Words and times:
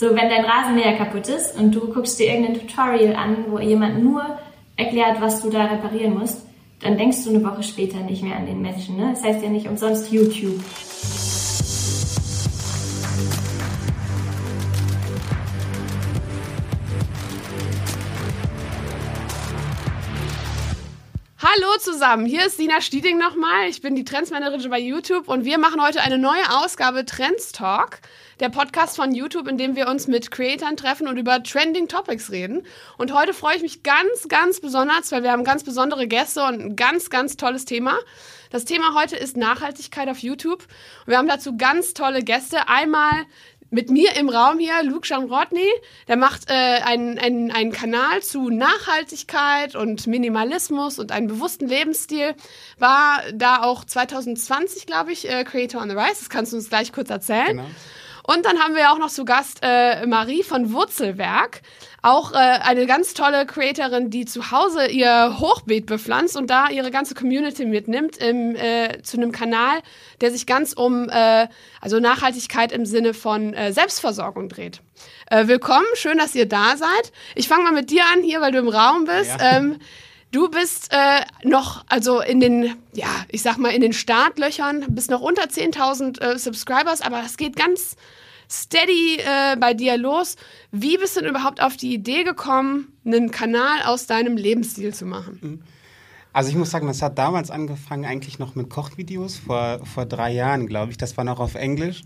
So, 0.00 0.10
wenn 0.10 0.28
dein 0.28 0.44
Rasenmäher 0.44 0.96
kaputt 0.96 1.26
ist 1.26 1.56
und 1.58 1.74
du 1.74 1.92
guckst 1.92 2.20
dir 2.20 2.28
irgendein 2.28 2.60
Tutorial 2.60 3.16
an, 3.16 3.46
wo 3.48 3.58
jemand 3.58 4.00
nur 4.00 4.38
erklärt, 4.76 5.20
was 5.20 5.42
du 5.42 5.50
da 5.50 5.64
reparieren 5.64 6.16
musst, 6.16 6.42
dann 6.78 6.96
denkst 6.96 7.24
du 7.24 7.30
eine 7.30 7.42
Woche 7.42 7.64
später 7.64 7.98
nicht 7.98 8.22
mehr 8.22 8.36
an 8.36 8.46
den 8.46 8.62
Menschen. 8.62 8.96
Ne? 8.96 9.10
Das 9.12 9.24
heißt 9.24 9.42
ja 9.42 9.48
nicht 9.48 9.66
umsonst 9.66 10.12
YouTube. 10.12 10.60
Hallo 21.42 21.78
zusammen, 21.80 22.24
hier 22.24 22.46
ist 22.46 22.56
Sina 22.56 22.80
Stieding 22.80 23.18
nochmal. 23.18 23.68
Ich 23.68 23.82
bin 23.82 23.96
die 23.96 24.04
Trendsmanagerin 24.04 24.70
bei 24.70 24.78
YouTube 24.78 25.26
und 25.26 25.44
wir 25.44 25.58
machen 25.58 25.82
heute 25.82 26.02
eine 26.02 26.18
neue 26.18 26.42
Ausgabe 26.50 27.04
Trends 27.04 27.50
Talk, 27.50 27.98
der 28.40 28.48
Podcast 28.48 28.96
von 28.96 29.14
YouTube, 29.14 29.48
in 29.48 29.58
dem 29.58 29.76
wir 29.76 29.88
uns 29.88 30.06
mit 30.06 30.30
Creatoren 30.30 30.76
treffen 30.76 31.08
und 31.08 31.16
über 31.16 31.42
Trending 31.42 31.88
Topics 31.88 32.30
reden. 32.30 32.62
Und 32.96 33.12
heute 33.12 33.34
freue 33.34 33.56
ich 33.56 33.62
mich 33.62 33.82
ganz, 33.82 34.28
ganz 34.28 34.60
besonders, 34.60 35.10
weil 35.12 35.22
wir 35.22 35.32
haben 35.32 35.44
ganz 35.44 35.64
besondere 35.64 36.06
Gäste 36.06 36.44
und 36.44 36.60
ein 36.60 36.76
ganz, 36.76 37.10
ganz 37.10 37.36
tolles 37.36 37.64
Thema. 37.64 37.98
Das 38.50 38.64
Thema 38.64 38.94
heute 38.94 39.16
ist 39.16 39.36
Nachhaltigkeit 39.36 40.08
auf 40.08 40.18
YouTube. 40.18 40.62
Und 40.62 41.08
wir 41.08 41.18
haben 41.18 41.28
dazu 41.28 41.56
ganz 41.56 41.94
tolle 41.94 42.22
Gäste. 42.22 42.68
Einmal 42.68 43.26
mit 43.70 43.90
mir 43.90 44.16
im 44.16 44.28
Raum 44.28 44.58
hier 44.58 44.82
Luke 44.82 45.06
Jamrodny, 45.06 45.68
der 46.06 46.16
macht 46.16 46.48
äh, 46.48 46.52
einen, 46.52 47.18
einen, 47.18 47.72
Kanal 47.72 48.22
zu 48.22 48.48
Nachhaltigkeit 48.48 49.76
und 49.76 50.06
Minimalismus 50.06 50.98
und 50.98 51.12
einen 51.12 51.26
bewussten 51.26 51.68
Lebensstil. 51.68 52.34
War 52.78 53.20
da 53.34 53.62
auch 53.62 53.84
2020, 53.84 54.86
glaube 54.86 55.12
ich, 55.12 55.28
äh, 55.28 55.44
Creator 55.44 55.82
on 55.82 55.90
the 55.90 55.96
Rise. 55.96 56.20
Das 56.20 56.30
kannst 56.30 56.52
du 56.52 56.56
uns 56.56 56.70
gleich 56.70 56.92
kurz 56.92 57.10
erzählen. 57.10 57.48
Genau. 57.48 57.66
Und 58.30 58.44
dann 58.44 58.58
haben 58.58 58.74
wir 58.74 58.92
auch 58.92 58.98
noch 58.98 59.08
zu 59.08 59.24
Gast 59.24 59.60
äh, 59.62 60.04
Marie 60.04 60.42
von 60.42 60.74
Wurzelwerk. 60.74 61.62
Auch 62.02 62.32
äh, 62.32 62.36
eine 62.36 62.84
ganz 62.84 63.14
tolle 63.14 63.46
Creatorin, 63.46 64.10
die 64.10 64.26
zu 64.26 64.50
Hause 64.50 64.86
ihr 64.88 65.38
Hochbeet 65.38 65.86
bepflanzt 65.86 66.36
und 66.36 66.50
da 66.50 66.68
ihre 66.68 66.90
ganze 66.90 67.14
Community 67.14 67.64
mitnimmt 67.64 68.18
im, 68.18 68.54
äh, 68.54 69.00
zu 69.00 69.16
einem 69.16 69.32
Kanal, 69.32 69.78
der 70.20 70.30
sich 70.30 70.44
ganz 70.44 70.74
um 70.74 71.08
äh, 71.08 71.48
also 71.80 72.00
Nachhaltigkeit 72.00 72.70
im 72.70 72.84
Sinne 72.84 73.14
von 73.14 73.54
äh, 73.54 73.72
Selbstversorgung 73.72 74.50
dreht. 74.50 74.82
Äh, 75.30 75.46
willkommen, 75.46 75.86
schön, 75.94 76.18
dass 76.18 76.34
ihr 76.34 76.46
da 76.46 76.76
seid. 76.76 77.12
Ich 77.34 77.48
fange 77.48 77.64
mal 77.64 77.72
mit 77.72 77.88
dir 77.88 78.02
an 78.12 78.22
hier, 78.22 78.42
weil 78.42 78.52
du 78.52 78.58
im 78.58 78.68
Raum 78.68 79.06
bist. 79.06 79.40
Ja. 79.40 79.56
Ähm, 79.56 79.78
Du 80.30 80.50
bist 80.50 80.92
äh, 80.92 81.22
noch, 81.42 81.84
also 81.88 82.20
in 82.20 82.38
den, 82.38 82.76
ja, 82.92 83.08
ich 83.30 83.40
sag 83.40 83.56
mal, 83.56 83.70
in 83.70 83.80
den 83.80 83.94
Startlöchern, 83.94 84.84
bist 84.90 85.10
noch 85.10 85.22
unter 85.22 85.44
10.000 85.44 86.20
äh, 86.20 86.38
Subscribers, 86.38 87.00
aber 87.00 87.22
es 87.24 87.38
geht 87.38 87.56
ganz 87.56 87.96
steady 88.50 89.18
äh, 89.18 89.56
bei 89.56 89.74
dir 89.74 89.96
los. 89.96 90.36
Wie 90.70 90.96
bist 90.96 91.16
du 91.16 91.20
denn 91.20 91.30
überhaupt 91.30 91.62
auf 91.62 91.76
die 91.76 91.94
Idee 91.94 92.24
gekommen, 92.24 92.92
einen 93.04 93.30
Kanal 93.30 93.82
aus 93.84 94.06
deinem 94.06 94.36
Lebensstil 94.36 94.94
zu 94.94 95.06
machen? 95.06 95.38
Mhm. 95.40 95.62
Also 96.32 96.50
ich 96.50 96.56
muss 96.56 96.70
sagen, 96.70 96.86
das 96.86 97.02
hat 97.02 97.18
damals 97.18 97.50
angefangen 97.50 98.04
eigentlich 98.04 98.38
noch 98.38 98.54
mit 98.54 98.70
Kochvideos, 98.70 99.38
vor, 99.38 99.84
vor 99.84 100.06
drei 100.06 100.32
Jahren, 100.32 100.66
glaube 100.66 100.92
ich. 100.92 100.98
Das 100.98 101.16
war 101.16 101.24
noch 101.24 101.40
auf 101.40 101.54
Englisch. 101.54 102.02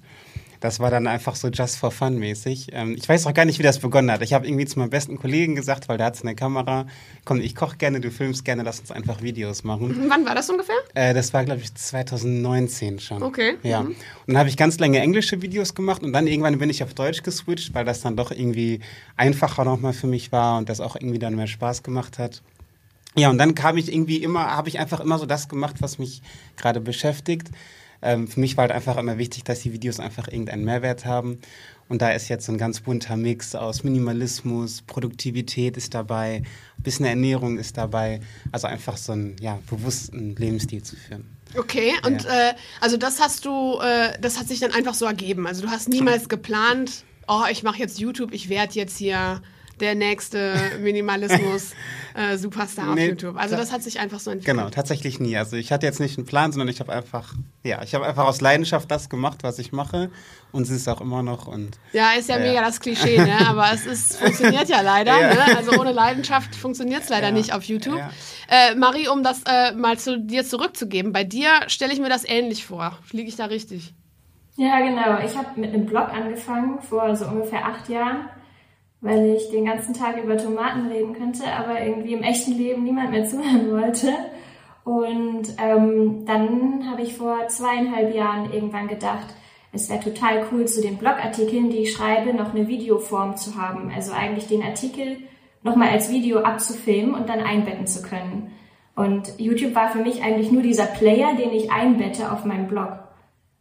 Das 0.62 0.78
war 0.78 0.92
dann 0.92 1.08
einfach 1.08 1.34
so 1.34 1.48
just 1.48 1.76
for 1.76 1.90
fun 1.90 2.20
mäßig. 2.20 2.68
Ähm, 2.70 2.94
ich 2.96 3.08
weiß 3.08 3.26
auch 3.26 3.34
gar 3.34 3.44
nicht, 3.44 3.58
wie 3.58 3.64
das 3.64 3.80
begonnen 3.80 4.12
hat. 4.12 4.22
Ich 4.22 4.32
habe 4.32 4.46
irgendwie 4.46 4.64
zu 4.64 4.78
meinem 4.78 4.90
besten 4.90 5.18
Kollegen 5.18 5.56
gesagt, 5.56 5.88
weil 5.88 5.98
der 5.98 6.06
hat 6.06 6.22
eine 6.22 6.36
Kamera, 6.36 6.86
komm, 7.24 7.40
ich 7.40 7.56
koche 7.56 7.76
gerne, 7.78 8.00
du 8.00 8.12
filmst 8.12 8.44
gerne, 8.44 8.62
lass 8.62 8.78
uns 8.78 8.92
einfach 8.92 9.22
Videos 9.22 9.64
machen. 9.64 10.04
Wann 10.08 10.24
war 10.24 10.36
das 10.36 10.48
ungefähr? 10.48 10.76
Äh, 10.94 11.14
das 11.14 11.34
war, 11.34 11.44
glaube 11.44 11.62
ich, 11.62 11.74
2019 11.74 13.00
schon. 13.00 13.24
Okay. 13.24 13.54
Ja. 13.64 13.82
Mhm. 13.82 13.88
Und 13.88 13.96
dann 14.28 14.38
habe 14.38 14.48
ich 14.48 14.56
ganz 14.56 14.78
lange 14.78 15.00
englische 15.00 15.42
Videos 15.42 15.74
gemacht 15.74 16.04
und 16.04 16.12
dann 16.12 16.28
irgendwann 16.28 16.56
bin 16.58 16.70
ich 16.70 16.84
auf 16.84 16.94
Deutsch 16.94 17.24
geswitcht, 17.24 17.74
weil 17.74 17.84
das 17.84 18.00
dann 18.00 18.16
doch 18.16 18.30
irgendwie 18.30 18.78
einfacher 19.16 19.64
nochmal 19.64 19.94
für 19.94 20.06
mich 20.06 20.30
war 20.30 20.58
und 20.58 20.68
das 20.68 20.80
auch 20.80 20.94
irgendwie 20.94 21.18
dann 21.18 21.34
mehr 21.34 21.48
Spaß 21.48 21.82
gemacht 21.82 22.20
hat. 22.20 22.40
Ja, 23.16 23.30
und 23.30 23.38
dann 23.38 23.56
kam 23.56 23.76
ich 23.78 23.92
irgendwie 23.92 24.18
immer, 24.18 24.56
habe 24.56 24.68
ich 24.68 24.78
einfach 24.78 25.00
immer 25.00 25.18
so 25.18 25.26
das 25.26 25.48
gemacht, 25.48 25.76
was 25.80 25.98
mich 25.98 26.22
gerade 26.56 26.80
beschäftigt. 26.80 27.48
Ähm, 28.02 28.28
für 28.28 28.40
mich 28.40 28.56
war 28.56 28.62
halt 28.62 28.72
einfach 28.72 28.96
immer 28.96 29.18
wichtig, 29.18 29.44
dass 29.44 29.60
die 29.60 29.72
Videos 29.72 30.00
einfach 30.00 30.28
irgendeinen 30.28 30.64
Mehrwert 30.64 31.04
haben. 31.06 31.38
Und 31.88 32.02
da 32.02 32.10
ist 32.10 32.28
jetzt 32.28 32.46
so 32.46 32.52
ein 32.52 32.58
ganz 32.58 32.80
bunter 32.80 33.16
Mix 33.16 33.54
aus 33.54 33.84
Minimalismus, 33.84 34.82
Produktivität 34.82 35.76
ist 35.76 35.94
dabei, 35.94 36.42
ein 36.78 36.82
bisschen 36.82 37.06
Ernährung 37.06 37.58
ist 37.58 37.76
dabei. 37.76 38.20
Also 38.50 38.66
einfach 38.66 38.96
so 38.96 39.12
einen 39.12 39.36
ja, 39.40 39.58
bewussten 39.68 40.34
Lebensstil 40.36 40.82
zu 40.82 40.96
führen. 40.96 41.36
Okay, 41.56 41.92
und 42.06 42.24
ja. 42.24 42.50
äh, 42.50 42.54
also 42.80 42.96
das 42.96 43.20
hast 43.20 43.44
du, 43.44 43.78
äh, 43.80 44.18
das 44.20 44.38
hat 44.38 44.48
sich 44.48 44.60
dann 44.60 44.72
einfach 44.72 44.94
so 44.94 45.04
ergeben. 45.04 45.46
Also 45.46 45.62
du 45.62 45.68
hast 45.68 45.88
niemals 45.88 46.28
geplant, 46.28 47.04
oh, 47.28 47.42
ich 47.50 47.62
mache 47.62 47.78
jetzt 47.78 47.98
YouTube, 48.00 48.32
ich 48.32 48.48
werde 48.48 48.74
jetzt 48.74 48.96
hier 48.96 49.42
der 49.82 49.94
nächste 49.94 50.54
Minimalismus-Superstar 50.80 52.84
äh, 52.92 52.94
nee, 52.94 53.02
auf 53.02 53.08
YouTube. 53.08 53.36
Also 53.36 53.56
das 53.56 53.72
hat 53.72 53.82
sich 53.82 54.00
einfach 54.00 54.20
so 54.20 54.30
entwickelt. 54.30 54.56
Genau, 54.56 54.70
tatsächlich 54.70 55.20
nie. 55.20 55.36
Also 55.36 55.56
ich 55.56 55.72
hatte 55.72 55.84
jetzt 55.84 56.00
nicht 56.00 56.16
einen 56.16 56.26
Plan, 56.26 56.52
sondern 56.52 56.68
ich 56.68 56.80
habe 56.80 56.92
einfach, 56.92 57.34
ja, 57.64 57.82
ich 57.82 57.94
habe 57.94 58.06
einfach 58.06 58.24
aus 58.24 58.40
Leidenschaft 58.40 58.90
das 58.90 59.10
gemacht, 59.10 59.42
was 59.42 59.58
ich 59.58 59.72
mache 59.72 60.10
und 60.52 60.62
es 60.62 60.70
ist 60.70 60.88
auch 60.88 61.00
immer 61.00 61.22
noch 61.22 61.48
und 61.48 61.78
ja, 61.92 62.12
ist 62.12 62.28
ja 62.28 62.36
äh, 62.36 62.48
mega 62.48 62.62
das 62.62 62.80
Klischee, 62.80 63.18
ne? 63.18 63.34
Aber 63.48 63.70
es 63.72 63.84
ist 63.84 64.16
funktioniert 64.16 64.68
ja 64.68 64.80
leider. 64.80 65.20
Ja. 65.20 65.34
Ne? 65.34 65.56
Also 65.56 65.72
ohne 65.72 65.92
Leidenschaft 65.92 66.54
funktioniert 66.54 67.02
es 67.02 67.08
leider 67.08 67.28
ja. 67.28 67.32
nicht 67.32 67.52
auf 67.52 67.64
YouTube. 67.64 67.98
Ja. 67.98 68.10
Äh, 68.48 68.74
Marie, 68.76 69.08
um 69.08 69.22
das 69.22 69.42
äh, 69.46 69.72
mal 69.72 69.98
zu 69.98 70.18
dir 70.18 70.44
zurückzugeben, 70.44 71.12
bei 71.12 71.24
dir 71.24 71.48
stelle 71.66 71.92
ich 71.92 72.00
mir 72.00 72.08
das 72.08 72.24
ähnlich 72.24 72.64
vor. 72.64 72.98
Liege 73.10 73.28
ich 73.28 73.36
da 73.36 73.46
richtig? 73.46 73.92
Ja, 74.56 74.80
genau. 74.80 75.18
Ich 75.24 75.36
habe 75.36 75.58
mit 75.58 75.74
einem 75.74 75.86
Blog 75.86 76.10
angefangen 76.10 76.80
vor 76.82 77.16
so 77.16 77.26
ungefähr 77.26 77.66
acht 77.66 77.88
Jahren 77.88 78.28
weil 79.02 79.34
ich 79.34 79.50
den 79.50 79.66
ganzen 79.66 79.92
Tag 79.92 80.22
über 80.22 80.38
Tomaten 80.38 80.86
reden 80.86 81.12
könnte, 81.12 81.44
aber 81.44 81.84
irgendwie 81.84 82.14
im 82.14 82.22
echten 82.22 82.52
Leben 82.52 82.84
niemand 82.84 83.10
mehr 83.10 83.26
zuhören 83.26 83.70
wollte. 83.70 84.14
Und 84.84 85.42
ähm, 85.62 86.24
dann 86.24 86.90
habe 86.90 87.02
ich 87.02 87.14
vor 87.14 87.46
zweieinhalb 87.48 88.14
Jahren 88.14 88.52
irgendwann 88.52 88.88
gedacht, 88.88 89.26
es 89.72 89.90
wäre 89.90 90.00
total 90.00 90.44
cool, 90.52 90.66
zu 90.66 90.80
den 90.80 90.98
Blogartikeln, 90.98 91.70
die 91.70 91.78
ich 91.78 91.92
schreibe, 91.92 92.32
noch 92.34 92.54
eine 92.54 92.68
Videoform 92.68 93.36
zu 93.36 93.56
haben. 93.56 93.90
Also 93.94 94.12
eigentlich 94.12 94.46
den 94.46 94.62
Artikel 94.62 95.16
nochmal 95.62 95.88
als 95.88 96.10
Video 96.10 96.40
abzufilmen 96.40 97.14
und 97.14 97.28
dann 97.28 97.40
einbetten 97.40 97.86
zu 97.86 98.02
können. 98.02 98.52
Und 98.94 99.38
YouTube 99.38 99.74
war 99.74 99.90
für 99.90 100.00
mich 100.00 100.22
eigentlich 100.22 100.52
nur 100.52 100.62
dieser 100.62 100.84
Player, 100.84 101.34
den 101.34 101.52
ich 101.52 101.72
einbette 101.72 102.30
auf 102.30 102.44
meinem 102.44 102.68
Blog. 102.68 102.98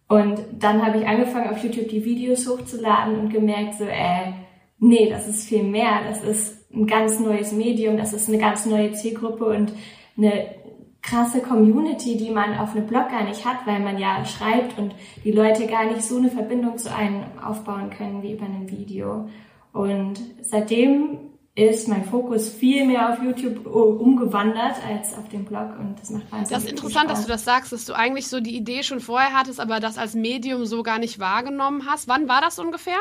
Und 0.09 0.41
dann 0.59 0.85
habe 0.85 0.99
ich 0.99 1.07
angefangen, 1.07 1.49
auf 1.49 1.63
YouTube 1.63 1.87
die 1.87 2.03
Videos 2.03 2.47
hochzuladen 2.47 3.17
und 3.17 3.29
gemerkt, 3.29 3.75
so, 3.75 3.85
äh, 3.85 4.33
nee, 4.81 5.09
das 5.09 5.27
ist 5.27 5.47
viel 5.47 5.63
mehr. 5.63 6.01
Das 6.09 6.21
ist 6.23 6.69
ein 6.73 6.87
ganz 6.87 7.19
neues 7.19 7.53
Medium, 7.53 7.95
das 7.95 8.11
ist 8.11 8.27
eine 8.27 8.37
ganz 8.37 8.65
neue 8.65 8.91
Zielgruppe 8.91 9.45
und 9.45 9.73
eine 10.17 10.55
krasse 11.01 11.41
Community, 11.41 12.17
die 12.17 12.29
man 12.29 12.57
auf 12.57 12.75
einem 12.75 12.85
Blog 12.85 13.09
gar 13.09 13.23
nicht 13.23 13.45
hat, 13.45 13.65
weil 13.65 13.79
man 13.79 13.97
ja 13.97 14.23
schreibt 14.25 14.77
und 14.77 14.93
die 15.23 15.31
Leute 15.31 15.65
gar 15.67 15.85
nicht 15.85 16.03
so 16.03 16.17
eine 16.17 16.29
Verbindung 16.29 16.77
zu 16.77 16.93
einem 16.93 17.23
aufbauen 17.43 17.89
können 17.89 18.21
wie 18.21 18.33
über 18.33 18.45
ein 18.45 18.69
Video. 18.69 19.27
Und 19.73 20.19
seitdem 20.41 21.17
ist 21.55 21.87
mein 21.87 22.05
Fokus 22.05 22.49
viel 22.49 22.85
mehr 22.85 23.11
auf 23.11 23.21
YouTube 23.21 23.65
umgewandert 23.65 24.75
als 24.87 25.17
auf 25.17 25.27
dem 25.29 25.43
Blog 25.43 25.77
und 25.79 25.99
das 25.99 26.09
macht 26.11 26.31
wahnsinnig 26.31 26.49
Das 26.49 26.63
ist 26.63 26.71
interessant, 26.71 27.09
dass 27.09 27.23
du 27.23 27.27
das 27.27 27.43
sagst, 27.43 27.73
dass 27.73 27.85
du 27.85 27.93
eigentlich 27.93 28.27
so 28.27 28.39
die 28.39 28.55
Idee 28.55 28.83
schon 28.83 28.99
vorher 28.99 29.33
hattest, 29.33 29.59
aber 29.59 29.79
das 29.79 29.97
als 29.97 30.13
Medium 30.13 30.65
so 30.65 30.81
gar 30.81 30.99
nicht 30.99 31.19
wahrgenommen 31.19 31.87
hast. 31.89 32.07
Wann 32.07 32.29
war 32.29 32.41
das 32.41 32.57
ungefähr? 32.57 32.99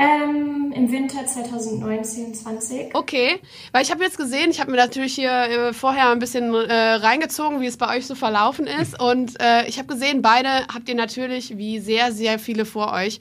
Ähm, 0.00 0.72
Im 0.74 0.90
Winter 0.90 1.26
2019, 1.26 2.34
20. 2.34 2.94
Okay, 2.94 3.38
weil 3.72 3.82
ich 3.82 3.90
habe 3.90 4.02
jetzt 4.02 4.16
gesehen, 4.16 4.50
ich 4.50 4.58
habe 4.58 4.70
mir 4.70 4.78
natürlich 4.78 5.14
hier 5.14 5.30
äh, 5.30 5.72
vorher 5.74 6.08
ein 6.08 6.18
bisschen 6.18 6.54
äh, 6.54 6.72
reingezogen, 6.72 7.60
wie 7.60 7.66
es 7.66 7.76
bei 7.76 7.94
euch 7.94 8.06
so 8.06 8.14
verlaufen 8.14 8.66
ist. 8.66 8.98
Und 8.98 9.38
äh, 9.42 9.66
ich 9.66 9.76
habe 9.78 9.88
gesehen, 9.88 10.22
beide 10.22 10.48
habt 10.72 10.88
ihr 10.88 10.94
natürlich, 10.94 11.58
wie 11.58 11.80
sehr, 11.80 12.12
sehr 12.12 12.38
viele 12.38 12.64
vor 12.64 12.94
euch, 12.94 13.20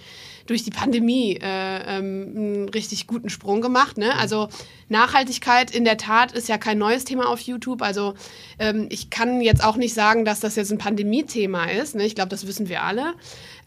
durch 0.49 0.63
die 0.63 0.71
Pandemie 0.71 1.37
äh, 1.41 1.97
ähm, 1.97 2.33
einen 2.35 2.69
richtig 2.69 3.05
guten 3.05 3.29
Sprung 3.29 3.61
gemacht. 3.61 3.99
Ne? 3.99 4.17
Also 4.17 4.49
Nachhaltigkeit 4.87 5.69
in 5.69 5.85
der 5.85 5.97
Tat 5.97 6.31
ist 6.31 6.49
ja 6.49 6.57
kein 6.57 6.79
neues 6.79 7.05
Thema 7.05 7.29
auf 7.29 7.39
YouTube. 7.39 7.83
Also 7.83 8.15
ähm, 8.57 8.87
ich 8.89 9.11
kann 9.11 9.41
jetzt 9.41 9.63
auch 9.63 9.75
nicht 9.75 9.93
sagen, 9.93 10.25
dass 10.25 10.39
das 10.39 10.55
jetzt 10.55 10.71
ein 10.71 10.79
Pandemie-Thema 10.79 11.65
ist. 11.65 11.95
Ne? 11.95 12.05
Ich 12.05 12.15
glaube, 12.15 12.29
das 12.29 12.47
wissen 12.47 12.67
wir 12.67 12.81
alle. 12.81 13.13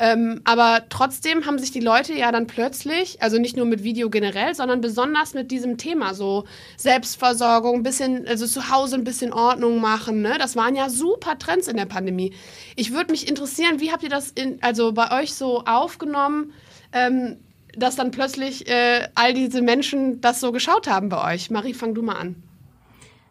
Ähm, 0.01 0.41
aber 0.43 0.87
trotzdem 0.89 1.47
haben 1.47 1.61
sich 1.61 1.71
die 1.71 1.79
Leute 1.79 2.15
ja 2.15 2.33
dann 2.33 2.49
plötzlich, 2.49 3.23
also 3.23 3.39
nicht 3.39 3.57
nur 3.57 3.67
mit 3.67 3.85
Video 3.85 4.11
generell, 4.11 4.57
sondern 4.57 4.81
besonders 4.81 5.35
mit 5.35 5.53
diesem 5.53 5.79
Thema, 5.79 6.15
so 6.15 6.45
Selbstversorgung, 6.77 7.77
ein 7.77 7.83
bisschen, 7.85 8.27
also 8.27 8.45
zu 8.45 8.71
Hause 8.71 8.97
ein 8.97 9.05
bisschen 9.05 9.33
Ordnung 9.33 9.81
machen. 9.81 10.21
Ne? 10.21 10.37
Das 10.39 10.57
waren 10.57 10.75
ja 10.75 10.89
super 10.89 11.39
Trends 11.39 11.69
in 11.69 11.77
der 11.77 11.87
Pandemie. 11.87 12.33
Ich 12.75 12.93
würde 12.93 13.13
mich 13.13 13.29
interessieren, 13.29 13.79
wie 13.79 13.93
habt 13.93 14.03
ihr 14.03 14.09
das 14.09 14.33
in, 14.33 14.61
also 14.63 14.91
bei 14.93 15.23
euch 15.23 15.33
so 15.35 15.63
aufgenommen? 15.65 16.53
Ähm, 16.93 17.37
dass 17.77 17.97
dann 17.97 18.11
plötzlich 18.11 18.69
äh, 18.69 19.09
all 19.15 19.35
diese 19.35 19.63
Menschen 19.63 20.21
das 20.21 20.41
so 20.41 20.53
geschaut 20.53 20.89
haben 20.89 21.09
bei 21.09 21.35
euch. 21.35 21.51
Marie, 21.51 21.75
fang 21.75 21.95
du 21.95 22.03
mal 22.03 22.17
an. 22.17 22.43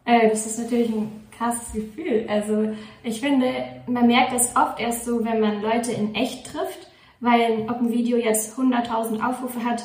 Äh, 0.06 0.30
das 0.30 0.46
ist 0.46 0.60
natürlich 0.60 0.90
ein 0.90 1.22
krasses 1.38 1.74
Gefühl. 1.74 2.25
Also 2.28 2.69
ich 3.04 3.19
finde, 3.19 3.48
man 3.88 4.08
merkt 4.08 4.34
das 4.34 4.56
oft 4.56 4.80
erst 4.80 5.06
so, 5.06 5.24
wenn 5.24 5.40
man 5.40 5.62
Leute 5.62 5.92
in 5.92 6.16
echt 6.16 6.46
trifft, 6.46 6.88
weil 7.19 7.66
ob 7.69 7.81
ein 7.81 7.92
Video 7.92 8.18
jetzt 8.18 8.58
100.000 8.58 9.24
Aufrufe 9.24 9.63
hat 9.63 9.84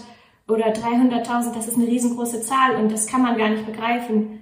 oder 0.49 0.73
300.000, 0.73 1.55
das 1.55 1.69
ist 1.69 1.77
eine 1.77 1.87
riesengroße 1.87 2.41
Zahl 2.41 2.77
und 2.77 2.93
das 2.93 3.07
kann 3.07 3.23
man 3.23 3.37
gar 3.37 3.51
nicht 3.51 3.67
begreifen, 3.67 4.41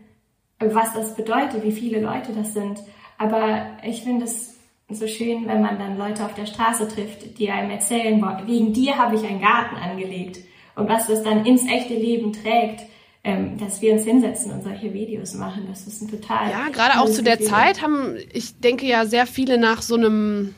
was 0.61 0.93
das 0.93 1.17
bedeutet, 1.17 1.63
wie 1.63 1.73
viele 1.73 2.01
Leute 2.01 2.33
das 2.33 2.55
sind. 2.55 2.81
Aber 3.19 3.67
ich 3.85 4.03
finde 4.03 4.25
es 4.25 4.54
so 4.91 5.07
schön, 5.07 5.47
wenn 5.47 5.63
man 5.63 5.79
dann 5.79 5.97
Leute 5.97 6.25
auf 6.25 6.35
der 6.35 6.47
Straße 6.47 6.89
trifft, 6.89 7.39
die 7.39 7.51
einem 7.51 7.71
erzählen, 7.71 8.23
wegen 8.47 8.73
dir 8.73 8.97
habe 8.97 9.17
ich 9.17 9.25
einen 9.25 9.41
Garten 9.41 9.77
angelegt 9.77 10.39
und 10.77 10.89
was 10.89 11.07
das 11.07 11.23
dann 11.23 11.47
ins 11.47 11.67
echte 11.67 11.95
Leben 11.95 12.33
trägt 12.33 12.83
ähm, 13.25 13.57
dass 13.57 13.81
wir 13.81 13.95
uns 13.95 14.05
hinsetzen 14.05 14.53
und 14.53 14.63
solche 14.63 14.93
Videos 14.93 15.33
machen. 15.33 15.67
Das 15.67 15.87
ist 15.87 16.03
ein 16.03 16.09
total. 16.09 16.51
Ja, 16.51 16.69
gerade 16.71 17.01
auch 17.01 17.09
zu 17.09 17.23
der 17.23 17.39
Gefühl. 17.39 17.53
Zeit 17.53 17.81
haben, 17.81 18.17
ich 18.33 18.61
denke 18.61 18.87
ja, 18.87 19.07
sehr 19.07 19.27
viele 19.27 19.57
nach 19.57 19.81
so 19.81 19.95
einem 19.97 20.55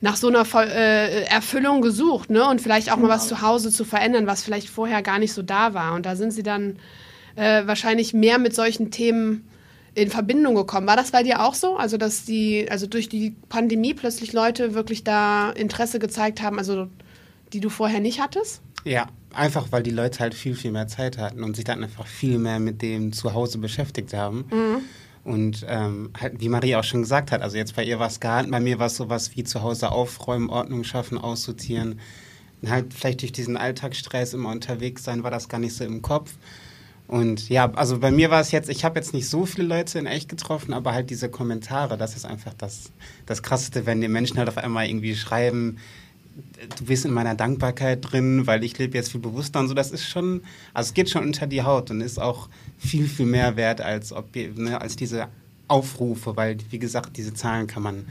nach 0.00 0.16
so 0.16 0.28
einer 0.28 0.46
äh, 0.54 1.24
Erfüllung 1.24 1.80
gesucht, 1.82 2.30
ne? 2.30 2.46
Und 2.48 2.60
vielleicht 2.60 2.90
auch 2.90 2.96
genau. 2.96 3.08
mal 3.08 3.14
was 3.14 3.28
genau. 3.28 3.40
zu 3.40 3.46
Hause 3.46 3.70
zu 3.70 3.84
verändern, 3.84 4.26
was 4.26 4.42
vielleicht 4.42 4.68
vorher 4.68 5.02
gar 5.02 5.18
nicht 5.18 5.32
so 5.32 5.42
da 5.42 5.74
war. 5.74 5.94
Und 5.94 6.06
da 6.06 6.16
sind 6.16 6.32
sie 6.32 6.42
dann 6.42 6.78
äh, 7.34 7.66
wahrscheinlich 7.66 8.14
mehr 8.14 8.38
mit 8.38 8.54
solchen 8.54 8.90
Themen 8.90 9.48
in 9.96 10.10
Verbindung 10.10 10.54
gekommen. 10.54 10.86
War 10.86 10.96
das 10.96 11.10
bei 11.10 11.22
dir 11.22 11.42
auch 11.42 11.54
so? 11.54 11.76
Also, 11.76 11.96
dass 11.96 12.24
die, 12.24 12.70
also 12.70 12.86
durch 12.86 13.08
die 13.08 13.34
Pandemie 13.48 13.94
plötzlich 13.94 14.34
Leute 14.34 14.74
wirklich 14.74 15.04
da 15.04 15.50
Interesse 15.50 15.98
gezeigt 15.98 16.42
haben, 16.42 16.58
also 16.58 16.88
die 17.54 17.60
du 17.60 17.70
vorher 17.70 18.00
nicht 18.00 18.20
hattest? 18.20 18.60
Ja, 18.84 19.06
einfach 19.32 19.72
weil 19.72 19.82
die 19.82 19.90
Leute 19.90 20.20
halt 20.20 20.34
viel, 20.34 20.54
viel 20.54 20.70
mehr 20.70 20.86
Zeit 20.86 21.16
hatten 21.16 21.42
und 21.42 21.56
sich 21.56 21.64
dann 21.64 21.82
einfach 21.82 22.06
viel 22.06 22.38
mehr 22.38 22.60
mit 22.60 22.82
dem 22.82 23.12
Zuhause 23.14 23.56
beschäftigt 23.56 24.12
haben. 24.12 24.44
Mhm. 24.50 24.82
Und 25.24 25.64
ähm, 25.66 26.10
halt, 26.20 26.40
wie 26.40 26.50
Marie 26.50 26.76
auch 26.76 26.84
schon 26.84 27.00
gesagt 27.00 27.32
hat, 27.32 27.40
also 27.40 27.56
jetzt 27.56 27.74
bei 27.74 27.82
ihr 27.82 27.98
war 27.98 28.08
es 28.08 28.20
gehalten, 28.20 28.50
bei 28.50 28.60
mir 28.60 28.78
war 28.78 28.86
es 28.86 28.96
sowas 28.96 29.34
wie 29.34 29.44
zu 29.44 29.62
Hause 29.62 29.90
aufräumen, 29.92 30.50
Ordnung 30.50 30.84
schaffen, 30.84 31.16
aussortieren. 31.16 32.00
Und 32.60 32.70
halt 32.70 32.92
vielleicht 32.92 33.22
durch 33.22 33.32
diesen 33.32 33.56
Alltagsstress 33.56 34.34
immer 34.34 34.50
unterwegs 34.50 35.04
sein, 35.04 35.22
war 35.22 35.30
das 35.30 35.48
gar 35.48 35.58
nicht 35.58 35.74
so 35.74 35.84
im 35.84 36.02
Kopf. 36.02 36.34
Und 37.08 37.48
ja, 37.48 37.70
also 37.72 37.98
bei 37.98 38.10
mir 38.10 38.30
war 38.30 38.40
es 38.40 38.50
jetzt, 38.50 38.68
ich 38.68 38.84
habe 38.84 38.98
jetzt 38.98 39.14
nicht 39.14 39.28
so 39.28 39.46
viele 39.46 39.68
Leute 39.68 39.98
in 39.98 40.06
echt 40.06 40.28
getroffen, 40.28 40.72
aber 40.74 40.92
halt 40.92 41.10
diese 41.10 41.28
Kommentare, 41.28 41.96
das 41.96 42.16
ist 42.16 42.24
einfach 42.24 42.52
das, 42.54 42.90
das 43.26 43.42
Krasseste, 43.42 43.86
wenn 43.86 44.00
die 44.00 44.08
Menschen 44.08 44.38
halt 44.38 44.48
auf 44.48 44.58
einmal 44.58 44.88
irgendwie 44.88 45.14
schreiben, 45.14 45.78
du 46.78 46.84
bist 46.84 47.04
in 47.04 47.12
meiner 47.12 47.34
Dankbarkeit 47.34 48.10
drin, 48.10 48.46
weil 48.46 48.64
ich 48.64 48.76
lebe 48.78 48.96
jetzt 48.96 49.12
viel 49.12 49.20
bewusster 49.20 49.60
und 49.60 49.68
so. 49.68 49.74
Das 49.74 49.90
ist 49.90 50.08
schon, 50.08 50.42
also 50.74 50.88
es 50.88 50.94
geht 50.94 51.10
schon 51.10 51.22
unter 51.22 51.46
die 51.46 51.62
Haut 51.62 51.90
und 51.90 52.00
ist 52.00 52.20
auch 52.20 52.48
viel, 52.78 53.08
viel 53.08 53.26
mehr 53.26 53.56
wert 53.56 53.80
als, 53.80 54.12
ob, 54.12 54.34
ne, 54.34 54.80
als 54.80 54.96
diese 54.96 55.28
Aufrufe, 55.68 56.36
weil, 56.36 56.58
wie 56.70 56.78
gesagt, 56.78 57.16
diese 57.16 57.34
Zahlen 57.34 57.66
kann 57.66 57.82
man, 57.82 58.06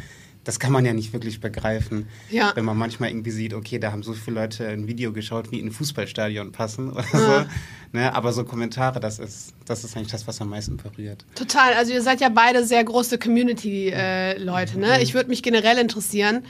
das 0.46 0.60
kann 0.60 0.72
man 0.72 0.86
ja 0.86 0.94
nicht 0.94 1.12
wirklich 1.12 1.42
begreifen. 1.42 2.08
Ja. 2.30 2.54
Wenn 2.56 2.64
man 2.64 2.78
manchmal 2.78 3.10
irgendwie 3.10 3.32
sieht, 3.32 3.54
okay, 3.54 3.80
da 3.80 3.92
haben 3.92 4.04
so 4.04 4.14
viele 4.14 4.40
Leute 4.40 4.68
ein 4.68 4.88
Video 4.88 5.12
geschaut, 5.12 5.52
wie 5.52 5.60
in 5.60 5.68
ein 5.68 5.72
Fußballstadion 5.72 6.52
passen 6.52 6.92
oder 6.92 7.06
ja. 7.12 7.20
so. 7.20 7.50
Ne, 7.92 8.14
aber 8.14 8.32
so 8.32 8.44
Kommentare, 8.44 9.00
das 9.00 9.20
ist, 9.20 9.54
das 9.66 9.84
ist 9.84 9.96
eigentlich 9.96 10.12
das, 10.12 10.28
was 10.28 10.40
am 10.42 10.50
meisten 10.50 10.78
berührt. 10.78 11.26
Total. 11.36 11.74
Also 11.74 11.94
ihr 11.94 12.02
seid 12.02 12.22
ja 12.22 12.30
beide 12.30 12.66
sehr 12.66 12.84
große 12.84 13.18
Community-Leute. 13.18 14.74
Äh, 14.74 14.80
ne? 14.80 14.88
Mhm. 14.98 15.02
Ich 15.02 15.14
würde 15.14 15.30
mich 15.30 15.42
generell 15.42 15.78
interessieren, 15.78 16.44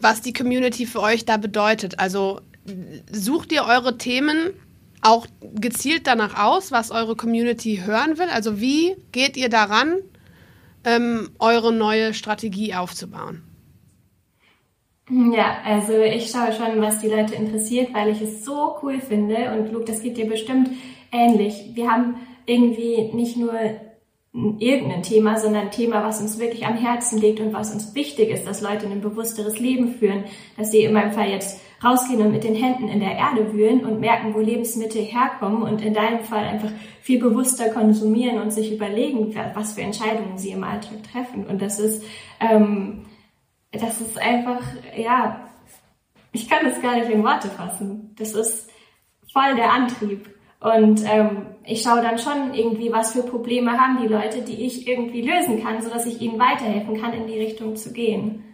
was 0.00 0.20
die 0.20 0.32
Community 0.32 0.86
für 0.86 1.00
euch 1.00 1.24
da 1.24 1.36
bedeutet. 1.36 1.98
Also 1.98 2.40
sucht 3.10 3.52
ihr 3.52 3.64
eure 3.64 3.98
Themen 3.98 4.52
auch 5.00 5.26
gezielt 5.54 6.06
danach 6.06 6.38
aus, 6.38 6.72
was 6.72 6.90
eure 6.90 7.14
Community 7.14 7.82
hören 7.84 8.18
will? 8.18 8.28
Also 8.28 8.60
wie 8.60 8.96
geht 9.12 9.36
ihr 9.36 9.48
daran, 9.48 9.96
ähm, 10.84 11.30
eure 11.38 11.72
neue 11.72 12.14
Strategie 12.14 12.74
aufzubauen? 12.74 13.42
Ja, 15.10 15.58
also 15.64 15.98
ich 15.98 16.30
schaue 16.30 16.52
schon, 16.52 16.80
was 16.80 17.00
die 17.00 17.08
Leute 17.08 17.34
interessiert, 17.34 17.92
weil 17.92 18.10
ich 18.10 18.22
es 18.22 18.44
so 18.44 18.76
cool 18.82 19.00
finde. 19.00 19.52
Und 19.52 19.70
Luke, 19.70 19.84
das 19.84 20.02
geht 20.02 20.16
dir 20.16 20.26
bestimmt 20.26 20.70
ähnlich. 21.12 21.72
Wir 21.74 21.90
haben 21.90 22.16
irgendwie 22.46 23.10
nicht 23.12 23.36
nur 23.36 23.52
irgendein 24.34 25.04
Thema, 25.04 25.38
sondern 25.38 25.66
ein 25.66 25.70
Thema, 25.70 26.02
was 26.02 26.20
uns 26.20 26.40
wirklich 26.40 26.66
am 26.66 26.76
Herzen 26.76 27.20
liegt 27.20 27.38
und 27.38 27.52
was 27.52 27.72
uns 27.72 27.94
wichtig 27.94 28.30
ist, 28.30 28.46
dass 28.46 28.60
Leute 28.60 28.86
ein 28.86 29.00
bewussteres 29.00 29.60
Leben 29.60 29.94
führen, 29.94 30.24
dass 30.56 30.72
sie 30.72 30.82
in 30.82 30.92
meinem 30.92 31.12
Fall 31.12 31.30
jetzt 31.30 31.60
rausgehen 31.84 32.20
und 32.20 32.32
mit 32.32 32.42
den 32.42 32.56
Händen 32.56 32.88
in 32.88 32.98
der 32.98 33.12
Erde 33.12 33.52
wühlen 33.52 33.84
und 33.84 34.00
merken, 34.00 34.34
wo 34.34 34.40
Lebensmittel 34.40 35.02
herkommen 35.02 35.62
und 35.62 35.80
in 35.82 35.94
deinem 35.94 36.20
Fall 36.24 36.44
einfach 36.44 36.70
viel 37.00 37.20
bewusster 37.20 37.68
konsumieren 37.68 38.40
und 38.40 38.52
sich 38.52 38.72
überlegen, 38.72 39.32
was 39.54 39.74
für 39.74 39.82
Entscheidungen 39.82 40.36
sie 40.36 40.50
im 40.50 40.64
Alltag 40.64 41.04
treffen. 41.12 41.46
Und 41.46 41.62
das 41.62 41.78
ist, 41.78 42.02
ähm, 42.40 43.04
das 43.70 44.00
ist 44.00 44.18
einfach, 44.20 44.62
ja, 44.96 45.48
ich 46.32 46.48
kann 46.48 46.64
das 46.64 46.82
gar 46.82 46.96
nicht 46.96 47.08
in 47.10 47.22
Worte 47.22 47.48
fassen. 47.48 48.14
Das 48.18 48.32
ist 48.32 48.68
voll 49.32 49.54
der 49.54 49.72
Antrieb. 49.72 50.28
Und 50.58 51.04
ähm, 51.06 51.53
ich 51.66 51.82
schaue 51.82 52.02
dann 52.02 52.18
schon 52.18 52.54
irgendwie, 52.54 52.92
was 52.92 53.12
für 53.12 53.22
Probleme 53.22 53.72
haben 53.72 53.98
die 54.02 54.08
Leute, 54.08 54.42
die 54.42 54.64
ich 54.64 54.86
irgendwie 54.86 55.22
lösen 55.22 55.62
kann, 55.62 55.82
so 55.82 55.88
dass 55.88 56.06
ich 56.06 56.20
ihnen 56.20 56.38
weiterhelfen 56.38 57.00
kann, 57.00 57.12
in 57.12 57.26
die 57.26 57.38
Richtung 57.38 57.76
zu 57.76 57.92
gehen. 57.92 58.44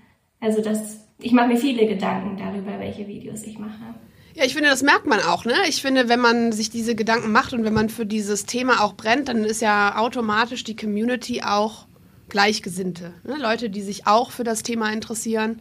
Also 0.40 0.62
das, 0.62 1.08
ich 1.18 1.32
mache 1.32 1.48
mir 1.48 1.56
viele 1.56 1.86
Gedanken 1.86 2.36
darüber, 2.36 2.78
welche 2.78 3.06
Videos 3.06 3.42
ich 3.42 3.58
mache. 3.58 3.94
Ja, 4.34 4.44
ich 4.44 4.54
finde, 4.54 4.70
das 4.70 4.82
merkt 4.82 5.06
man 5.06 5.20
auch. 5.20 5.44
Ne? 5.44 5.54
Ich 5.68 5.82
finde, 5.82 6.08
wenn 6.08 6.20
man 6.20 6.52
sich 6.52 6.70
diese 6.70 6.94
Gedanken 6.94 7.32
macht 7.32 7.52
und 7.52 7.64
wenn 7.64 7.74
man 7.74 7.88
für 7.88 8.06
dieses 8.06 8.46
Thema 8.46 8.82
auch 8.82 8.94
brennt, 8.94 9.28
dann 9.28 9.44
ist 9.44 9.60
ja 9.60 9.96
automatisch 9.96 10.62
die 10.62 10.76
Community 10.76 11.42
auch 11.42 11.86
Gleichgesinnte. 12.28 13.12
Ne? 13.24 13.36
Leute, 13.38 13.70
die 13.70 13.82
sich 13.82 14.06
auch 14.06 14.30
für 14.30 14.44
das 14.44 14.62
Thema 14.62 14.92
interessieren. 14.92 15.60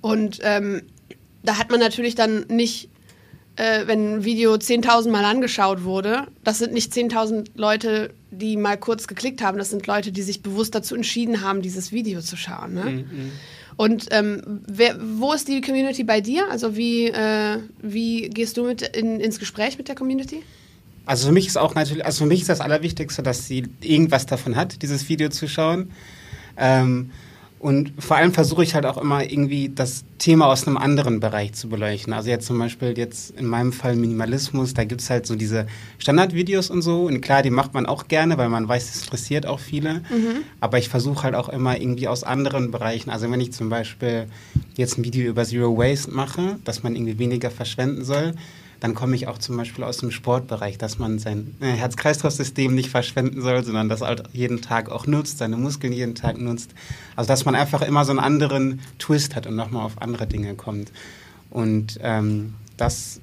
Und 0.00 0.40
ähm, 0.42 0.82
da 1.42 1.58
hat 1.58 1.70
man 1.70 1.78
natürlich 1.78 2.14
dann 2.14 2.46
nicht 2.48 2.89
äh, 3.56 3.86
wenn 3.86 4.16
ein 4.16 4.24
Video 4.24 4.54
10.000 4.54 5.10
Mal 5.10 5.24
angeschaut 5.24 5.84
wurde, 5.84 6.26
das 6.44 6.58
sind 6.58 6.72
nicht 6.72 6.92
10.000 6.92 7.48
Leute, 7.54 8.12
die 8.30 8.56
mal 8.56 8.76
kurz 8.76 9.06
geklickt 9.06 9.42
haben, 9.42 9.58
das 9.58 9.70
sind 9.70 9.86
Leute, 9.86 10.12
die 10.12 10.22
sich 10.22 10.42
bewusst 10.42 10.74
dazu 10.74 10.94
entschieden 10.94 11.40
haben, 11.42 11.62
dieses 11.62 11.92
Video 11.92 12.20
zu 12.20 12.36
schauen. 12.36 12.74
Ne? 12.74 12.84
Mhm. 12.84 13.32
Und 13.76 14.08
ähm, 14.10 14.60
wer, 14.66 14.96
wo 15.00 15.32
ist 15.32 15.48
die 15.48 15.60
Community 15.60 16.04
bei 16.04 16.20
dir? 16.20 16.50
Also 16.50 16.76
wie, 16.76 17.06
äh, 17.06 17.58
wie 17.80 18.28
gehst 18.28 18.56
du 18.56 18.64
mit 18.64 18.82
in, 18.82 19.20
ins 19.20 19.38
Gespräch 19.38 19.78
mit 19.78 19.88
der 19.88 19.94
Community? 19.94 20.42
Also 21.06 21.28
für 21.28 21.32
mich 21.32 21.46
ist 21.46 21.56
auch 21.56 21.74
natürlich, 21.74 22.04
also 22.04 22.24
für 22.24 22.28
mich 22.28 22.42
ist 22.42 22.48
das 22.48 22.60
Allerwichtigste, 22.60 23.22
dass 23.22 23.46
sie 23.46 23.64
irgendwas 23.80 24.26
davon 24.26 24.54
hat, 24.54 24.82
dieses 24.82 25.08
Video 25.08 25.28
zu 25.30 25.48
schauen. 25.48 25.90
Ähm, 26.56 27.10
und 27.60 27.92
vor 27.98 28.16
allem 28.16 28.32
versuche 28.32 28.62
ich 28.62 28.74
halt 28.74 28.86
auch 28.86 28.96
immer 28.96 29.22
irgendwie 29.22 29.68
das 29.68 30.04
Thema 30.16 30.46
aus 30.46 30.66
einem 30.66 30.78
anderen 30.78 31.20
Bereich 31.20 31.52
zu 31.52 31.68
beleuchten. 31.68 32.14
Also 32.14 32.30
jetzt 32.30 32.46
zum 32.46 32.58
Beispiel 32.58 32.96
jetzt 32.96 33.38
in 33.38 33.44
meinem 33.44 33.74
Fall 33.74 33.96
Minimalismus, 33.96 34.72
da 34.72 34.84
gibt's 34.84 35.10
halt 35.10 35.26
so 35.26 35.36
diese 35.36 35.66
Standardvideos 35.98 36.70
und 36.70 36.80
so. 36.80 37.02
Und 37.02 37.20
klar, 37.20 37.42
die 37.42 37.50
macht 37.50 37.74
man 37.74 37.84
auch 37.84 38.08
gerne, 38.08 38.38
weil 38.38 38.48
man 38.48 38.66
weiß, 38.66 38.94
es 38.94 39.02
interessiert 39.02 39.44
auch 39.44 39.60
viele. 39.60 39.96
Mhm. 40.08 40.42
Aber 40.60 40.78
ich 40.78 40.88
versuche 40.88 41.22
halt 41.24 41.34
auch 41.34 41.50
immer 41.50 41.78
irgendwie 41.78 42.08
aus 42.08 42.24
anderen 42.24 42.70
Bereichen. 42.70 43.10
Also 43.10 43.30
wenn 43.30 43.42
ich 43.42 43.52
zum 43.52 43.68
Beispiel 43.68 44.26
jetzt 44.76 44.96
ein 44.96 45.04
Video 45.04 45.28
über 45.28 45.44
Zero 45.44 45.76
Waste 45.76 46.10
mache, 46.12 46.58
dass 46.64 46.82
man 46.82 46.96
irgendwie 46.96 47.18
weniger 47.18 47.50
verschwenden 47.50 48.04
soll, 48.06 48.32
dann 48.80 48.94
komme 48.94 49.14
ich 49.14 49.28
auch 49.28 49.38
zum 49.38 49.56
Beispiel 49.58 49.84
aus 49.84 49.98
dem 49.98 50.10
Sportbereich, 50.10 50.78
dass 50.78 50.98
man 50.98 51.18
sein 51.18 51.54
äh, 51.60 51.66
Herz-Kreislauf-System 51.66 52.74
nicht 52.74 52.90
verschwenden 52.90 53.42
soll, 53.42 53.62
sondern 53.62 53.90
das 53.90 54.00
halt 54.00 54.24
jeden 54.32 54.62
Tag 54.62 54.90
auch 54.90 55.06
nutzt, 55.06 55.38
seine 55.38 55.58
Muskeln 55.58 55.92
jeden 55.92 56.14
Tag 56.14 56.38
nutzt. 56.38 56.74
Also 57.14 57.28
dass 57.28 57.44
man 57.44 57.54
einfach 57.54 57.82
immer 57.82 58.04
so 58.06 58.12
einen 58.12 58.20
anderen 58.20 58.80
Twist 58.98 59.36
hat 59.36 59.46
und 59.46 59.54
nochmal 59.54 59.84
auf 59.84 60.00
andere 60.00 60.26
Dinge 60.26 60.54
kommt. 60.54 60.90
Und 61.50 61.98
ähm, 62.02 62.54
das, 62.78 63.20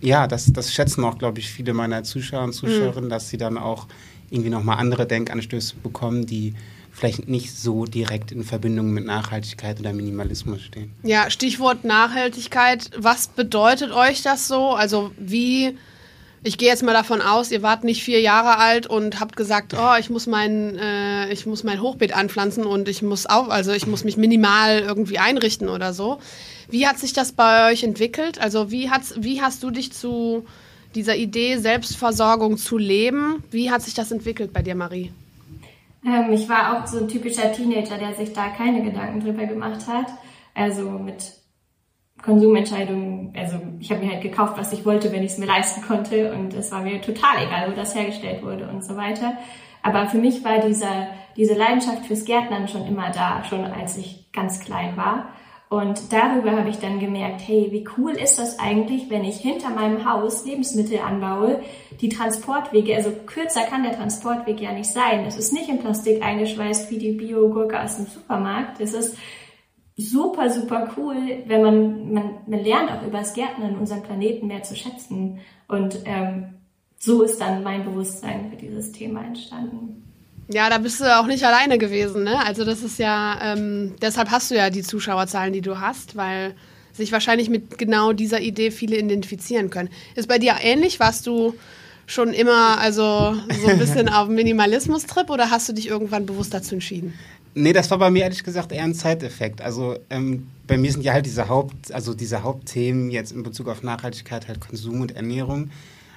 ja, 0.00 0.28
das, 0.28 0.52
das 0.52 0.72
schätzen 0.72 1.04
auch, 1.04 1.18
glaube 1.18 1.40
ich, 1.40 1.50
viele 1.50 1.74
meiner 1.74 2.04
Zuschauer 2.04 2.44
und 2.44 2.52
Zuschauerinnen, 2.52 3.06
mhm. 3.06 3.10
dass 3.10 3.28
sie 3.28 3.36
dann 3.36 3.58
auch 3.58 3.88
irgendwie 4.30 4.50
nochmal 4.50 4.78
andere 4.78 5.06
Denkanstöße 5.06 5.74
bekommen, 5.82 6.26
die 6.26 6.54
vielleicht 7.00 7.28
nicht 7.28 7.56
so 7.56 7.86
direkt 7.86 8.30
in 8.30 8.44
Verbindung 8.44 8.90
mit 8.90 9.06
Nachhaltigkeit 9.06 9.80
oder 9.80 9.94
Minimalismus 9.94 10.60
stehen. 10.60 10.92
Ja, 11.02 11.30
Stichwort 11.30 11.82
Nachhaltigkeit. 11.82 12.90
Was 12.94 13.28
bedeutet 13.28 13.90
euch 13.90 14.20
das 14.20 14.46
so? 14.46 14.72
Also 14.72 15.10
wie, 15.16 15.78
ich 16.42 16.58
gehe 16.58 16.68
jetzt 16.68 16.82
mal 16.82 16.92
davon 16.92 17.22
aus, 17.22 17.52
ihr 17.52 17.62
wart 17.62 17.84
nicht 17.84 18.02
vier 18.02 18.20
Jahre 18.20 18.58
alt 18.58 18.86
und 18.86 19.18
habt 19.18 19.34
gesagt, 19.34 19.74
oh, 19.74 19.94
ich 19.98 20.10
muss 20.10 20.26
mein, 20.26 20.76
äh, 20.76 21.32
ich 21.32 21.46
muss 21.46 21.64
mein 21.64 21.80
Hochbeet 21.80 22.14
anpflanzen 22.14 22.64
und 22.64 22.86
ich 22.86 23.00
muss 23.00 23.24
auch, 23.24 23.48
also 23.48 23.72
ich 23.72 23.86
muss 23.86 24.04
mich 24.04 24.18
minimal 24.18 24.80
irgendwie 24.80 25.18
einrichten 25.18 25.70
oder 25.70 25.94
so. 25.94 26.18
Wie 26.68 26.86
hat 26.86 26.98
sich 26.98 27.14
das 27.14 27.32
bei 27.32 27.72
euch 27.72 27.82
entwickelt? 27.82 28.38
Also 28.38 28.70
wie, 28.70 28.90
hat's, 28.90 29.14
wie 29.16 29.40
hast 29.40 29.62
du 29.62 29.70
dich 29.70 29.90
zu 29.94 30.44
dieser 30.94 31.16
Idee, 31.16 31.56
Selbstversorgung 31.56 32.58
zu 32.58 32.76
leben, 32.76 33.42
wie 33.50 33.70
hat 33.70 33.80
sich 33.80 33.94
das 33.94 34.12
entwickelt 34.12 34.52
bei 34.52 34.60
dir, 34.60 34.74
Marie? 34.74 35.12
Ähm, 36.04 36.32
ich 36.32 36.48
war 36.48 36.76
auch 36.82 36.86
so 36.86 36.98
ein 36.98 37.08
typischer 37.08 37.52
Teenager, 37.52 37.98
der 37.98 38.14
sich 38.14 38.32
da 38.32 38.48
keine 38.48 38.82
Gedanken 38.82 39.20
drüber 39.20 39.46
gemacht 39.46 39.86
hat. 39.86 40.06
Also 40.54 40.90
mit 40.90 41.32
Konsumentscheidungen, 42.22 43.32
also 43.36 43.56
ich 43.78 43.90
habe 43.90 44.04
mir 44.04 44.12
halt 44.12 44.22
gekauft, 44.22 44.54
was 44.58 44.72
ich 44.72 44.84
wollte, 44.84 45.12
wenn 45.12 45.22
ich 45.22 45.32
es 45.32 45.38
mir 45.38 45.46
leisten 45.46 45.82
konnte 45.82 46.32
und 46.34 46.52
es 46.54 46.70
war 46.70 46.82
mir 46.82 47.00
total 47.00 47.44
egal, 47.46 47.70
wo 47.70 47.74
das 47.74 47.94
hergestellt 47.94 48.42
wurde 48.42 48.68
und 48.68 48.84
so 48.84 48.96
weiter. 48.96 49.38
Aber 49.82 50.06
für 50.06 50.18
mich 50.18 50.44
war 50.44 50.58
dieser, 50.58 51.08
diese 51.36 51.54
Leidenschaft 51.54 52.04
fürs 52.06 52.24
Gärtnern 52.24 52.68
schon 52.68 52.86
immer 52.86 53.10
da, 53.10 53.42
schon 53.44 53.64
als 53.64 53.96
ich 53.96 54.30
ganz 54.32 54.60
klein 54.60 54.96
war. 54.96 55.30
Und 55.70 56.12
darüber 56.12 56.50
habe 56.50 56.68
ich 56.68 56.80
dann 56.80 56.98
gemerkt, 56.98 57.42
hey, 57.46 57.68
wie 57.70 57.86
cool 57.96 58.10
ist 58.10 58.40
das 58.40 58.58
eigentlich, 58.58 59.08
wenn 59.08 59.22
ich 59.22 59.36
hinter 59.36 59.70
meinem 59.70 60.04
Haus 60.04 60.44
Lebensmittel 60.44 60.98
anbaue, 60.98 61.62
die 62.00 62.08
Transportwege, 62.08 62.96
also 62.96 63.12
kürzer 63.24 63.62
kann 63.62 63.84
der 63.84 63.92
Transportweg 63.92 64.60
ja 64.60 64.72
nicht 64.72 64.90
sein. 64.90 65.24
Es 65.26 65.36
ist 65.36 65.52
nicht 65.52 65.68
in 65.68 65.78
Plastik 65.78 66.24
eingeschweißt 66.24 66.90
wie 66.90 66.98
die 66.98 67.12
Bio-Gurke 67.12 67.80
aus 67.80 67.98
dem 67.98 68.06
Supermarkt. 68.06 68.80
Es 68.80 68.94
ist 68.94 69.16
super, 69.96 70.50
super 70.50 70.92
cool, 70.96 71.44
wenn 71.46 71.62
man, 71.62 72.12
man, 72.14 72.30
man 72.48 72.64
lernt 72.64 72.90
auch 72.90 73.06
über 73.06 73.18
das 73.18 73.34
Gärtnern 73.34 73.78
unseren 73.78 74.02
Planeten 74.02 74.48
mehr 74.48 74.64
zu 74.64 74.74
schätzen. 74.74 75.38
Und 75.68 76.00
ähm, 76.04 76.54
so 76.98 77.22
ist 77.22 77.40
dann 77.40 77.62
mein 77.62 77.84
Bewusstsein 77.84 78.50
für 78.50 78.56
dieses 78.56 78.90
Thema 78.90 79.22
entstanden. 79.22 80.09
Ja, 80.52 80.68
da 80.68 80.78
bist 80.78 81.00
du 81.00 81.18
auch 81.18 81.26
nicht 81.26 81.44
alleine 81.44 81.78
gewesen, 81.78 82.24
ne? 82.24 82.44
Also 82.44 82.64
das 82.64 82.82
ist 82.82 82.98
ja, 82.98 83.38
ähm, 83.40 83.94
deshalb 84.02 84.30
hast 84.30 84.50
du 84.50 84.56
ja 84.56 84.68
die 84.70 84.82
Zuschauerzahlen, 84.82 85.52
die 85.52 85.60
du 85.60 85.80
hast, 85.80 86.16
weil 86.16 86.54
sich 86.92 87.12
wahrscheinlich 87.12 87.48
mit 87.48 87.78
genau 87.78 88.12
dieser 88.12 88.40
Idee 88.40 88.72
viele 88.72 88.98
identifizieren 88.98 89.70
können. 89.70 89.90
Ist 90.16 90.28
bei 90.28 90.38
dir 90.38 90.56
ähnlich? 90.60 90.98
Warst 90.98 91.26
du 91.26 91.54
schon 92.06 92.32
immer 92.32 92.78
also 92.80 93.36
so 93.62 93.68
ein 93.68 93.78
bisschen 93.78 94.08
auf 94.12 94.28
Minimalismus-Trip 94.28 95.30
oder 95.30 95.50
hast 95.50 95.68
du 95.68 95.72
dich 95.72 95.86
irgendwann 95.86 96.26
bewusst 96.26 96.52
dazu 96.52 96.74
entschieden? 96.74 97.14
Nee, 97.54 97.72
das 97.72 97.90
war 97.90 97.98
bei 97.98 98.10
mir 98.10 98.24
ehrlich 98.24 98.42
gesagt 98.42 98.72
eher 98.72 98.84
ein 98.84 98.94
Zeiteffekt. 98.94 99.60
Also 99.60 99.98
ähm, 100.08 100.48
bei 100.66 100.76
mir 100.76 100.90
sind 100.90 101.02
ja 101.02 101.12
halt 101.12 101.26
diese 101.26 101.48
Haupt, 101.48 101.92
also 101.92 102.14
diese 102.14 102.42
Hauptthemen 102.42 103.10
jetzt 103.10 103.32
in 103.32 103.42
Bezug 103.42 103.68
auf 103.68 103.82
Nachhaltigkeit 103.82 104.48
halt 104.48 104.60
Konsum 104.60 105.00
und 105.00 105.14
Ernährung. 105.14 105.70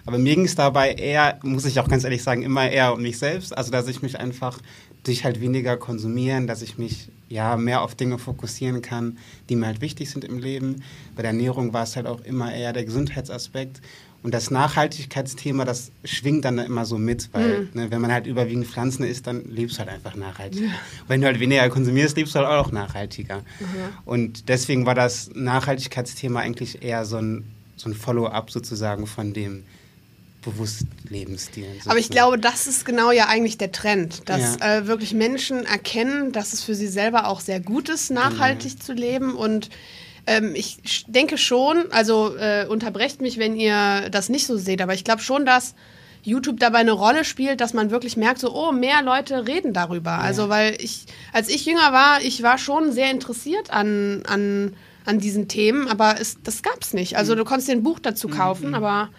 Aber 0.05 0.17
mir 0.17 0.36
ging 0.36 0.45
es 0.45 0.55
dabei 0.55 0.93
eher, 0.93 1.39
muss 1.43 1.65
ich 1.65 1.79
auch 1.79 1.88
ganz 1.88 2.03
ehrlich 2.03 2.24
sagen, 2.24 2.41
immer 2.41 2.69
eher 2.69 2.93
um 2.93 3.01
mich 3.01 3.17
selbst. 3.17 3.55
Also 3.55 3.72
dass 3.72 3.88
ich 3.88 4.01
mich 4.01 4.19
einfach 4.19 4.60
durch 5.03 5.24
halt 5.24 5.41
weniger 5.41 5.77
konsumieren, 5.77 6.48
dass 6.48 6.62
ich 6.62 6.77
mich 6.77 7.10
ja 7.29 7.57
mehr 7.57 7.81
auf 7.81 7.95
Dinge 7.95 8.17
fokussieren 8.17 8.81
kann, 8.81 9.17
die 9.50 9.55
mir 9.55 9.67
halt 9.67 9.81
wichtig 9.81 10.10
sind 10.10 10.24
im 10.24 10.39
Leben. 10.39 10.83
Bei 11.15 11.22
der 11.22 11.31
Ernährung 11.31 11.74
war 11.74 11.83
es 11.83 11.95
halt 11.95 12.07
auch 12.07 12.22
immer 12.22 12.53
eher 12.53 12.74
der 12.74 12.86
Gesundheitsaspekt. 12.86 13.81
Und 14.24 14.33
das 14.33 14.51
Nachhaltigkeitsthema, 14.51 15.65
das 15.65 15.91
schwingt 16.05 16.45
dann 16.45 16.57
immer 16.57 16.86
so 16.86 16.98
mit, 16.98 17.29
weil 17.33 17.63
mhm. 17.63 17.69
ne, 17.74 17.91
wenn 17.91 18.00
man 18.00 18.12
halt 18.13 18.25
überwiegend 18.25 18.65
Pflanzen 18.65 19.03
isst, 19.03 19.27
dann 19.27 19.43
lebst 19.50 19.75
du 19.75 19.79
halt 19.79 19.89
einfach 19.89 20.15
nachhaltiger. 20.15 20.67
Ja. 20.67 20.74
Wenn 21.10 21.19
du 21.19 21.27
halt 21.27 21.41
weniger 21.41 21.67
konsumierst, 21.69 22.15
lebst 22.15 22.33
du 22.33 22.39
halt 22.39 22.48
auch 22.48 22.72
nachhaltiger. 22.72 23.39
Mhm. 23.39 23.65
Und 24.05 24.48
deswegen 24.48 24.86
war 24.86 24.95
das 24.95 25.31
Nachhaltigkeitsthema 25.33 26.39
eigentlich 26.39 26.83
eher 26.83 27.03
so 27.03 27.17
ein, 27.17 27.43
so 27.75 27.89
ein 27.89 27.93
Follow-up 27.93 28.50
sozusagen 28.50 29.07
von 29.07 29.33
dem 29.33 29.63
bewusst 30.43 30.85
Lebensstil. 31.09 31.65
Sozusagen. 31.65 31.89
Aber 31.89 32.00
ich 32.00 32.09
glaube, 32.09 32.38
das 32.38 32.67
ist 32.67 32.85
genau 32.85 33.12
ja 33.12 33.27
eigentlich 33.27 33.57
der 33.57 33.71
Trend, 33.71 34.29
dass 34.29 34.57
ja. 34.59 34.77
äh, 34.77 34.88
wirklich 34.88 35.13
Menschen 35.13 35.65
erkennen, 35.65 36.31
dass 36.31 36.53
es 36.53 36.63
für 36.63 36.75
sie 36.75 36.88
selber 36.88 37.27
auch 37.27 37.39
sehr 37.39 37.59
gut 37.59 37.89
ist, 37.89 38.12
nachhaltig 38.12 38.73
mhm. 38.75 38.81
zu 38.81 38.93
leben 38.93 39.35
und 39.35 39.69
ähm, 40.25 40.53
ich 40.55 41.05
denke 41.07 41.38
schon, 41.38 41.91
also 41.91 42.35
äh, 42.38 42.65
unterbrecht 42.67 43.21
mich, 43.21 43.38
wenn 43.38 43.55
ihr 43.55 44.09
das 44.09 44.29
nicht 44.29 44.47
so 44.47 44.57
seht, 44.57 44.81
aber 44.81 44.93
ich 44.93 45.03
glaube 45.03 45.21
schon, 45.21 45.45
dass 45.45 45.75
YouTube 46.23 46.59
dabei 46.59 46.79
eine 46.79 46.93
Rolle 46.93 47.25
spielt, 47.25 47.59
dass 47.59 47.73
man 47.73 47.91
wirklich 47.91 48.15
merkt, 48.15 48.39
so, 48.39 48.53
oh, 48.55 48.71
mehr 48.71 49.01
Leute 49.01 49.45
reden 49.45 49.73
darüber. 49.73 50.12
Ja. 50.12 50.19
Also, 50.19 50.47
weil 50.50 50.77
ich, 50.79 51.05
als 51.33 51.50
ich 51.50 51.65
jünger 51.65 51.91
war, 51.91 52.21
ich 52.21 52.41
war 52.41 52.57
schon 52.57 52.93
sehr 52.93 53.12
interessiert 53.12 53.71
an, 53.71 54.23
an, 54.25 54.73
an 55.05 55.19
diesen 55.19 55.50
Themen, 55.50 55.89
aber 55.89 56.19
es, 56.19 56.38
das 56.41 56.63
gab 56.63 56.81
es 56.81 56.93
nicht. 56.93 57.17
Also, 57.17 57.33
mhm. 57.33 57.39
du 57.39 57.43
konntest 57.43 57.67
dir 57.67 57.73
ein 57.73 57.83
Buch 57.83 58.00
dazu 58.00 58.29
mhm, 58.29 58.33
kaufen, 58.33 58.67
mhm. 58.69 58.75
aber 58.75 59.09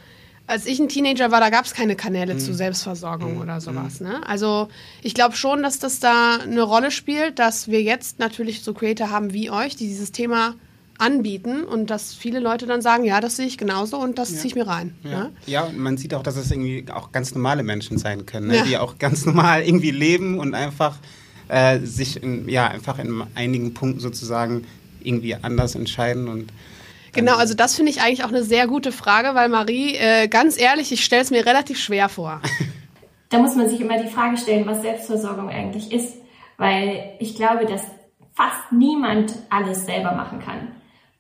als 0.46 0.66
ich 0.66 0.78
ein 0.78 0.88
Teenager 0.88 1.30
war, 1.30 1.40
da 1.40 1.50
gab 1.50 1.64
es 1.64 1.72
keine 1.72 1.96
Kanäle 1.96 2.34
mhm. 2.34 2.38
zur 2.38 2.54
Selbstversorgung 2.54 3.36
mhm. 3.36 3.40
oder 3.40 3.60
sowas. 3.60 4.00
Mhm. 4.00 4.08
Ne? 4.08 4.26
Also 4.26 4.68
ich 5.02 5.14
glaube 5.14 5.36
schon, 5.36 5.62
dass 5.62 5.78
das 5.78 6.00
da 6.00 6.38
eine 6.42 6.62
Rolle 6.62 6.90
spielt, 6.90 7.38
dass 7.38 7.68
wir 7.68 7.82
jetzt 7.82 8.18
natürlich 8.18 8.62
so 8.62 8.74
Creator 8.74 9.10
haben 9.10 9.32
wie 9.32 9.50
euch, 9.50 9.76
die 9.76 9.86
dieses 9.86 10.12
Thema 10.12 10.54
anbieten 10.98 11.64
und 11.64 11.90
dass 11.90 12.14
viele 12.14 12.38
Leute 12.38 12.66
dann 12.66 12.80
sagen, 12.80 13.04
ja, 13.04 13.20
das 13.20 13.36
sehe 13.36 13.46
ich 13.46 13.58
genauso 13.58 13.98
und 13.98 14.18
das 14.18 14.30
ja. 14.30 14.38
ziehe 14.38 14.48
ich 14.48 14.54
mir 14.54 14.66
rein. 14.66 14.94
Ja. 15.02 15.10
Ne? 15.10 15.32
ja, 15.46 15.62
und 15.64 15.78
man 15.78 15.96
sieht 15.96 16.14
auch, 16.14 16.22
dass 16.22 16.36
es 16.36 16.50
irgendwie 16.50 16.84
auch 16.92 17.10
ganz 17.10 17.34
normale 17.34 17.62
Menschen 17.62 17.98
sein 17.98 18.26
können, 18.26 18.48
ne? 18.48 18.58
ja. 18.58 18.64
die 18.64 18.78
auch 18.78 18.98
ganz 18.98 19.26
normal 19.26 19.62
irgendwie 19.62 19.90
leben 19.90 20.38
und 20.38 20.54
einfach 20.54 20.98
äh, 21.48 21.80
sich 21.80 22.22
in, 22.22 22.48
ja, 22.48 22.68
einfach 22.68 22.98
in 22.98 23.22
einigen 23.34 23.74
Punkten 23.74 24.00
sozusagen 24.00 24.66
irgendwie 25.02 25.34
anders 25.34 25.74
entscheiden 25.74 26.28
und 26.28 26.50
Genau, 27.14 27.36
also 27.36 27.54
das 27.54 27.76
finde 27.76 27.90
ich 27.90 28.00
eigentlich 28.02 28.24
auch 28.24 28.28
eine 28.28 28.42
sehr 28.42 28.66
gute 28.66 28.92
Frage, 28.92 29.34
weil 29.34 29.48
Marie, 29.48 29.96
äh, 29.96 30.28
ganz 30.28 30.60
ehrlich, 30.60 30.92
ich 30.92 31.04
stelle 31.04 31.22
es 31.22 31.30
mir 31.30 31.46
relativ 31.46 31.78
schwer 31.78 32.08
vor. 32.08 32.40
Da 33.30 33.40
muss 33.40 33.56
man 33.56 33.68
sich 33.68 33.80
immer 33.80 34.00
die 34.00 34.10
Frage 34.10 34.36
stellen, 34.36 34.64
was 34.64 34.82
Selbstversorgung 34.82 35.48
eigentlich 35.48 35.90
ist, 35.90 36.18
weil 36.56 37.16
ich 37.18 37.34
glaube, 37.34 37.66
dass 37.66 37.82
fast 38.32 38.70
niemand 38.70 39.34
alles 39.50 39.86
selber 39.86 40.12
machen 40.12 40.38
kann. 40.38 40.68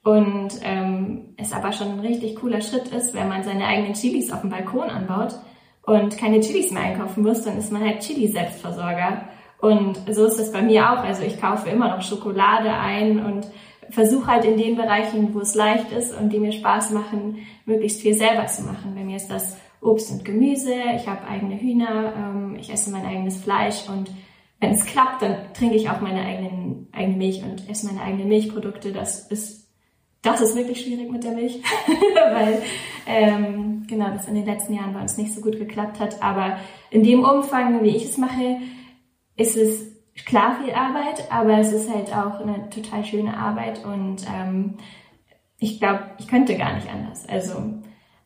Und 0.04 0.50
ähm, 0.62 1.34
es 1.36 1.52
aber 1.52 1.72
schon 1.72 1.92
ein 1.92 2.00
richtig 2.00 2.36
cooler 2.36 2.60
Schritt 2.60 2.88
ist, 2.88 3.14
wenn 3.14 3.28
man 3.28 3.42
seine 3.42 3.66
eigenen 3.66 3.94
Chilis 3.94 4.30
auf 4.30 4.42
dem 4.42 4.50
Balkon 4.50 4.90
anbaut 4.90 5.34
und 5.82 6.16
keine 6.16 6.40
Chilis 6.40 6.70
mehr 6.70 6.82
einkaufen 6.82 7.24
muss, 7.24 7.42
dann 7.42 7.58
ist 7.58 7.72
man 7.72 7.82
halt 7.82 8.00
Chili-Selbstversorger. 8.00 9.28
Und 9.58 9.98
so 10.10 10.26
ist 10.26 10.38
es 10.38 10.52
bei 10.52 10.60
mir 10.60 10.92
auch. 10.92 11.02
Also 11.02 11.22
ich 11.22 11.40
kaufe 11.40 11.70
immer 11.70 11.88
noch 11.88 12.02
Schokolade 12.02 12.70
ein 12.70 13.24
und 13.24 13.46
versuche 13.90 14.26
halt 14.26 14.44
in 14.44 14.56
den 14.56 14.76
Bereichen, 14.76 15.34
wo 15.34 15.40
es 15.40 15.54
leicht 15.54 15.92
ist 15.92 16.16
und 16.18 16.32
die 16.32 16.38
mir 16.38 16.52
Spaß 16.52 16.90
machen, 16.90 17.38
möglichst 17.64 18.00
viel 18.00 18.14
selber 18.14 18.46
zu 18.46 18.62
machen. 18.62 18.94
Bei 18.94 19.04
mir 19.04 19.16
ist 19.16 19.28
das 19.28 19.56
Obst 19.80 20.10
und 20.10 20.24
Gemüse, 20.24 20.74
ich 20.96 21.06
habe 21.06 21.26
eigene 21.26 21.60
Hühner, 21.60 22.14
ähm, 22.16 22.56
ich 22.58 22.72
esse 22.72 22.90
mein 22.90 23.04
eigenes 23.04 23.42
Fleisch 23.42 23.88
und 23.88 24.10
wenn 24.60 24.72
es 24.72 24.86
klappt, 24.86 25.22
dann 25.22 25.52
trinke 25.52 25.76
ich 25.76 25.90
auch 25.90 26.00
meine 26.00 26.24
eigenen, 26.24 26.88
eigene 26.92 27.16
Milch 27.16 27.42
und 27.42 27.68
esse 27.68 27.86
meine 27.86 28.00
eigenen 28.00 28.28
Milchprodukte. 28.28 28.92
Das 28.92 29.28
ist 29.28 29.64
das 30.24 30.40
ist 30.40 30.56
wirklich 30.56 30.80
schwierig 30.80 31.12
mit 31.12 31.22
der 31.22 31.32
Milch, 31.32 31.60
weil 32.14 32.62
ähm, 33.06 33.84
genau 33.86 34.10
das 34.10 34.26
in 34.26 34.34
den 34.34 34.46
letzten 34.46 34.72
Jahren 34.72 34.94
bei 34.94 35.02
uns 35.02 35.18
nicht 35.18 35.34
so 35.34 35.42
gut 35.42 35.58
geklappt 35.58 36.00
hat. 36.00 36.22
Aber 36.22 36.58
in 36.90 37.04
dem 37.04 37.24
Umfang, 37.24 37.84
wie 37.84 37.94
ich 37.94 38.04
es 38.04 38.16
mache, 38.16 38.56
ist 39.36 39.54
es 39.54 39.93
klar 40.26 40.60
viel 40.62 40.72
Arbeit, 40.72 41.30
aber 41.30 41.58
es 41.58 41.72
ist 41.72 41.90
halt 41.90 42.12
auch 42.12 42.40
eine 42.40 42.70
total 42.70 43.04
schöne 43.04 43.36
Arbeit 43.36 43.84
und 43.84 44.18
ähm, 44.32 44.74
ich 45.58 45.80
glaube, 45.80 46.04
ich 46.18 46.28
könnte 46.28 46.56
gar 46.56 46.74
nicht 46.74 46.88
anders. 46.88 47.28
Also 47.28 47.74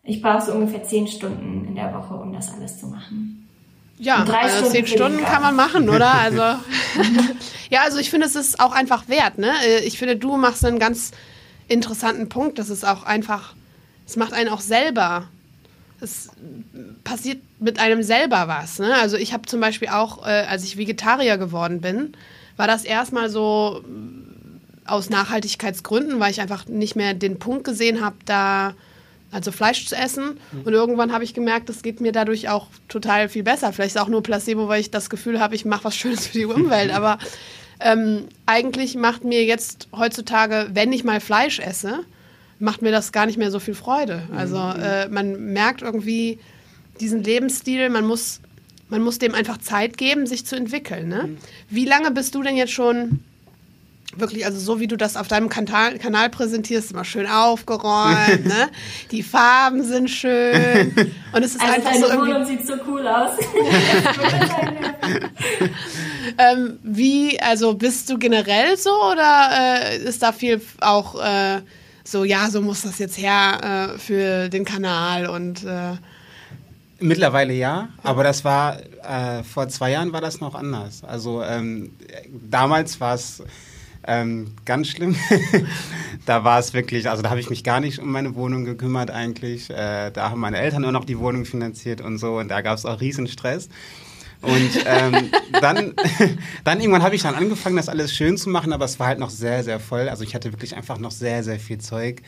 ich 0.03 0.23
brauche 0.23 0.43
so 0.43 0.53
ungefähr 0.53 0.83
zehn 0.85 1.07
Stunden 1.07 1.67
in 1.67 1.75
der 1.75 1.95
Woche, 1.95 2.15
um 2.15 2.33
das 2.33 2.53
alles 2.53 2.79
zu 2.79 2.87
machen. 2.87 3.49
Ja, 3.99 4.25
also 4.25 4.57
Stunden 4.57 4.71
zehn 4.71 4.87
Stunden 4.87 5.25
kann 5.25 5.43
man 5.43 5.57
machen, 5.57 5.89
oder? 5.91 6.13
Also 6.13 6.43
ja, 7.71 7.83
also 7.83 7.99
ich 7.99 8.11
finde, 8.11 8.27
es 8.27 8.37
ist 8.37 8.61
auch 8.61 8.73
einfach 8.73 9.09
wert. 9.09 9.39
Ne? 9.39 9.53
Ich 9.85 9.99
finde, 9.99 10.17
du 10.17 10.37
machst 10.37 10.65
einen 10.65 10.79
ganz 10.79 11.13
interessanten 11.69 12.29
Punkt, 12.29 12.59
dass 12.59 12.71
es 12.71 12.85
auch 12.85 13.03
einfach, 13.05 13.55
es 14.07 14.17
macht 14.17 14.33
einen 14.33 14.49
auch 14.49 14.61
selber. 14.61 15.29
Es 16.01 16.31
passiert 17.05 17.43
mit 17.59 17.79
einem 17.79 18.03
selber 18.03 18.47
was. 18.47 18.79
Ne? 18.79 18.95
Also 18.95 19.17
ich 19.17 19.33
habe 19.33 19.47
zum 19.47 19.61
Beispiel 19.61 19.89
auch, 19.89 20.27
äh, 20.27 20.45
als 20.49 20.65
ich 20.65 20.77
Vegetarier 20.77 21.39
geworden 21.39 21.81
bin, 21.81 22.13
war 22.57 22.67
das 22.67 22.85
erstmal 22.85 23.31
so 23.31 23.83
äh, 23.85 24.89
aus 24.89 25.11
Nachhaltigkeitsgründen, 25.11 26.21
weil 26.21 26.31
ich 26.31 26.41
einfach 26.41 26.67
nicht 26.67 26.97
mehr 26.97 27.15
den 27.15 27.39
Punkt 27.39 27.65
gesehen 27.65 28.05
habe, 28.05 28.17
da 28.25 28.75
also 29.31 29.53
Fleisch 29.53 29.87
zu 29.87 29.95
essen. 29.95 30.39
Mhm. 30.53 30.63
Und 30.63 30.73
irgendwann 30.73 31.13
habe 31.13 31.25
ich 31.25 31.35
gemerkt, 31.35 31.69
es 31.71 31.83
geht 31.83 32.01
mir 32.01 32.13
dadurch 32.13 32.49
auch 32.49 32.69
total 32.89 33.29
viel 33.29 33.43
besser. 33.43 33.73
Vielleicht 33.73 33.97
ist 33.97 34.01
auch 34.01 34.09
nur 34.09 34.23
Placebo, 34.23 34.69
weil 34.69 34.81
ich 34.81 34.91
das 34.91 35.11
Gefühl 35.11 35.41
habe, 35.41 35.55
ich 35.55 35.65
mache 35.65 35.85
was 35.85 35.97
Schönes 35.97 36.27
für 36.27 36.39
die 36.39 36.47
Umwelt. 36.47 36.91
Aber 36.95 37.19
ähm, 37.81 38.25
eigentlich 38.47 38.97
macht 38.97 39.25
mir 39.25 39.45
jetzt 39.45 39.89
heutzutage, 39.97 40.71
wenn 40.73 40.93
ich 40.93 41.05
mal 41.05 41.21
Fleisch 41.21 41.59
esse, 41.59 42.01
macht 42.59 42.83
mir 42.83 42.91
das 42.91 43.13
gar 43.13 43.27
nicht 43.27 43.39
mehr 43.39 43.51
so 43.51 43.61
viel 43.61 43.75
Freude. 43.75 44.23
Also 44.35 44.59
mhm. 44.59 44.83
äh, 44.83 45.09
man 45.09 45.53
merkt 45.53 45.83
irgendwie 45.83 46.39
diesen 47.01 47.23
Lebensstil, 47.23 47.89
man 47.91 48.07
muss, 48.07 48.41
man 48.89 49.03
muss 49.03 49.19
dem 49.19 49.35
einfach 49.35 49.59
Zeit 49.59 49.97
geben, 49.97 50.27
sich 50.27 50.45
zu 50.45 50.57
entwickeln. 50.57 51.09
Ne? 51.09 51.25
Mhm. 51.29 51.39
Wie 51.71 51.85
lange 51.85 52.11
bist 52.11 52.35
du 52.35 52.43
denn 52.43 52.57
jetzt 52.57 52.73
schon 52.73 53.21
wirklich, 54.17 54.45
also 54.47 54.59
so 54.59 54.81
wie 54.81 54.87
du 54.87 54.97
das 54.97 55.17
auf 55.17 55.29
deinem 55.29 55.49
Kanal, 55.49 55.99
Kanal 55.99 56.31
präsentierst, 56.31 56.93
immer 56.93 57.05
schön 57.05 57.27
aufgeräumt, 57.27 58.47
ne? 58.47 58.69
Die 59.11 59.23
Farben 59.23 59.85
sind 59.85 60.09
schön 60.09 60.93
und 61.33 61.43
es 61.43 61.55
ist 61.55 61.61
also 61.61 61.75
einfach 61.75 61.91
deine 61.91 62.05
so 62.05 62.11
irgendwie... 62.11 62.31
Wohnung 62.33 62.47
sieht 62.47 62.67
so 62.67 62.75
cool 62.87 63.07
aus. 63.07 63.39
ähm, 66.39 66.79
wie, 66.83 67.39
also 67.41 67.75
bist 67.75 68.09
du 68.11 68.19
generell 68.19 68.77
so 68.77 68.91
oder 68.91 69.51
äh, 69.53 69.99
ist 69.99 70.23
da 70.23 70.33
viel 70.33 70.61
auch 70.81 71.23
äh, 71.23 71.61
so, 72.11 72.25
ja, 72.25 72.51
so 72.51 72.63
muss 72.63 72.83
das 72.83 72.99
jetzt 72.99 73.19
her 73.19 73.95
äh, 73.95 73.99
für 73.99 74.49
den 74.49 74.65
Kanal 74.65 75.27
und 75.27 75.65
äh, 75.65 75.97
Mittlerweile 77.01 77.53
ja, 77.53 77.91
aber 78.03 78.25
das 78.25 78.45
war 78.45 78.81
äh, 78.81 79.45
vor 79.45 79.69
zwei 79.69 79.93
Jahren 79.93 80.13
war 80.13 80.21
das 80.21 80.41
noch 80.41 80.57
anders. 80.57 81.05
Also 81.05 81.45
ähm, 81.45 81.93
damals 82.29 83.01
war 83.01 83.15
es 83.15 83.41
ähm, 84.05 84.53
ganz 84.65 84.89
schlimm. 84.89 85.15
da 86.27 86.43
war 86.43 86.59
es 86.59 86.75
wirklich, 86.75 87.09
also 87.09 87.23
da 87.23 87.31
habe 87.31 87.39
ich 87.39 87.51
mich 87.51 87.63
gar 87.63 87.79
nicht 87.79 88.01
um 88.01 88.11
meine 88.11 88.35
Wohnung 88.35 88.65
gekümmert 88.65 89.13
eigentlich. 89.13 89.71
Äh, 89.71 90.11
da 90.11 90.31
haben 90.31 90.41
meine 90.41 90.59
Eltern 90.59 90.83
nur 90.83 90.91
noch 90.91 91.05
die 91.05 91.21
Wohnung 91.21 91.45
finanziert 91.45 92.01
und 92.01 92.19
so 92.19 92.39
und 92.39 92.49
da 92.49 92.63
gab 92.63 92.77
es 92.77 92.85
auch 92.85 93.01
riesen 93.01 93.29
Stress. 93.29 93.69
Und 94.41 94.71
ähm, 94.87 95.31
dann, 95.61 95.95
dann 96.65 96.81
irgendwann 96.81 97.03
habe 97.03 97.15
ich 97.15 97.23
dann 97.23 97.35
angefangen, 97.35 97.77
das 97.77 97.89
alles 97.89 98.15
schön 98.15 98.37
zu 98.37 98.51
machen, 98.51 98.73
aber 98.73 98.85
es 98.85 98.99
war 99.01 99.09
halt 99.09 99.19
noch 99.19 99.31
sehr, 99.31 99.65
sehr 99.65 99.81
voll. 99.81 100.09
Also 100.09 100.23
ich 100.23 100.35
hatte 100.35 100.53
wirklich 100.53 100.77
einfach 100.77 100.99
noch 100.99 101.11
sehr, 101.11 101.43
sehr 101.43 101.59
viel 101.59 101.79
Zeug, 101.79 102.23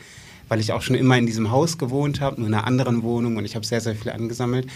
weil 0.49 0.59
ich 0.59 0.73
auch 0.73 0.81
schon 0.81 0.95
immer 0.95 1.17
in 1.17 1.25
diesem 1.25 1.51
Haus 1.51 1.77
gewohnt 1.77 2.19
habe, 2.19 2.39
nur 2.39 2.49
in 2.49 2.53
einer 2.53 2.67
anderen 2.67 3.03
Wohnung 3.03 3.37
und 3.37 3.45
ich 3.45 3.55
habe 3.55 3.65
sehr, 3.65 3.81
sehr 3.81 3.95
viel 3.95 4.11
angesammelt. 4.11 4.67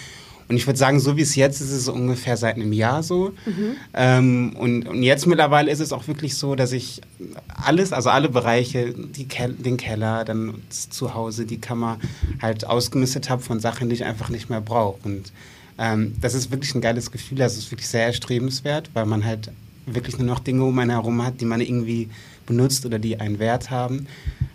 Und 0.47 0.57
ich 0.57 0.67
würde 0.67 0.77
sagen, 0.77 0.99
so 0.99 1.17
wie 1.17 1.21
es 1.21 1.35
jetzt 1.35 1.59
ist, 1.59 1.71
ist 1.71 1.77
es 1.81 1.87
ungefähr 1.87 2.37
seit 2.37 2.55
einem 2.55 2.71
Jahr 2.71 3.01
so. 3.01 3.33
Mhm. 3.45 3.75
Ähm, 3.95 4.55
und, 4.55 4.87
und 4.87 5.01
jetzt 5.01 5.25
mittlerweile 5.25 5.71
ist 5.71 5.79
es 5.79 5.91
auch 5.91 6.07
wirklich 6.07 6.35
so, 6.35 6.53
dass 6.53 6.71
ich 6.71 7.01
alles, 7.47 7.91
also 7.91 8.11
alle 8.11 8.29
Bereiche, 8.29 8.93
Ke 9.27 9.49
den 9.49 9.77
Keller, 9.77 10.23
dann 10.23 10.61
das 10.69 10.89
Zuhause, 10.91 11.45
die 11.45 11.59
Kammer, 11.59 11.97
halt 12.41 12.67
ausgemistet 12.67 13.29
habe 13.29 13.41
von 13.41 13.59
Sachen, 13.59 13.89
die 13.89 13.95
ich 13.95 14.05
einfach 14.05 14.29
nicht 14.29 14.49
mehr 14.51 14.61
brauche. 14.61 14.99
Und 15.03 15.31
ähm, 15.77 16.13
das 16.19 16.33
ist 16.33 16.51
wirklich 16.51 16.73
ein 16.75 16.81
geiles 16.81 17.11
Gefühl. 17.11 17.37
Das 17.37 17.57
ist 17.57 17.71
wirklich 17.71 17.87
sehr 17.87 18.05
erstrebenswert, 18.05 18.89
weil 18.93 19.05
man 19.05 19.25
halt 19.25 19.51
wirklich 19.85 20.17
nur 20.17 20.27
noch 20.27 20.39
Dinge 20.39 20.63
um 20.63 20.77
einen 20.79 20.91
herum 20.91 21.23
hat, 21.23 21.41
die 21.41 21.45
man 21.45 21.61
irgendwie 21.61 22.09
benutzt 22.45 22.85
oder 22.85 22.99
die 22.99 23.19
einen 23.19 23.39
Wert 23.39 23.69
haben. 23.69 24.07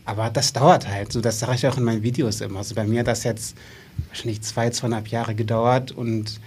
Aber 0.05 0.31
das 0.31 0.53
dauert 0.53 0.89
halt. 0.89 1.13
So, 1.13 1.21
das 1.21 1.39
sage 1.39 1.55
ich 1.55 1.67
auch 1.67 1.77
in 1.77 1.85
meinen 1.85 2.03
Videos 2.03 2.41
immer. 2.41 2.59
Also 2.59 2.75
bei 2.75 2.85
mir 2.85 3.01
hat 3.01 3.07
das 3.07 3.25
jetzt 3.25 3.57
wahrscheinlich 4.09 4.43
zwei, 4.43 4.71
zweieinhalb 4.71 5.09
Jahre 5.09 5.35
gedauert 5.35 5.93
und 5.93 6.41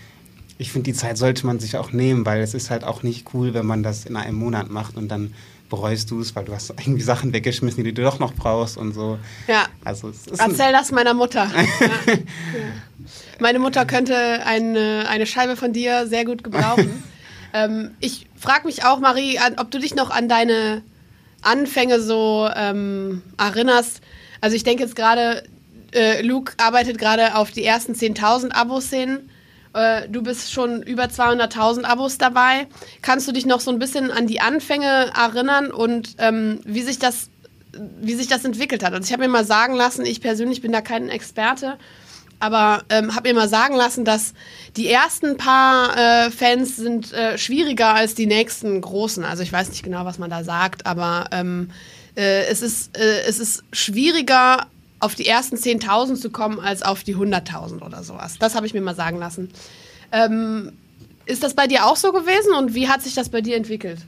ich 0.58 0.72
finde, 0.72 0.92
die 0.92 0.98
Zeit 0.98 1.18
sollte 1.18 1.46
man 1.46 1.60
sich 1.60 1.78
auch 1.78 1.92
nehmen, 1.92 2.26
weil 2.26 2.42
es 2.42 2.54
ist 2.54 2.70
halt 2.70 2.84
auch 2.84 3.04
nicht 3.04 3.34
cool, 3.34 3.54
wenn 3.54 3.66
man 3.66 3.84
das 3.84 4.06
in 4.06 4.16
einem 4.16 4.38
Monat 4.38 4.70
macht 4.70 4.96
und 4.96 5.10
dann 5.10 5.34
bereust 5.74 6.12
du 6.12 6.20
es, 6.20 6.36
weil 6.36 6.46
du 6.46 6.54
hast 6.54 6.70
irgendwie 6.70 7.02
Sachen 7.02 7.34
weggeschmissen, 7.34 7.84
die 7.84 7.96
du 7.96 8.04
doch 8.04 8.20
noch 8.20 8.36
brauchst 8.36 8.78
und 8.78 8.94
so. 8.94 9.18
Ja. 9.48 9.66
Also 9.84 10.14
Erzähl 10.38 10.72
das 10.72 10.92
meiner 10.92 11.16
Mutter. 11.16 11.46
ja. 11.80 12.14
Meine 13.40 13.58
Mutter 13.58 13.84
könnte 13.86 14.16
eine, 14.46 15.06
eine 15.10 15.26
Scheibe 15.26 15.56
von 15.56 15.74
dir 15.74 16.06
sehr 16.06 16.26
gut 16.26 16.44
gebrauchen. 16.44 17.04
ähm, 17.54 17.90
ich 18.00 18.28
frage 18.36 18.68
mich 18.68 18.86
auch, 18.86 19.00
Marie, 19.00 19.40
ob 19.58 19.72
du 19.72 19.80
dich 19.80 19.96
noch 19.96 20.12
an 20.12 20.30
deine 20.30 20.84
Anfänge 21.42 22.00
so 22.00 22.48
ähm, 22.56 23.24
erinnerst. 23.40 24.02
Also 24.42 24.56
ich 24.56 24.64
denke 24.64 24.84
jetzt 24.84 24.96
gerade, 24.96 25.44
äh, 25.92 26.22
Luke 26.22 26.54
arbeitet 26.58 27.00
gerade 27.00 27.34
auf 27.34 27.50
die 27.50 27.66
ersten 27.66 27.94
10.000 27.94 28.52
Abos 28.52 28.92
hin. 28.92 29.28
Äh, 29.74 30.08
du 30.10 30.22
bist 30.22 30.52
schon 30.52 30.84
über 30.84 31.06
200.000 31.06 31.84
Abos 31.84 32.18
dabei. 32.18 32.68
Kannst 33.02 33.28
du 33.28 33.32
dich 33.32 33.46
noch 33.46 33.60
so 33.60 33.72
ein 33.72 33.80
bisschen 33.80 34.12
an 34.12 34.28
die 34.28 34.42
Anfänge 34.42 35.12
erinnern 35.16 35.72
und 35.72 36.16
ähm, 36.20 36.60
wie 36.66 36.82
sich 36.82 37.00
das 37.00 37.30
wie 38.02 38.14
sich 38.14 38.28
das 38.28 38.46
entwickelt 38.46 38.84
hat. 38.84 38.94
Also 38.94 39.06
ich 39.08 39.14
habe 39.14 39.24
mir 39.24 39.30
mal 39.30 39.46
sagen 39.46 39.74
lassen, 39.74 40.06
ich 40.06 40.22
persönlich 40.22 40.62
bin 40.62 40.72
da 40.72 40.82
kein 40.82 41.10
Experte, 41.10 41.78
aber 42.40 42.84
ähm, 42.90 43.16
habe 43.16 43.30
mir 43.30 43.36
mal 43.36 43.50
sagen 43.50 43.76
lassen, 43.76 44.06
dass 44.06 44.34
die 44.76 44.90
ersten 44.90 45.38
paar 45.38 45.98
äh, 45.98 46.30
Fans 46.30 46.76
sind 46.76 47.14
äh, 47.14 47.38
schwieriger 47.38 47.94
als 47.94 48.16
die 48.16 48.26
nächsten 48.26 48.80
großen. 48.80 49.24
Also 49.24 49.44
ich 49.44 49.52
weiß 49.52 49.70
nicht 49.70 49.84
genau, 49.84 50.06
was 50.06 50.20
man 50.20 50.30
da 50.30 50.44
sagt, 50.44 50.86
aber 50.86 51.30
ähm, 51.32 51.72
äh, 52.16 52.46
es, 52.46 52.62
ist, 52.62 52.98
äh, 52.98 53.24
es 53.28 53.40
ist 53.40 53.64
schwieriger 53.72 54.68
auf 55.04 55.16
die 55.16 55.28
ersten 55.28 55.58
10.000 55.58 56.16
zu 56.16 56.30
kommen, 56.30 56.60
als 56.60 56.82
auf 56.82 57.04
die 57.04 57.16
100.000 57.16 57.86
oder 57.86 58.04
sowas. 58.04 58.38
Das 58.40 58.56
habe 58.56 58.66
ich 58.66 58.74
mir 58.74 58.82
mal 58.82 58.96
sagen 58.96 59.18
lassen. 59.18 59.50
Ähm, 60.12 60.72
ist 61.26 61.44
das 61.44 61.54
bei 61.54 61.68
dir 61.68 61.86
auch 61.86 61.96
so 61.96 62.12
gewesen 62.12 62.54
und 62.58 62.74
wie 62.74 62.88
hat 62.88 63.02
sich 63.02 63.14
das 63.14 63.30
bei 63.30 63.42
dir 63.42 63.56
entwickelt? 63.56 64.00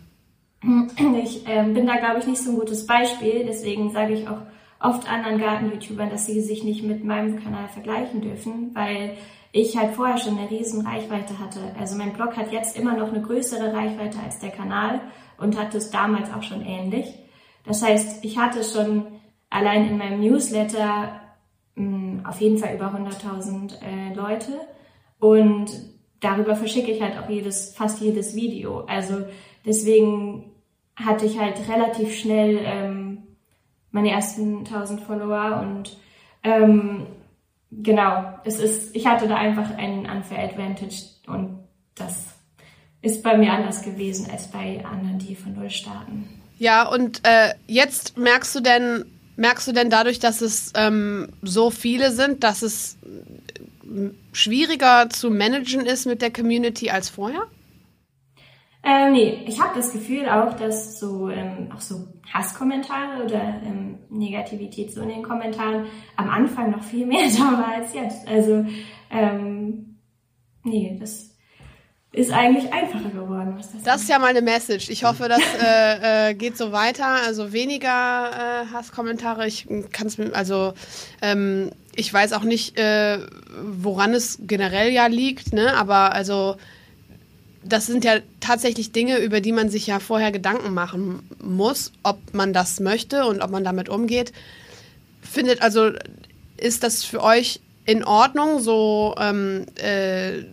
Ich 1.24 1.48
äh, 1.48 1.64
bin 1.64 1.86
da, 1.86 1.98
glaube 1.98 2.20
ich, 2.20 2.28
nicht 2.28 2.42
so 2.42 2.52
ein 2.52 2.56
gutes 2.56 2.88
Beispiel. 2.88 3.46
Deswegen 3.46 3.92
sage 3.92 4.14
ich 4.14 4.28
auch 4.28 4.40
oft 4.80 5.10
anderen 5.10 5.40
Garten-YouTubern, 5.40 6.10
dass 6.10 6.26
sie 6.26 6.42
sich 6.42 6.64
nicht 6.64 6.84
mit 6.84 7.04
meinem 7.04 7.42
Kanal 7.44 7.68
vergleichen 7.68 8.22
dürfen, 8.22 8.72
weil 8.74 9.18
ich 9.52 9.78
halt 9.78 9.96
vorher 9.96 10.18
schon 10.18 10.38
eine 10.38 10.50
riesen 10.50 10.86
Reichweite 10.86 11.40
hatte. 11.40 11.60
Also 11.80 11.96
mein 11.98 12.14
Blog 12.14 12.36
hat 12.36 12.52
jetzt 12.52 12.78
immer 12.78 12.96
noch 12.96 13.10
eine 13.10 13.22
größere 13.22 13.74
Reichweite 13.74 14.18
als 14.24 14.40
der 14.40 14.50
Kanal 14.50 15.02
und 15.38 15.60
hatte 15.60 15.78
es 15.78 15.92
damals 15.92 16.32
auch 16.34 16.44
schon 16.44 16.62
ähnlich. 16.66 17.06
Das 17.66 17.82
heißt, 17.82 18.24
ich 18.24 18.38
hatte 18.38 18.64
schon 18.64 19.06
allein 19.56 19.88
in 19.88 19.98
meinem 19.98 20.20
Newsletter 20.20 21.22
mh, 21.76 21.84
hm, 21.84 22.26
auf 22.26 22.42
jeden 22.42 22.58
Fall 22.58 22.76
über 22.76 22.88
100.000 22.88 23.82
äh, 23.82 24.14
Leute 24.14 24.52
und 25.20 25.68
darüber 26.20 26.56
verschicke 26.56 26.92
ich 26.92 27.02
halt 27.02 27.18
auch 27.18 27.30
jedes, 27.30 27.74
fast 27.74 28.02
jedes 28.02 28.36
Video. 28.36 28.82
Also 28.82 29.26
deswegen 29.66 30.52
hatte 30.96 31.26
ich 31.26 31.40
halt 31.40 31.68
relativ 31.70 32.16
schnell 32.16 32.60
ähm, 32.64 33.24
meine 33.92 34.12
ersten 34.12 34.60
1000 34.60 35.02
Follower 35.02 35.62
und 35.62 35.98
ähm, 36.44 37.08
genau, 37.72 38.26
es 38.44 38.60
ist, 38.60 38.96
ich 38.96 39.08
hatte 39.08 39.28
da 39.28 39.36
einfach 39.36 39.78
einen 39.78 40.06
Unfair 40.06 40.44
Advantage 40.44 40.96
und 41.28 41.60
das 41.96 42.36
ist 43.02 43.24
bei 43.24 43.38
mir 43.38 43.54
anders 43.54 43.84
gewesen 43.84 44.30
als 44.30 44.52
bei 44.52 44.84
anderen, 44.84 45.20
die 45.20 45.36
von 45.36 45.54
Null 45.54 45.70
starten. 45.70 46.28
Ja, 46.58 46.88
und 46.88 47.22
äh, 47.26 47.54
jetzt 47.68 48.18
merkst 48.18 48.56
du 48.56 48.62
denn, 48.62 49.06
Merkst 49.38 49.68
du 49.68 49.72
denn 49.74 49.90
dadurch, 49.90 50.20
dass 50.20 50.42
es 50.42 50.72
ähm, 50.76 51.30
so 51.42 51.70
viele 51.70 52.12
sind, 52.12 52.44
dass 52.44 52.62
es 52.62 52.98
schwieriger 54.32 55.10
zu 55.10 55.30
managen 55.30 55.86
ist 55.86 56.06
mit 56.06 56.22
der 56.22 56.32
Community 56.32 56.90
als 56.90 57.10
vorher? 57.10 57.44
Ähm, 58.84 59.14
nee, 59.14 59.44
ich 59.48 59.60
habe 59.60 59.76
das 59.76 59.92
Gefühl 59.92 60.30
auch, 60.30 60.54
dass 60.54 61.00
so 61.00 61.30
ähm, 61.30 61.70
auch 61.76 61.82
so 61.82 62.08
Hasskommentare 62.32 63.24
oder 63.24 63.42
ähm, 63.66 63.98
Negativität 64.10 64.94
so 64.94 65.02
in 65.02 65.10
den 65.10 65.24
Kommentaren 65.24 65.88
am 66.16 66.30
Anfang 66.30 66.70
noch 66.72 66.84
viel 66.84 67.06
mehr 67.06 67.28
da 67.38 67.44
war 67.54 67.74
als 67.74 67.94
jetzt. 67.94 68.28
Also 68.28 68.66
ähm, 69.10 69.98
nee, 70.64 70.98
das 71.00 71.35
ist 72.16 72.32
eigentlich 72.32 72.72
einfacher 72.72 73.10
geworden. 73.10 73.56
das, 73.58 73.84
das 73.84 74.02
ist 74.04 74.10
ja 74.10 74.20
mal 74.20 74.28
eine 74.28 74.42
Message. 74.42 74.90
Ich 74.90 75.04
hoffe, 75.04 75.28
das 75.28 75.42
äh, 75.64 76.30
äh, 76.30 76.34
geht 76.34 76.58
so 76.58 76.72
weiter. 76.72 77.08
Also 77.26 77.52
weniger 77.52 77.88
äh, 77.90 78.74
Hasskommentare. 78.74 79.48
Ich 79.48 79.68
kann 79.92 80.08
es 80.08 80.20
also 80.34 80.74
ähm, 81.22 81.72
ich 81.96 82.14
weiß 82.14 82.34
auch 82.34 82.44
nicht, 82.44 82.78
äh, 82.78 83.20
woran 83.62 84.14
es 84.14 84.40
generell 84.42 84.92
ja 84.92 85.08
liegt, 85.08 85.54
ne? 85.54 85.76
Aber 85.76 86.14
also 86.14 86.58
das 87.64 87.88
sind 87.88 88.04
ja 88.06 88.18
tatsächlich 88.40 88.92
Dinge, 88.92 89.18
über 89.18 89.42
die 89.42 89.52
man 89.52 89.70
sich 89.70 89.88
ja 89.88 90.00
vorher 90.00 90.32
Gedanken 90.32 90.74
machen 90.74 91.28
muss, 91.42 91.92
ob 92.04 92.18
man 92.34 92.54
das 92.54 92.80
möchte 92.80 93.26
und 93.26 93.42
ob 93.42 93.50
man 93.50 93.64
damit 93.64 93.90
umgeht. 93.90 94.34
Findet 95.22 95.62
also, 95.62 95.92
ist 96.58 96.84
das 96.84 97.04
für 97.04 97.24
euch 97.24 97.60
in 97.86 98.04
Ordnung, 98.04 98.60
so 98.60 99.16
ähm, 99.20 99.66
äh, 99.76 100.44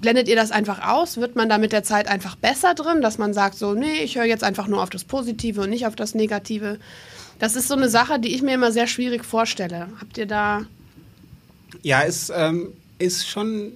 blendet 0.00 0.28
ihr 0.28 0.36
das 0.36 0.50
einfach 0.50 0.86
aus? 0.86 1.16
Wird 1.16 1.36
man 1.36 1.48
da 1.48 1.58
mit 1.58 1.72
der 1.72 1.82
Zeit 1.82 2.08
einfach 2.08 2.36
besser 2.36 2.74
drin, 2.74 3.00
dass 3.02 3.18
man 3.18 3.34
sagt 3.34 3.56
so, 3.56 3.74
nee, 3.74 4.02
ich 4.02 4.16
höre 4.16 4.24
jetzt 4.24 4.44
einfach 4.44 4.66
nur 4.66 4.82
auf 4.82 4.90
das 4.90 5.04
Positive 5.04 5.62
und 5.62 5.70
nicht 5.70 5.86
auf 5.86 5.96
das 5.96 6.14
Negative? 6.14 6.78
Das 7.38 7.56
ist 7.56 7.68
so 7.68 7.74
eine 7.74 7.88
Sache, 7.88 8.18
die 8.18 8.34
ich 8.34 8.42
mir 8.42 8.54
immer 8.54 8.72
sehr 8.72 8.86
schwierig 8.86 9.24
vorstelle. 9.24 9.88
Habt 10.00 10.18
ihr 10.18 10.26
da... 10.26 10.64
Ja, 11.82 12.02
es 12.02 12.32
ähm, 12.34 12.72
ist 12.98 13.28
schon 13.28 13.72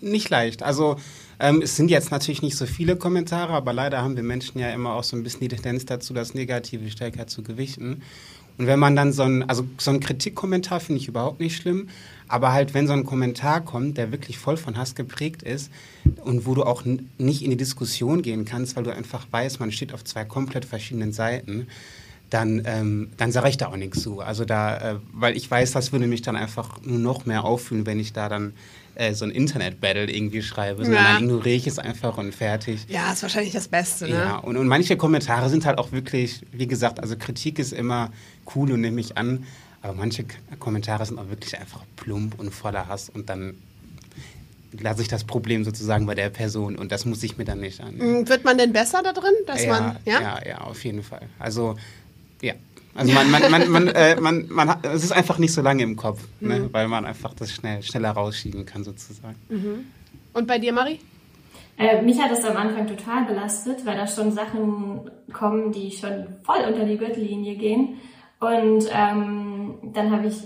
nicht 0.00 0.28
leicht. 0.30 0.62
Also 0.62 0.96
ähm, 1.38 1.62
es 1.62 1.76
sind 1.76 1.90
jetzt 1.90 2.10
natürlich 2.10 2.42
nicht 2.42 2.56
so 2.56 2.66
viele 2.66 2.96
Kommentare, 2.96 3.52
aber 3.52 3.72
leider 3.72 4.02
haben 4.02 4.16
wir 4.16 4.22
Menschen 4.22 4.58
ja 4.58 4.70
immer 4.70 4.94
auch 4.94 5.04
so 5.04 5.16
ein 5.16 5.22
bisschen 5.22 5.40
die 5.40 5.48
Tendenz 5.48 5.84
dazu, 5.86 6.14
das 6.14 6.34
Negative 6.34 6.90
stärker 6.90 7.26
zu 7.26 7.42
gewichten. 7.42 8.02
Und 8.58 8.66
wenn 8.66 8.78
man 8.78 8.96
dann 8.96 9.12
so 9.12 9.22
ein, 9.22 9.48
also 9.48 9.66
so 9.78 9.90
ein 9.90 10.00
Kritikkommentar 10.00 10.80
finde 10.80 11.00
ich 11.00 11.08
überhaupt 11.08 11.40
nicht 11.40 11.56
schlimm, 11.56 11.88
aber 12.28 12.52
halt, 12.52 12.74
wenn 12.74 12.86
so 12.86 12.92
ein 12.92 13.04
Kommentar 13.04 13.60
kommt, 13.60 13.98
der 13.98 14.10
wirklich 14.10 14.38
voll 14.38 14.56
von 14.56 14.76
Hass 14.76 14.94
geprägt 14.94 15.42
ist 15.42 15.70
und 16.24 16.46
wo 16.46 16.54
du 16.54 16.64
auch 16.64 16.84
nicht 16.84 17.42
in 17.42 17.50
die 17.50 17.56
Diskussion 17.56 18.22
gehen 18.22 18.44
kannst, 18.44 18.76
weil 18.76 18.84
du 18.84 18.94
einfach 18.94 19.26
weißt, 19.30 19.60
man 19.60 19.70
steht 19.72 19.92
auf 19.94 20.04
zwei 20.04 20.24
komplett 20.24 20.64
verschiedenen 20.64 21.12
Seiten, 21.12 21.68
dann, 22.30 22.62
ähm, 22.66 23.10
dann 23.16 23.30
sage 23.30 23.48
ich 23.48 23.56
da 23.56 23.68
auch 23.68 23.76
nichts 23.76 24.02
zu. 24.02 24.20
Also 24.20 24.44
da, 24.44 24.76
äh, 24.76 24.96
weil 25.12 25.36
ich 25.36 25.50
weiß, 25.50 25.72
das 25.72 25.92
würde 25.92 26.06
mich 26.06 26.22
dann 26.22 26.36
einfach 26.36 26.82
nur 26.82 26.98
noch 26.98 27.24
mehr 27.24 27.44
auffühlen, 27.44 27.86
wenn 27.86 28.00
ich 28.00 28.12
da 28.12 28.28
dann 28.28 28.54
äh, 28.96 29.14
so 29.14 29.24
ein 29.24 29.30
Internet-Battle 29.30 30.10
irgendwie 30.10 30.42
schreibe, 30.42 30.84
sondern 30.84 31.04
ja. 31.04 31.12
dann 31.14 31.22
ignoriere 31.22 31.56
ich 31.56 31.66
es 31.66 31.78
einfach 31.78 32.18
und 32.18 32.34
fertig. 32.34 32.86
Ja, 32.88 33.12
ist 33.12 33.22
wahrscheinlich 33.22 33.52
das 33.52 33.68
Beste, 33.68 34.06
ne? 34.06 34.14
Ja, 34.14 34.36
und, 34.38 34.56
und 34.56 34.66
manche 34.66 34.96
Kommentare 34.96 35.48
sind 35.50 35.66
halt 35.66 35.78
auch 35.78 35.92
wirklich, 35.92 36.40
wie 36.52 36.66
gesagt, 36.66 36.98
also 36.98 37.16
Kritik 37.16 37.58
ist 37.58 37.72
immer 37.72 38.10
cool 38.54 38.72
und 38.72 38.80
nehme 38.80 39.00
ich 39.00 39.16
an, 39.16 39.44
aber 39.82 39.94
manche 39.94 40.24
Kommentare 40.58 41.06
sind 41.06 41.18
auch 41.18 41.28
wirklich 41.28 41.58
einfach 41.58 41.84
plump 41.96 42.40
und 42.40 42.52
voller 42.52 42.88
Hass 42.88 43.08
und 43.08 43.28
dann 43.28 43.54
lasse 44.80 45.02
ich 45.02 45.08
das 45.08 45.24
Problem 45.24 45.64
sozusagen 45.64 46.06
bei 46.06 46.14
der 46.14 46.30
Person 46.30 46.76
und 46.76 46.90
das 46.90 47.04
muss 47.04 47.22
ich 47.22 47.36
mir 47.36 47.44
dann 47.44 47.60
nicht 47.60 47.80
an. 47.80 47.96
Mm, 47.96 48.28
wird 48.28 48.44
man 48.44 48.58
denn 48.58 48.72
besser 48.72 49.02
da 49.02 49.12
drin, 49.12 49.34
dass 49.46 49.64
ja, 49.64 49.68
man, 49.68 49.96
ja? 50.04 50.20
Ja, 50.20 50.40
ja, 50.46 50.58
auf 50.62 50.82
jeden 50.84 51.02
Fall. 51.02 51.28
Also, 51.38 51.76
ja. 52.42 52.54
Also 52.94 53.12
man, 53.12 53.30
man, 53.30 53.50
man, 53.50 53.70
man, 53.70 53.88
äh, 53.88 54.18
man, 54.18 54.46
man 54.48 54.70
hat, 54.70 54.86
es 54.86 55.04
ist 55.04 55.12
einfach 55.12 55.36
nicht 55.36 55.52
so 55.52 55.60
lange 55.60 55.82
im 55.82 55.96
Kopf, 55.96 56.22
ne? 56.40 56.54
mhm. 56.54 56.62
ne? 56.62 56.68
weil 56.72 56.88
man 56.88 57.04
einfach 57.04 57.34
das 57.34 57.52
schnell, 57.52 57.82
schneller 57.82 58.10
rausschieben 58.10 58.64
kann 58.64 58.84
sozusagen. 58.84 59.36
Mhm. 59.50 59.86
Und 60.32 60.46
bei 60.46 60.58
dir, 60.58 60.72
Marie? 60.72 61.00
Äh, 61.76 62.00
mich 62.00 62.20
hat 62.20 62.30
es 62.30 62.42
am 62.44 62.56
Anfang 62.56 62.86
total 62.86 63.26
belastet, 63.26 63.84
weil 63.84 63.96
da 63.96 64.06
schon 64.06 64.32
Sachen 64.32 65.10
kommen, 65.32 65.72
die 65.72 65.90
schon 65.90 66.26
voll 66.42 66.64
unter 66.66 66.86
die 66.86 66.96
Gürtellinie 66.96 67.56
gehen. 67.56 67.98
Und 68.40 68.86
ähm, 68.90 69.74
dann 69.92 70.10
habe 70.10 70.28
ich 70.28 70.36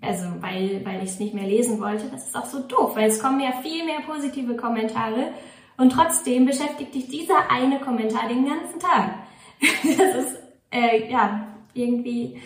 also 0.00 0.26
weil, 0.40 0.84
weil 0.84 1.02
ich 1.02 1.10
es 1.10 1.18
nicht 1.18 1.34
mehr 1.34 1.46
lesen 1.46 1.80
wollte, 1.80 2.08
das 2.10 2.28
ist 2.28 2.36
auch 2.36 2.46
so 2.46 2.60
doof, 2.60 2.96
weil 2.96 3.08
es 3.08 3.20
kommen 3.20 3.40
ja 3.40 3.52
viel 3.62 3.84
mehr 3.84 4.00
positive 4.06 4.56
Kommentare 4.56 5.32
und 5.76 5.90
trotzdem 5.90 6.46
beschäftigt 6.46 6.94
dich 6.94 7.08
dieser 7.08 7.50
eine 7.50 7.80
Kommentar 7.80 8.28
den 8.28 8.46
ganzen 8.46 8.80
Tag. 8.80 9.14
Das 9.98 10.24
ist, 10.24 10.36
äh, 10.76 11.10
ja, 11.10 11.46
irgendwie 11.74 12.36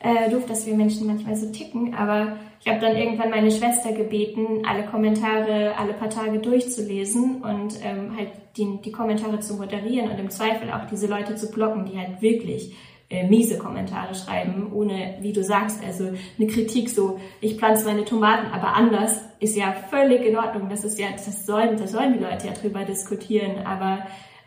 äh, 0.00 0.30
doof, 0.30 0.44
dass 0.46 0.66
wir 0.66 0.74
Menschen 0.74 1.06
manchmal 1.06 1.36
so 1.36 1.50
ticken, 1.50 1.94
aber 1.94 2.36
ich 2.60 2.68
habe 2.68 2.80
dann 2.80 2.96
irgendwann 2.96 3.30
meine 3.30 3.50
Schwester 3.50 3.92
gebeten, 3.92 4.64
alle 4.66 4.84
Kommentare 4.84 5.74
alle 5.76 5.92
paar 5.92 6.10
Tage 6.10 6.38
durchzulesen 6.38 7.42
und 7.42 7.74
ähm, 7.82 8.16
halt 8.16 8.30
die, 8.56 8.78
die 8.82 8.92
Kommentare 8.92 9.40
zu 9.40 9.54
moderieren 9.54 10.10
und 10.10 10.18
im 10.18 10.30
Zweifel 10.30 10.70
auch 10.70 10.86
diese 10.90 11.06
Leute 11.06 11.34
zu 11.34 11.50
blocken, 11.50 11.84
die 11.84 11.98
halt 11.98 12.22
wirklich 12.22 12.74
äh, 13.10 13.28
miese 13.28 13.58
Kommentare 13.58 14.14
schreiben, 14.14 14.72
ohne, 14.72 15.18
wie 15.20 15.32
du 15.32 15.42
sagst, 15.44 15.84
also 15.84 16.10
eine 16.38 16.46
Kritik 16.48 16.88
so, 16.88 17.20
ich 17.40 17.56
pflanze 17.56 17.84
meine 17.84 18.04
Tomaten, 18.04 18.46
aber 18.52 18.74
anders, 18.74 19.20
ist 19.40 19.56
ja 19.56 19.72
völlig 19.90 20.24
in 20.24 20.36
Ordnung. 20.36 20.70
Das 20.70 20.84
ist 20.84 20.98
ja, 20.98 21.08
das 21.12 21.44
sollen, 21.44 21.76
das 21.76 21.92
sollen 21.92 22.14
die 22.14 22.24
Leute 22.24 22.46
ja 22.46 22.54
drüber 22.54 22.84
diskutieren, 22.84 23.66
aber 23.66 23.98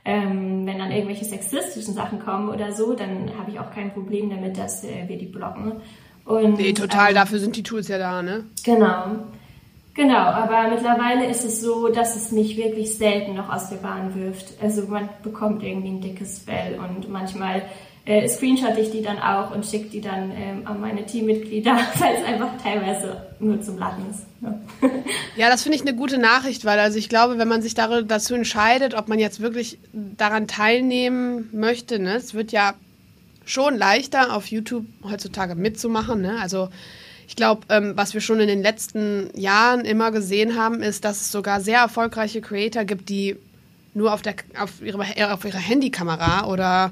ähm, 0.08 0.66
wenn 0.66 0.80
dann 0.80 0.90
irgendwelche 0.90 1.26
sexistischen 1.26 1.94
Sachen 1.94 2.20
kommen 2.20 2.48
oder 2.48 2.72
so, 2.72 2.94
dann 2.94 3.30
habe 3.38 3.52
ich 3.52 3.60
auch 3.60 3.72
kein 3.72 3.92
Problem 3.92 4.30
damit, 4.30 4.58
dass 4.58 4.86
äh, 4.86 5.04
wir 5.06 5.18
die 5.18 5.26
blocken. 5.26 5.74
Und, 6.24 6.58
nee, 6.58 6.72
total, 6.72 7.10
ähm, 7.10 7.16
dafür 7.16 7.40
sind 7.40 7.58
die 7.58 7.64
Tools 7.64 7.90
ja 7.90 7.98
da, 7.98 8.22
ne? 8.24 8.46
Genau. 8.64 9.18
Genau, 9.96 10.18
aber 10.18 10.70
mittlerweile 10.70 11.26
ist 11.26 11.44
es 11.44 11.60
so, 11.60 11.90
dass 11.90 12.16
es 12.16 12.32
mich 12.32 12.56
wirklich 12.56 12.96
selten 12.96 13.36
noch 13.36 13.54
aus 13.54 13.70
der 13.70 13.78
Bahn 13.78 14.16
wirft. 14.16 14.54
Also 14.62 14.84
man 14.84 15.10
bekommt 15.24 15.62
irgendwie 15.62 15.90
ein 15.90 16.02
dickes 16.02 16.40
Fell 16.40 16.80
und 16.80 17.10
manchmal 17.10 17.64
äh, 18.08 18.28
screenshot 18.30 18.78
ich 18.78 18.90
die 18.90 19.02
dann 19.02 19.20
auch 19.20 19.54
und 19.54 19.66
schicke 19.66 19.90
die 19.90 20.02
dann 20.02 20.32
ähm, 20.32 20.62
an 20.66 20.80
meine 20.80 21.06
Teammitglieder, 21.06 21.72
weil 22.00 22.16
es 22.16 22.26
einfach 22.26 22.52
teilweise 22.62 23.28
nur 23.40 23.62
zum 23.62 23.78
Lachen 23.78 24.10
ist. 24.10 24.26
Ja, 24.42 24.60
ja 25.36 25.50
das 25.50 25.64
finde 25.64 25.76
ich 25.76 25.82
eine 25.82 25.96
gute 25.96 26.18
Nachricht, 26.18 26.64
weil 26.64 26.80
also 26.80 26.98
ich 26.98 27.10
glaube, 27.10 27.38
wenn 27.38 27.50
man 27.50 27.62
sich 27.62 27.76
dazu 27.76 28.34
entscheidet, 28.34 28.94
ob 28.94 29.10
man 29.10 29.20
jetzt 29.20 29.42
wirklich 29.42 29.78
daran 29.92 30.48
teilnehmen 30.48 31.50
möchte, 31.52 32.00
ne, 32.00 32.16
es 32.16 32.34
wird 32.34 32.54
ja 32.54 32.76
schon 33.46 33.78
leichter 33.78 34.34
auf 34.34 34.48
YouTube 34.48 34.86
heutzutage 35.04 35.56
mitzumachen. 35.56 36.22
Ne? 36.22 36.40
Also 36.42 36.70
ich 37.28 37.36
glaube, 37.36 37.64
ähm, 37.70 37.94
was 37.96 38.14
wir 38.14 38.22
schon 38.22 38.40
in 38.40 38.48
den 38.48 38.62
letzten 38.62 39.30
Jahren 39.38 39.82
immer 39.82 40.12
gesehen 40.12 40.58
haben, 40.58 40.82
ist, 40.82 41.04
dass 41.04 41.20
es 41.22 41.32
sogar 41.32 41.60
sehr 41.60 41.80
erfolgreiche 41.80 42.40
Creator 42.40 42.86
gibt, 42.86 43.10
die 43.10 43.36
nur 43.94 44.14
auf, 44.14 44.22
der, 44.22 44.36
auf, 44.60 44.82
ihre, 44.82 45.34
auf 45.34 45.46
ihrer 45.46 45.58
Handykamera 45.58 46.48
oder 46.48 46.92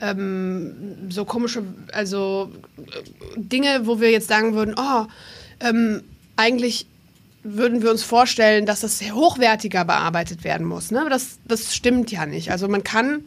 ähm, 0.00 1.10
so 1.10 1.24
komische, 1.24 1.62
also 1.92 2.50
äh, 2.78 2.80
Dinge, 3.36 3.86
wo 3.86 4.00
wir 4.00 4.10
jetzt 4.10 4.28
sagen 4.28 4.54
würden, 4.54 4.74
oh, 4.78 5.06
ähm, 5.60 6.02
eigentlich 6.36 6.86
würden 7.42 7.82
wir 7.82 7.90
uns 7.90 8.02
vorstellen, 8.02 8.66
dass 8.66 8.80
das 8.80 9.00
hochwertiger 9.12 9.84
bearbeitet 9.84 10.44
werden 10.44 10.66
muss. 10.66 10.90
Ne? 10.90 11.06
Das, 11.08 11.38
das 11.44 11.74
stimmt 11.74 12.10
ja 12.10 12.26
nicht. 12.26 12.50
Also 12.50 12.68
man 12.68 12.82
kann, 12.82 13.24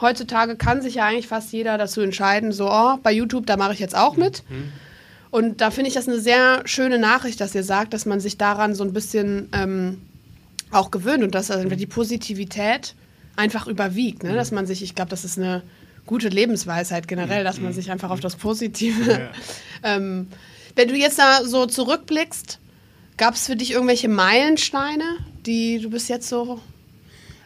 heutzutage 0.00 0.56
kann 0.56 0.82
sich 0.82 0.96
ja 0.96 1.06
eigentlich 1.06 1.28
fast 1.28 1.52
jeder 1.52 1.78
dazu 1.78 2.02
entscheiden, 2.02 2.52
so, 2.52 2.70
oh, 2.70 2.98
bei 3.02 3.12
YouTube, 3.12 3.46
da 3.46 3.56
mache 3.56 3.72
ich 3.72 3.78
jetzt 3.78 3.96
auch 3.96 4.16
mit. 4.16 4.44
Mhm. 4.50 4.72
Und 5.30 5.60
da 5.62 5.70
finde 5.70 5.88
ich 5.88 5.94
das 5.94 6.06
eine 6.06 6.20
sehr 6.20 6.62
schöne 6.66 6.98
Nachricht, 6.98 7.40
dass 7.40 7.54
ihr 7.54 7.64
sagt, 7.64 7.94
dass 7.94 8.04
man 8.04 8.20
sich 8.20 8.36
daran 8.36 8.74
so 8.74 8.84
ein 8.84 8.92
bisschen 8.92 9.48
ähm, 9.54 10.02
auch 10.72 10.90
gewöhnt 10.90 11.22
und 11.22 11.34
dass 11.34 11.50
also 11.50 11.68
die 11.68 11.86
Positivität 11.86 12.94
einfach 13.36 13.66
überwiegt. 13.66 14.24
Ne? 14.24 14.34
Dass 14.34 14.50
man 14.50 14.66
sich, 14.66 14.82
ich 14.82 14.94
glaube, 14.94 15.10
das 15.10 15.24
ist 15.24 15.38
eine 15.38 15.62
gute 16.06 16.28
Lebensweisheit 16.28 17.06
generell, 17.06 17.44
dass 17.44 17.60
man 17.60 17.72
sich 17.72 17.90
einfach 17.90 18.10
auf 18.10 18.20
das 18.20 18.36
Positive. 18.36 19.10
Ja. 19.12 19.30
ähm, 19.96 20.28
wenn 20.74 20.88
du 20.88 20.96
jetzt 20.96 21.18
da 21.18 21.44
so 21.44 21.66
zurückblickst, 21.66 22.58
gab 23.16 23.34
es 23.34 23.46
für 23.46 23.56
dich 23.56 23.72
irgendwelche 23.72 24.08
Meilensteine, 24.08 25.04
die 25.46 25.78
du 25.80 25.90
bis 25.90 26.08
jetzt 26.08 26.28
so 26.28 26.60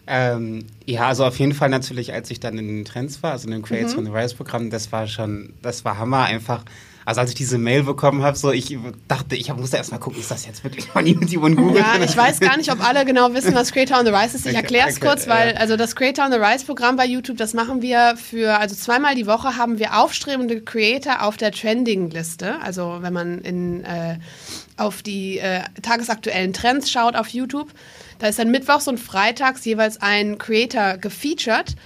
ähm, 0.06 0.64
ja, 0.84 1.08
also 1.08 1.24
auf 1.24 1.38
jeden 1.38 1.52
Fall 1.52 1.68
natürlich, 1.68 2.12
als 2.12 2.30
ich 2.30 2.38
dann 2.38 2.58
in 2.58 2.68
den 2.68 2.84
Trends 2.84 3.22
war, 3.22 3.32
also 3.32 3.48
in 3.48 3.52
dem 3.52 3.62
Creates 3.62 3.94
mhm. 3.94 4.00
on 4.00 4.04
the 4.06 4.10
Rise 4.12 4.36
Programm, 4.36 4.70
das 4.70 4.92
war 4.92 5.06
schon, 5.08 5.52
das 5.62 5.84
war 5.84 5.98
Hammer 5.98 6.24
einfach. 6.24 6.64
Also 7.06 7.20
als 7.20 7.30
ich 7.30 7.36
diese 7.36 7.56
Mail 7.56 7.84
bekommen 7.84 8.24
habe, 8.24 8.36
so 8.36 8.50
ich 8.50 8.76
dachte, 9.06 9.36
ich 9.36 9.54
musste 9.54 9.76
erst 9.76 9.92
mal 9.92 9.98
gucken, 9.98 10.18
ist 10.18 10.28
das 10.28 10.44
jetzt 10.44 10.64
wirklich 10.64 10.86
von 10.86 11.06
YouTube 11.06 11.44
und 11.44 11.54
Google? 11.54 11.80
Ja, 11.80 12.04
ich 12.04 12.16
weiß 12.16 12.40
gar 12.40 12.56
nicht, 12.56 12.70
ob 12.72 12.84
alle 12.84 13.04
genau 13.04 13.32
wissen, 13.32 13.54
was 13.54 13.70
Creator 13.70 14.00
on 14.00 14.04
the 14.04 14.10
Rise 14.10 14.36
ist. 14.36 14.44
Ich 14.44 14.56
erkläre 14.56 14.88
es 14.88 14.96
okay, 14.96 15.06
kurz, 15.06 15.28
weil 15.28 15.54
ja. 15.54 15.60
also 15.60 15.76
das 15.76 15.94
Creator 15.94 16.24
on 16.24 16.32
the 16.32 16.38
Rise 16.38 16.66
Programm 16.66 16.96
bei 16.96 17.06
YouTube, 17.06 17.36
das 17.36 17.54
machen 17.54 17.80
wir 17.80 18.16
für, 18.16 18.58
also 18.58 18.74
zweimal 18.74 19.14
die 19.14 19.28
Woche 19.28 19.56
haben 19.56 19.78
wir 19.78 19.96
aufstrebende 19.96 20.60
Creator 20.60 21.22
auf 21.22 21.36
der 21.36 21.52
Trending-Liste. 21.52 22.56
Also 22.60 22.98
wenn 23.00 23.12
man 23.12 23.38
in, 23.42 23.84
äh, 23.84 24.18
auf 24.76 25.02
die 25.02 25.38
äh, 25.38 25.60
tagesaktuellen 25.82 26.52
Trends 26.52 26.90
schaut 26.90 27.14
auf 27.14 27.28
YouTube, 27.28 27.68
da 28.18 28.26
ist 28.26 28.40
dann 28.40 28.50
mittwochs 28.50 28.88
und 28.88 28.98
freitags 28.98 29.64
jeweils 29.64 30.02
ein 30.02 30.38
Creator 30.38 30.96
gefeatured 30.96 31.76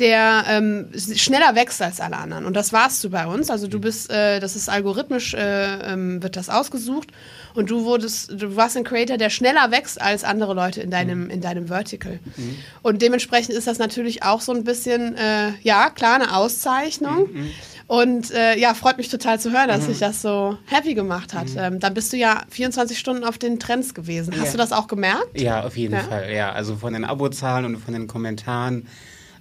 der 0.00 0.44
ähm, 0.48 0.90
schneller 0.96 1.54
wächst 1.54 1.80
als 1.82 2.00
alle 2.00 2.16
anderen. 2.16 2.46
Und 2.46 2.54
das 2.54 2.72
warst 2.72 3.04
du 3.04 3.10
bei 3.10 3.26
uns. 3.26 3.50
Also 3.50 3.68
du 3.68 3.76
mhm. 3.76 3.82
bist, 3.82 4.10
äh, 4.10 4.40
das 4.40 4.56
ist 4.56 4.68
algorithmisch, 4.68 5.34
äh, 5.34 5.92
ähm, 5.92 6.22
wird 6.22 6.36
das 6.36 6.48
ausgesucht. 6.48 7.10
Und 7.54 7.70
du 7.70 7.84
wurdest, 7.84 8.32
du 8.32 8.56
warst 8.56 8.76
ein 8.76 8.84
Creator, 8.84 9.18
der 9.18 9.30
schneller 9.30 9.70
wächst 9.70 10.00
als 10.00 10.24
andere 10.24 10.54
Leute 10.54 10.80
in 10.80 10.90
deinem, 10.90 11.24
mhm. 11.24 11.30
in 11.30 11.40
deinem 11.40 11.68
Vertical. 11.68 12.18
Mhm. 12.36 12.56
Und 12.82 13.02
dementsprechend 13.02 13.54
ist 13.54 13.66
das 13.66 13.78
natürlich 13.78 14.22
auch 14.22 14.40
so 14.40 14.52
ein 14.52 14.64
bisschen, 14.64 15.16
äh, 15.16 15.52
ja, 15.62 15.90
klar, 15.90 16.16
eine 16.16 16.34
Auszeichnung. 16.34 17.28
Mhm. 17.32 17.40
mhm. 17.40 17.50
Und 17.90 18.30
äh, 18.30 18.56
ja, 18.56 18.74
freut 18.74 18.98
mich 18.98 19.08
total 19.08 19.40
zu 19.40 19.50
hören, 19.50 19.66
dass 19.66 19.86
sich 19.86 19.98
das 19.98 20.22
so 20.22 20.56
happy 20.66 20.94
gemacht 20.94 21.34
hat. 21.34 21.48
Ähm, 21.56 21.80
dann 21.80 21.92
bist 21.92 22.12
du 22.12 22.16
ja 22.16 22.42
24 22.48 22.96
Stunden 22.96 23.24
auf 23.24 23.36
den 23.36 23.58
Trends 23.58 23.94
gewesen. 23.94 24.32
Hast 24.38 24.44
ja. 24.44 24.52
du 24.52 24.58
das 24.58 24.70
auch 24.70 24.86
gemerkt? 24.86 25.40
Ja, 25.40 25.64
auf 25.64 25.76
jeden 25.76 25.94
ja? 25.94 26.02
Fall. 26.02 26.32
Ja, 26.32 26.52
also 26.52 26.76
von 26.76 26.92
den 26.92 27.04
Abozahlen 27.04 27.64
und 27.64 27.78
von 27.78 27.92
den 27.92 28.06
Kommentaren 28.06 28.86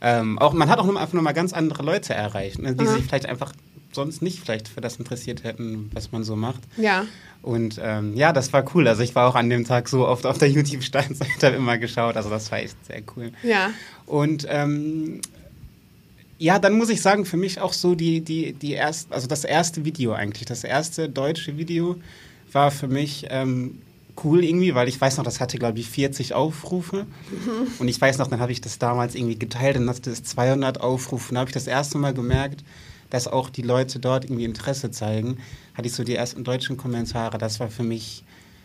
ähm, 0.01 0.39
auch, 0.39 0.53
man 0.53 0.69
hat 0.69 0.79
auch 0.79 0.85
nur, 0.85 0.99
einfach 0.99 1.13
nochmal 1.13 1.33
ganz 1.33 1.53
andere 1.53 1.83
Leute 1.83 2.13
erreicht, 2.13 2.59
ne, 2.59 2.75
die 2.75 2.83
mhm. 2.83 2.93
sich 2.93 3.05
vielleicht 3.05 3.25
einfach 3.25 3.53
sonst 3.91 4.21
nicht 4.21 4.39
vielleicht 4.39 4.67
für 4.67 4.81
das 4.81 4.97
interessiert 4.97 5.43
hätten, 5.43 5.89
was 5.93 6.11
man 6.11 6.23
so 6.23 6.35
macht. 6.35 6.61
Ja. 6.77 7.05
Und 7.41 7.79
ähm, 7.81 8.15
ja, 8.15 8.33
das 8.33 8.53
war 8.53 8.63
cool. 8.75 8.87
Also 8.87 9.01
ich 9.01 9.15
war 9.15 9.27
auch 9.27 9.35
an 9.35 9.49
dem 9.49 9.65
Tag 9.65 9.89
so 9.89 10.07
oft 10.07 10.25
auf 10.25 10.37
der 10.37 10.49
YouTube-Startseite 10.49 11.47
immer 11.55 11.77
geschaut. 11.77 12.15
Also 12.15 12.29
das 12.29 12.51
war 12.51 12.59
echt 12.59 12.75
sehr 12.85 13.01
cool. 13.15 13.31
Ja. 13.43 13.71
Und 14.05 14.45
ähm, 14.49 15.21
ja, 16.37 16.59
dann 16.59 16.73
muss 16.73 16.89
ich 16.89 17.01
sagen, 17.01 17.25
für 17.25 17.37
mich 17.37 17.59
auch 17.59 17.73
so 17.73 17.95
die, 17.95 18.21
die, 18.21 18.53
die 18.53 18.73
erste, 18.73 19.13
also 19.13 19.27
das 19.27 19.43
erste 19.43 19.85
Video 19.85 20.13
eigentlich, 20.13 20.45
das 20.45 20.63
erste 20.63 21.09
deutsche 21.09 21.57
Video 21.57 21.95
war 22.51 22.71
für 22.71 22.87
mich 22.87 23.27
ähm, 23.29 23.81
cool 24.23 24.43
irgendwie, 24.43 24.75
weil 24.75 24.87
ich 24.87 24.99
weiß 24.99 25.17
noch, 25.17 25.23
das 25.23 25.39
hatte, 25.39 25.57
glaube 25.57 25.79
ich, 25.79 25.89
40 25.89 26.33
Aufrufe. 26.33 27.05
Mhm. 27.29 27.67
Und 27.79 27.87
ich 27.87 27.99
weiß 27.99 28.17
noch, 28.17 28.27
dann 28.27 28.39
habe 28.39 28.51
ich 28.51 28.61
das 28.61 28.79
damals 28.79 29.15
irgendwie 29.15 29.37
geteilt 29.37 29.77
und 29.77 29.89
hatte 29.89 30.09
das 30.09 30.23
200 30.23 30.81
Aufrufe. 30.81 31.29
Und 31.29 31.35
da 31.35 31.41
habe 31.41 31.49
ich 31.49 31.53
das 31.53 31.67
erste 31.67 31.97
Mal 31.97 32.13
gemerkt, 32.13 32.63
dass 33.09 33.27
auch 33.27 33.49
die 33.49 33.61
Leute 33.61 33.99
dort 33.99 34.25
irgendwie 34.25 34.45
Interesse 34.45 34.91
zeigen. 34.91 35.37
Hatte 35.75 35.87
ich 35.87 35.93
so 35.93 36.03
die 36.03 36.15
ersten 36.15 36.43
deutschen 36.43 36.77
Kommentare. 36.77 37.37
Das 37.37 37.59
war 37.59 37.69
für 37.69 37.83
mich 37.83 38.23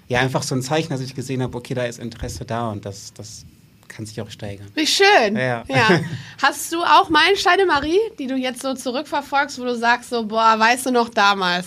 ja 0.08 0.20
einfach 0.20 0.42
so 0.42 0.54
ein 0.54 0.62
Zeichen, 0.62 0.90
dass 0.90 1.00
ich 1.00 1.14
gesehen 1.14 1.42
habe, 1.42 1.56
okay, 1.56 1.74
da 1.74 1.84
ist 1.84 1.98
Interesse 1.98 2.44
da 2.44 2.70
und 2.70 2.84
das, 2.84 3.12
das 3.14 3.46
kann 3.88 4.06
sich 4.06 4.20
auch 4.20 4.30
steigern. 4.30 4.66
Wie 4.74 4.86
schön. 4.86 5.36
Ja. 5.36 5.64
ja. 5.68 6.00
Hast 6.42 6.72
du 6.72 6.82
auch 6.82 7.08
Meilensteine, 7.08 7.64
Marie, 7.64 8.00
die 8.18 8.26
du 8.26 8.36
jetzt 8.36 8.60
so 8.60 8.74
zurückverfolgst, 8.74 9.58
wo 9.58 9.64
du 9.64 9.76
sagst, 9.76 10.10
so, 10.10 10.26
boah, 10.26 10.58
weißt 10.58 10.86
du 10.86 10.90
noch 10.90 11.08
damals? 11.08 11.66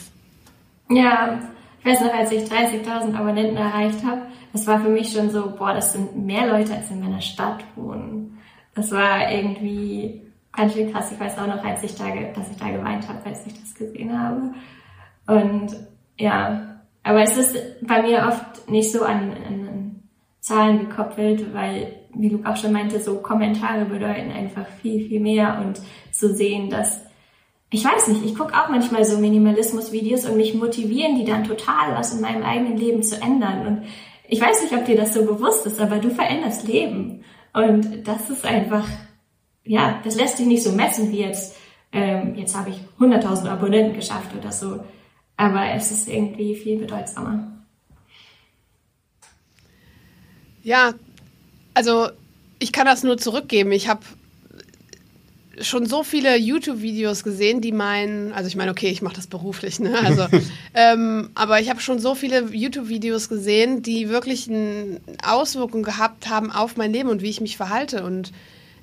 Ja, 0.89 1.51
ich 1.79 1.85
weiß 1.85 2.01
noch, 2.01 2.13
als 2.13 2.31
ich 2.31 2.43
30.000 2.43 3.15
Abonnenten 3.15 3.57
erreicht 3.57 4.03
habe, 4.03 4.23
das 4.53 4.65
war 4.67 4.79
für 4.79 4.89
mich 4.89 5.11
schon 5.11 5.29
so, 5.29 5.55
boah, 5.55 5.73
das 5.73 5.93
sind 5.93 6.17
mehr 6.17 6.47
Leute, 6.47 6.73
als 6.73 6.89
in 6.89 6.99
meiner 6.99 7.21
Stadt 7.21 7.63
wohnen. 7.75 8.39
Das 8.75 8.91
war 8.91 9.31
irgendwie 9.31 10.21
ganz 10.51 10.73
schön 10.73 10.91
krass. 10.91 11.11
Ich 11.11 11.19
weiß 11.19 11.37
auch 11.37 11.47
noch, 11.47 11.63
als 11.63 11.83
ich 11.83 11.95
da, 11.95 12.05
dass 12.33 12.49
ich 12.49 12.57
da 12.57 12.69
geweint 12.69 13.07
habe, 13.07 13.19
als 13.25 13.45
ich 13.45 13.59
das 13.59 13.75
gesehen 13.75 14.19
habe. 14.19 14.53
Und 15.27 15.75
ja, 16.17 16.81
aber 17.03 17.21
es 17.21 17.37
ist 17.37 17.55
bei 17.85 18.01
mir 18.01 18.25
oft 18.27 18.69
nicht 18.69 18.91
so 18.91 19.03
an, 19.03 19.31
an 19.47 20.03
Zahlen 20.39 20.79
gekoppelt, 20.79 21.53
weil, 21.53 21.93
wie 22.13 22.29
Luke 22.29 22.49
auch 22.49 22.57
schon 22.57 22.71
meinte, 22.71 22.99
so 22.99 23.19
Kommentare 23.19 23.85
bedeuten 23.85 24.31
einfach 24.31 24.65
viel, 24.81 25.07
viel 25.07 25.19
mehr 25.19 25.61
und 25.63 25.79
zu 26.11 26.33
sehen, 26.33 26.69
dass 26.69 27.06
ich 27.69 27.83
weiß 27.83 28.07
nicht, 28.07 28.23
ich 28.23 28.35
gucke 28.35 28.53
auch 28.53 28.69
manchmal 28.69 29.03
so 29.03 29.17
Minimalismus-Videos 29.17 30.25
und 30.25 30.37
mich 30.37 30.53
motivieren 30.53 31.17
die 31.17 31.25
dann 31.25 31.43
total, 31.43 31.95
was 31.95 32.13
in 32.13 32.21
meinem 32.21 32.43
eigenen 32.43 32.77
Leben 32.77 33.03
zu 33.03 33.21
ändern. 33.21 33.67
Und 33.67 33.87
ich 34.27 34.39
weiß 34.39 34.61
nicht, 34.61 34.73
ob 34.73 34.85
dir 34.85 34.95
das 34.95 35.13
so 35.13 35.25
bewusst 35.25 35.65
ist, 35.65 35.79
aber 35.81 35.97
du 35.99 36.09
veränderst 36.09 36.65
Leben. 36.67 37.25
Und 37.53 38.07
das 38.07 38.29
ist 38.29 38.45
einfach, 38.45 38.87
ja, 39.65 39.99
das 40.03 40.15
lässt 40.15 40.37
sich 40.37 40.45
nicht 40.45 40.63
so 40.63 40.71
messen 40.71 41.11
wie 41.11 41.19
jetzt, 41.19 41.57
ähm, 41.91 42.35
jetzt 42.35 42.55
habe 42.55 42.69
ich 42.69 42.77
100.000 42.99 43.49
Abonnenten 43.49 43.95
geschafft 43.95 44.31
oder 44.37 44.51
so. 44.51 44.83
Aber 45.35 45.65
es 45.71 45.91
ist 45.91 46.07
irgendwie 46.07 46.55
viel 46.55 46.79
bedeutsamer. 46.79 47.51
Ja, 50.63 50.93
also 51.73 52.09
ich 52.59 52.71
kann 52.71 52.85
das 52.85 53.03
nur 53.03 53.17
zurückgeben. 53.17 53.71
Ich 53.71 53.87
habe 53.87 54.01
schon 55.61 55.85
so 55.85 56.03
viele 56.03 56.37
YouTube-Videos 56.37 57.23
gesehen, 57.23 57.61
die 57.61 57.71
meinen, 57.71 58.33
also 58.33 58.47
ich 58.47 58.55
meine, 58.55 58.71
okay, 58.71 58.89
ich 58.89 59.01
mache 59.01 59.15
das 59.15 59.27
beruflich, 59.27 59.79
ne? 59.79 59.97
Also, 60.03 60.27
ähm, 60.73 61.29
aber 61.35 61.59
ich 61.59 61.69
habe 61.69 61.79
schon 61.79 61.99
so 61.99 62.15
viele 62.15 62.49
YouTube-Videos 62.51 63.29
gesehen, 63.29 63.81
die 63.81 64.09
wirklich 64.09 64.49
eine 64.49 64.99
Auswirkung 65.23 65.83
gehabt 65.83 66.29
haben 66.29 66.51
auf 66.51 66.77
mein 66.77 66.93
Leben 66.93 67.09
und 67.09 67.21
wie 67.21 67.29
ich 67.29 67.41
mich 67.41 67.57
verhalte. 67.57 68.03
Und 68.03 68.31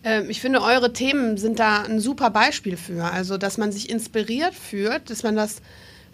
ähm, 0.02 0.28
ich 0.28 0.40
finde, 0.40 0.62
eure 0.62 0.92
Themen 0.92 1.36
sind 1.36 1.58
da 1.58 1.82
ein 1.82 2.00
super 2.00 2.30
Beispiel 2.30 2.76
für. 2.76 3.04
Also, 3.04 3.38
dass 3.38 3.58
man 3.58 3.72
sich 3.72 3.90
inspiriert 3.90 4.54
fühlt, 4.54 5.10
dass 5.10 5.22
man 5.22 5.36
das 5.36 5.62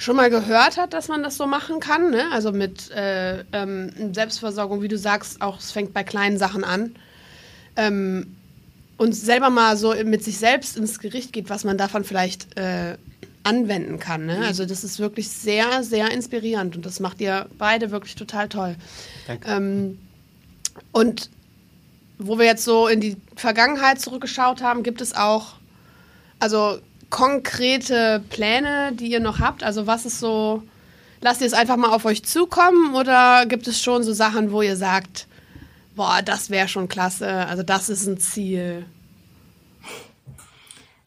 schon 0.01 0.17
mal 0.17 0.31
gehört 0.31 0.79
hat, 0.79 0.95
dass 0.95 1.09
man 1.09 1.23
das 1.23 1.37
so 1.37 1.47
machen 1.47 1.79
kann. 1.79 2.11
Ne? 2.11 2.25
Also 2.33 2.53
mit 2.53 2.91
äh, 2.91 3.45
ähm, 3.53 4.15
Selbstversorgung, 4.15 4.81
wie 4.81 4.89
du 4.89 4.97
sagst, 4.97 5.43
auch 5.43 5.59
es 5.59 5.73
fängt 5.73 5.93
bei 5.93 6.05
kleinen 6.05 6.39
Sachen 6.39 6.65
an. 6.65 6.95
Ähm, 7.77 8.35
und 9.01 9.15
selber 9.15 9.49
mal 9.49 9.79
so 9.79 9.95
mit 10.05 10.23
sich 10.23 10.37
selbst 10.37 10.77
ins 10.77 10.99
Gericht 10.99 11.33
geht, 11.33 11.49
was 11.49 11.65
man 11.65 11.79
davon 11.79 12.05
vielleicht 12.05 12.55
äh, 12.59 12.99
anwenden 13.45 13.99
kann. 13.99 14.27
Ne? 14.27 14.45
Also 14.47 14.67
das 14.67 14.85
ist 14.85 14.99
wirklich 14.99 15.31
sehr, 15.31 15.83
sehr 15.83 16.11
inspirierend 16.11 16.77
und 16.77 16.85
das 16.85 17.01
macht 17.01 17.19
ihr 17.23 17.47
beide 17.57 17.93
wirklich 17.93 18.15
total 18.15 18.51
toll. 18.51 18.77
Ähm, 19.47 19.99
und 20.93 21.31
wo 22.19 22.39
wir 22.39 22.45
jetzt 22.45 22.63
so 22.63 22.89
in 22.89 23.01
die 23.01 23.17
Vergangenheit 23.37 24.03
zurückgeschaut 24.03 24.63
haben, 24.63 24.83
gibt 24.83 25.01
es 25.01 25.17
auch, 25.17 25.55
also 26.39 26.79
konkrete 27.09 28.23
Pläne, 28.29 28.93
die 28.93 29.11
ihr 29.11 29.21
noch 29.21 29.39
habt? 29.39 29.63
Also 29.63 29.87
was 29.87 30.05
ist 30.05 30.21
so, 30.21 30.63
lasst 31.23 31.41
ihr 31.41 31.47
es 31.47 31.55
einfach 31.55 31.79
mal 31.79 31.89
auf 31.89 32.05
euch 32.05 32.23
zukommen 32.23 32.95
oder 32.95 33.47
gibt 33.47 33.67
es 33.67 33.81
schon 33.81 34.03
so 34.03 34.13
Sachen, 34.13 34.53
wo 34.53 34.61
ihr 34.61 34.77
sagt, 34.77 35.27
boah, 36.01 36.23
das 36.25 36.49
wäre 36.49 36.67
schon 36.67 36.89
klasse, 36.89 37.29
also 37.29 37.63
das 37.63 37.91
ist 37.91 38.07
ein 38.07 38.17
Ziel? 38.17 38.87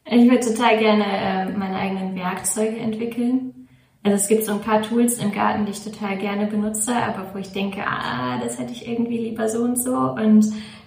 Ich 0.06 0.30
würde 0.30 0.46
total 0.46 0.78
gerne 0.78 1.04
äh, 1.04 1.46
meine 1.50 1.78
eigenen 1.78 2.16
Werkzeuge 2.16 2.78
entwickeln. 2.78 3.68
Also 4.04 4.18
es 4.18 4.28
gibt 4.28 4.46
so 4.46 4.52
ein 4.52 4.62
paar 4.62 4.84
Tools 4.84 5.18
im 5.18 5.32
Garten, 5.32 5.66
die 5.66 5.72
ich 5.72 5.84
total 5.84 6.20
gerne 6.20 6.46
benutze, 6.46 6.96
aber 6.96 7.34
wo 7.34 7.40
ich 7.40 7.52
denke, 7.52 7.82
ah, 7.84 8.38
das 8.44 8.60
hätte 8.60 8.72
ich 8.72 8.88
irgendwie 8.88 9.18
lieber 9.18 9.50
so 9.50 9.64
und 9.64 9.82
so 9.82 9.96
und 9.96 10.46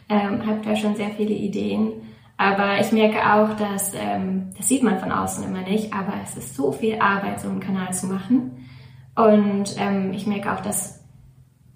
ähm, 0.08 0.46
habe 0.46 0.60
da 0.64 0.76
schon 0.76 0.94
sehr 0.94 1.10
viele 1.10 1.34
Ideen. 1.34 1.90
Aber 2.36 2.78
ich 2.78 2.92
merke 2.92 3.18
auch, 3.18 3.56
dass, 3.56 3.92
ähm, 3.94 4.52
das 4.56 4.68
sieht 4.68 4.84
man 4.84 5.00
von 5.00 5.10
außen 5.10 5.42
immer 5.42 5.62
nicht, 5.62 5.92
aber 5.92 6.12
es 6.22 6.36
ist 6.36 6.54
so 6.54 6.70
viel 6.70 7.00
Arbeit, 7.00 7.40
so 7.40 7.48
einen 7.48 7.58
Kanal 7.58 7.92
zu 7.92 8.06
machen. 8.06 8.68
Und 9.16 9.74
ähm, 9.80 10.12
ich 10.12 10.28
merke 10.28 10.52
auch, 10.52 10.60
dass 10.60 10.95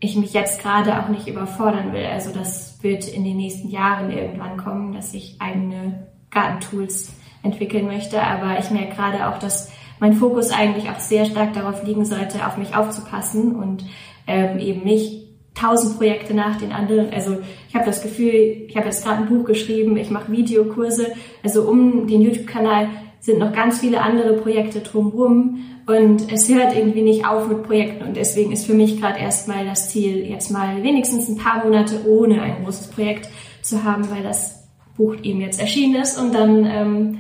ich 0.01 0.17
mich 0.17 0.33
jetzt 0.33 0.61
gerade 0.61 0.99
auch 0.99 1.09
nicht 1.09 1.29
überfordern 1.29 1.93
will. 1.93 2.07
Also 2.07 2.33
das 2.33 2.83
wird 2.83 3.07
in 3.07 3.25
den 3.25 3.37
nächsten 3.37 3.69
Jahren 3.69 4.11
irgendwann 4.11 4.57
kommen, 4.57 4.93
dass 4.95 5.13
ich 5.15 5.37
eigene 5.39 6.09
Gartentools 6.31 7.15
entwickeln 7.43 7.87
möchte. 7.87 8.23
Aber 8.23 8.59
ich 8.59 8.71
merke 8.71 8.97
gerade 8.97 9.29
auch, 9.29 9.39
dass 9.39 9.71
mein 9.99 10.15
Fokus 10.15 10.51
eigentlich 10.51 10.89
auch 10.91 10.99
sehr 10.99 11.27
stark 11.27 11.53
darauf 11.53 11.85
liegen 11.85 12.07
sollte, 12.07 12.47
auf 12.47 12.57
mich 12.57 12.75
aufzupassen 12.75 13.55
und 13.55 13.85
ähm, 14.27 14.59
eben 14.59 14.83
nicht 14.83 15.21
tausend 15.55 15.99
Projekte 15.99 16.33
nach 16.33 16.57
den 16.57 16.73
anderen. 16.73 17.13
Also 17.13 17.39
ich 17.69 17.75
habe 17.75 17.85
das 17.85 18.03
Gefühl, 18.03 18.65
ich 18.69 18.77
habe 18.77 18.87
jetzt 18.87 19.05
gerade 19.05 19.23
ein 19.23 19.29
Buch 19.29 19.45
geschrieben, 19.45 19.99
ich 19.99 20.11
mache 20.11 20.33
Videokurse. 20.33 21.09
Also 21.43 21.63
um 21.63 22.07
den 22.07 22.23
YouTube-Kanal 22.23 22.89
sind 23.21 23.39
noch 23.39 23.53
ganz 23.53 23.79
viele 23.79 24.01
andere 24.01 24.35
Projekte 24.35 24.81
drumherum 24.81 25.65
und 25.87 26.33
es 26.33 26.49
hört 26.49 26.75
irgendwie 26.75 27.03
nicht 27.03 27.27
auf 27.27 27.49
mit 27.49 27.63
Projekten 27.65 28.05
und 28.05 28.17
deswegen 28.17 28.53
ist 28.53 28.67
für 28.67 28.75
mich 28.75 29.01
gerade 29.01 29.19
erstmal 29.19 29.67
das 29.67 29.91
Ziel, 29.91 30.27
jetzt 30.27 30.51
mal 30.51 30.83
wenigstens 30.83 31.29
ein 31.29 31.37
paar 31.37 31.65
Monate 31.65 32.07
ohne 32.07 32.41
ein 32.41 32.65
großes 32.65 32.89
Projekt 32.89 33.29
zu 33.63 33.85
haben, 33.85 34.11
weil 34.11 34.23
das 34.23 34.65
Buch 34.97 35.17
eben 35.23 35.41
jetzt 35.41 35.61
erschienen 35.61 36.01
ist 36.01 36.19
und 36.19 36.35
dann 36.35 36.65
ähm, 36.65 37.19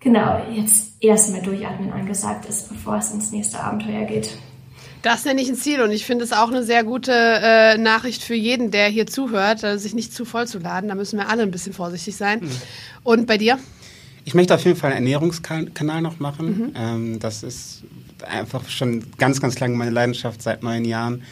genau 0.00 0.40
jetzt 0.52 1.02
erstmal 1.02 1.42
durchatmen 1.42 1.92
angesagt 1.92 2.46
ist, 2.46 2.68
bevor 2.68 2.96
es 2.96 3.12
ins 3.12 3.30
nächste 3.30 3.60
Abenteuer 3.60 4.04
geht. 4.04 4.30
Das 5.02 5.24
nenne 5.24 5.42
ich 5.42 5.48
ein 5.48 5.56
Ziel 5.56 5.82
und 5.82 5.90
ich 5.90 6.06
finde 6.06 6.24
es 6.24 6.32
auch 6.32 6.48
eine 6.48 6.62
sehr 6.62 6.84
gute 6.84 7.12
äh, 7.12 7.76
Nachricht 7.76 8.22
für 8.22 8.36
jeden, 8.36 8.70
der 8.70 8.86
hier 8.86 9.08
zuhört, 9.08 9.64
äh, 9.64 9.76
sich 9.76 9.94
nicht 9.94 10.14
zu 10.14 10.24
voll 10.24 10.46
zu 10.46 10.60
laden. 10.60 10.88
Da 10.88 10.94
müssen 10.94 11.18
wir 11.18 11.28
alle 11.28 11.42
ein 11.42 11.50
bisschen 11.50 11.72
vorsichtig 11.72 12.14
sein. 12.16 12.40
Mhm. 12.40 12.50
Und 13.02 13.26
bei 13.26 13.36
dir? 13.36 13.58
Ich 14.24 14.34
möchte 14.34 14.54
auf 14.54 14.64
jeden 14.64 14.76
Fall 14.76 14.90
einen 14.90 15.06
Ernährungskanal 15.06 16.00
noch 16.00 16.20
machen. 16.20 16.46
Mhm. 16.46 16.72
Ähm, 16.76 17.18
das 17.18 17.42
ist 17.42 17.82
einfach 18.22 18.68
schon 18.68 19.04
ganz, 19.18 19.40
ganz 19.40 19.58
lange 19.58 19.76
meine 19.76 19.90
Leidenschaft 19.90 20.42
seit 20.42 20.62
neun 20.62 20.84
Jahren. 20.84 21.22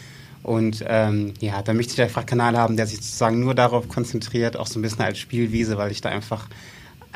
Und 0.43 0.85
ähm, 0.87 1.35
ja, 1.41 1.63
da 1.63 1.75
möchte 1.75 1.93
ich 1.93 2.01
einfach 2.01 2.23
einen 2.23 2.27
Kanal 2.27 2.57
haben, 2.57 2.77
der 2.77 2.87
sich 2.87 2.99
sozusagen 2.99 3.41
nur 3.41 3.55
darauf 3.55 3.89
konzentriert, 3.89 4.57
auch 4.57 4.67
so 4.67 4.79
ein 4.79 4.83
bisschen 4.83 5.03
als 5.03 5.19
Spielwiese, 5.19 5.77
weil 5.77 5.91
ich 5.93 6.01
da 6.01 6.09
einfach 6.09 6.49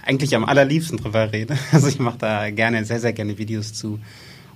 eigentlich 0.04 0.36
am 0.36 0.44
allerliebsten 0.44 0.98
drüber 0.98 1.32
rede. 1.32 1.56
Also 1.72 1.88
ich 1.88 1.98
mache 1.98 2.18
da 2.18 2.50
gerne, 2.50 2.84
sehr, 2.84 3.00
sehr 3.00 3.12
gerne 3.12 3.38
Videos 3.38 3.72
zu 3.72 3.98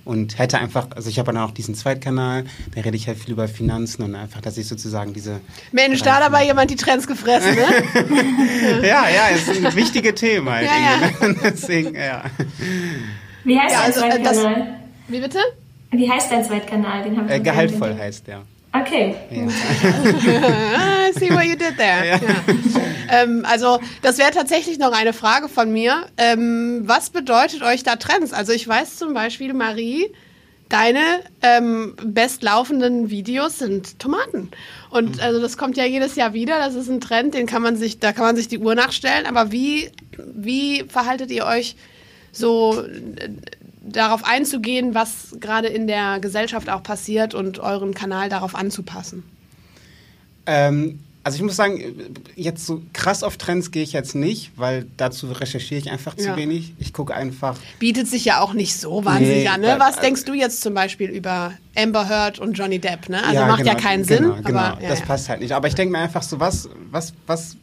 und 0.09 0.39
hätte 0.39 0.57
einfach, 0.57 0.87
also 0.95 1.07
ich 1.07 1.19
habe 1.19 1.31
dann 1.31 1.41
auch 1.41 1.51
diesen 1.51 1.75
Zweitkanal, 1.75 2.45
da 2.73 2.81
rede 2.81 2.97
ich 2.97 3.07
halt 3.07 3.19
viel 3.19 3.31
über 3.31 3.47
Finanzen 3.47 4.01
und 4.01 4.15
einfach, 4.15 4.41
dass 4.41 4.57
ich 4.57 4.67
sozusagen 4.67 5.13
diese. 5.13 5.39
Mensch, 5.71 6.01
da 6.01 6.15
hat 6.15 6.23
aber 6.23 6.41
jemand 6.41 6.71
die 6.71 6.75
Trends 6.75 7.05
gefressen, 7.05 7.53
ne? 7.53 8.81
ja, 8.87 9.07
ja, 9.07 9.29
es 9.31 9.45
sind 9.45 9.75
wichtige 9.75 10.15
Themen 10.15 10.49
halt. 10.49 10.65
Ja, 10.65 10.71
ja. 10.71 11.33
Deswegen, 11.43 11.93
ja. 11.93 12.23
Wie 13.43 13.59
heißt 13.59 13.71
ja, 13.71 13.81
also, 13.81 14.01
dein 14.01 14.23
Zweitkanal? 14.23 14.55
Das, 14.55 14.65
wie 15.09 15.19
bitte? 15.19 15.39
Wie 15.91 16.09
heißt 16.09 16.31
dein 16.31 16.43
Zweitkanal? 16.43 17.03
Den 17.03 17.29
äh, 17.29 17.39
Gehaltvoll 17.39 17.95
heißt 17.95 18.25
der. 18.25 18.41
Okay. 18.71 19.15
Ja. 19.31 19.41
I 21.09 21.11
see 21.13 21.31
what 21.31 21.45
you 21.45 21.55
did 21.55 21.77
there. 21.77 22.07
Ja. 22.07 22.17
Ja. 22.17 22.59
Ähm, 23.09 23.43
also 23.47 23.79
das 24.01 24.17
wäre 24.19 24.31
tatsächlich 24.31 24.77
noch 24.77 24.91
eine 24.91 25.13
Frage 25.13 25.49
von 25.49 25.71
mir. 25.71 26.05
Ähm, 26.17 26.83
was 26.85 27.09
bedeutet 27.09 27.63
euch 27.63 27.83
da 27.83 27.95
Trends? 27.95 28.33
Also 28.33 28.53
ich 28.53 28.67
weiß 28.67 28.97
zum 28.97 29.13
Beispiel, 29.13 29.53
Marie, 29.53 30.11
deine 30.69 31.01
ähm, 31.41 31.95
bestlaufenden 32.03 33.09
Videos 33.09 33.57
sind 33.57 33.97
Tomaten. 33.99 34.51
Und 34.91 35.15
mhm. 35.15 35.21
also 35.21 35.41
das 35.41 35.57
kommt 35.57 35.75
ja 35.75 35.85
jedes 35.85 36.15
Jahr 36.15 36.33
wieder. 36.33 36.59
Das 36.59 36.75
ist 36.75 36.89
ein 36.89 37.01
Trend, 37.01 37.33
den 37.33 37.47
kann 37.47 37.63
man 37.63 37.75
sich, 37.75 37.99
da 37.99 38.13
kann 38.13 38.25
man 38.25 38.35
sich 38.35 38.47
die 38.47 38.59
Uhr 38.59 38.75
nachstellen. 38.75 39.25
Aber 39.25 39.51
wie, 39.51 39.89
wie 40.17 40.83
verhaltet 40.87 41.31
ihr 41.31 41.45
euch 41.45 41.75
so 42.31 42.83
darauf 43.91 44.23
einzugehen, 44.25 44.93
was 44.95 45.35
gerade 45.39 45.67
in 45.67 45.87
der 45.87 46.19
Gesellschaft 46.19 46.69
auch 46.69 46.83
passiert 46.83 47.33
und 47.33 47.59
euren 47.59 47.93
Kanal 47.93 48.29
darauf 48.29 48.55
anzupassen? 48.55 49.23
Ähm, 50.45 50.99
also 51.23 51.35
ich 51.35 51.43
muss 51.43 51.57
sagen, 51.57 51.79
jetzt 52.35 52.65
so 52.65 52.81
krass 52.93 53.23
auf 53.23 53.37
Trends 53.37 53.71
gehe 53.71 53.83
ich 53.83 53.91
jetzt 53.91 54.15
nicht, 54.15 54.51
weil 54.55 54.87
dazu 54.97 55.27
recherchiere 55.27 55.79
ich 55.79 55.91
einfach 55.91 56.15
zu 56.15 56.27
ja. 56.27 56.37
wenig. 56.37 56.73
Ich 56.79 56.93
gucke 56.93 57.13
einfach. 57.13 57.57
Bietet 57.77 58.07
sich 58.07 58.25
ja 58.25 58.39
auch 58.39 58.53
nicht 58.53 58.75
so 58.77 59.03
wahnsinnig 59.05 59.43
nee, 59.43 59.47
an. 59.47 59.61
Ne? 59.61 59.75
Was 59.77 59.97
äh, 59.97 60.01
denkst 60.01 60.25
du 60.25 60.33
jetzt 60.33 60.61
zum 60.61 60.73
Beispiel 60.73 61.09
über 61.09 61.53
Amber 61.75 62.07
Heard 62.09 62.39
und 62.39 62.53
Johnny 62.53 62.79
Depp? 62.79 63.09
Ne? 63.09 63.21
Also 63.21 63.35
ja, 63.35 63.47
macht 63.47 63.59
genau, 63.59 63.71
ja 63.71 63.77
keinen 63.77 64.05
genau, 64.05 64.35
Sinn. 64.35 64.43
Genau, 64.45 64.59
aber, 64.59 64.81
ja, 64.81 64.89
das 64.89 65.01
passt 65.01 65.29
halt 65.29 65.41
nicht. 65.41 65.51
Aber 65.51 65.67
ich 65.67 65.75
denke 65.75 65.91
mir 65.91 65.99
einfach 65.99 66.23
so, 66.23 66.39
was, 66.39 66.69
was, 66.89 67.13
was, 67.27 67.57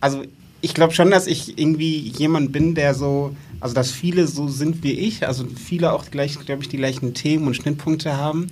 also 0.00 0.22
ich 0.60 0.74
glaube 0.74 0.92
schon, 0.92 1.10
dass 1.10 1.26
ich 1.28 1.58
irgendwie 1.58 1.98
jemand 1.98 2.50
bin, 2.50 2.74
der 2.74 2.92
so, 2.94 3.36
also 3.60 3.74
dass 3.74 3.90
viele 3.90 4.26
so 4.26 4.48
sind 4.48 4.82
wie 4.82 4.92
ich, 4.92 5.26
also 5.26 5.44
viele 5.46 5.92
auch 5.92 6.10
gleich, 6.10 6.38
glaube 6.38 6.62
ich, 6.62 6.68
die 6.68 6.76
gleichen 6.76 7.14
Themen 7.14 7.46
und 7.46 7.54
Schnittpunkte 7.54 8.16
haben. 8.16 8.48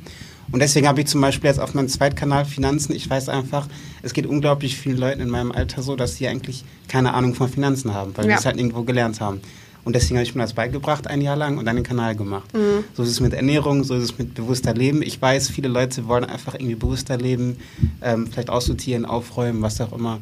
Und 0.52 0.60
deswegen 0.60 0.86
habe 0.86 1.00
ich 1.00 1.06
zum 1.06 1.20
Beispiel 1.20 1.48
jetzt 1.48 1.58
auf 1.58 1.74
meinem 1.74 1.88
Zweitkanal 1.88 2.44
Finanzen, 2.44 2.94
ich 2.94 3.08
weiß 3.08 3.28
einfach, 3.28 3.66
es 4.02 4.12
geht 4.12 4.26
unglaublich 4.26 4.76
vielen 4.76 4.98
Leuten 4.98 5.20
in 5.20 5.30
meinem 5.30 5.52
Alter 5.52 5.82
so, 5.82 5.96
dass 5.96 6.16
sie 6.16 6.28
eigentlich 6.28 6.64
keine 6.88 7.14
Ahnung 7.14 7.34
von 7.34 7.48
Finanzen 7.48 7.94
haben, 7.94 8.16
weil 8.16 8.26
ja. 8.26 8.32
wir 8.32 8.38
es 8.38 8.46
halt 8.46 8.56
irgendwo 8.56 8.82
gelernt 8.82 9.20
haben. 9.20 9.40
Und 9.84 9.94
deswegen 9.94 10.16
habe 10.16 10.24
ich 10.24 10.34
mir 10.34 10.42
das 10.42 10.54
beigebracht 10.54 11.06
ein 11.06 11.20
Jahr 11.20 11.36
lang 11.36 11.58
und 11.58 11.66
dann 11.66 11.76
den 11.76 11.84
Kanal 11.84 12.16
gemacht. 12.16 12.52
Mhm. 12.54 12.84
So 12.94 13.02
ist 13.02 13.10
es 13.10 13.20
mit 13.20 13.34
Ernährung, 13.34 13.84
so 13.84 13.94
ist 13.94 14.04
es 14.04 14.18
mit 14.18 14.34
bewusster 14.34 14.72
Leben. 14.72 15.02
Ich 15.02 15.20
weiß, 15.20 15.50
viele 15.50 15.68
Leute 15.68 16.08
wollen 16.08 16.24
einfach 16.24 16.54
irgendwie 16.54 16.74
bewusster 16.74 17.18
leben, 17.18 17.58
ähm, 18.00 18.26
vielleicht 18.26 18.48
aussortieren, 18.48 19.04
aufräumen, 19.04 19.60
was 19.60 19.80
auch 19.80 19.92
immer. 19.92 20.20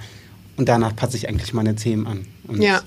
Und 0.56 0.68
danach 0.68 0.96
passe 0.96 1.16
ich 1.16 1.28
eigentlich 1.28 1.54
meine 1.54 1.76
Themen 1.76 2.06
an. 2.06 2.26
Und 2.48 2.60
ja. 2.60 2.82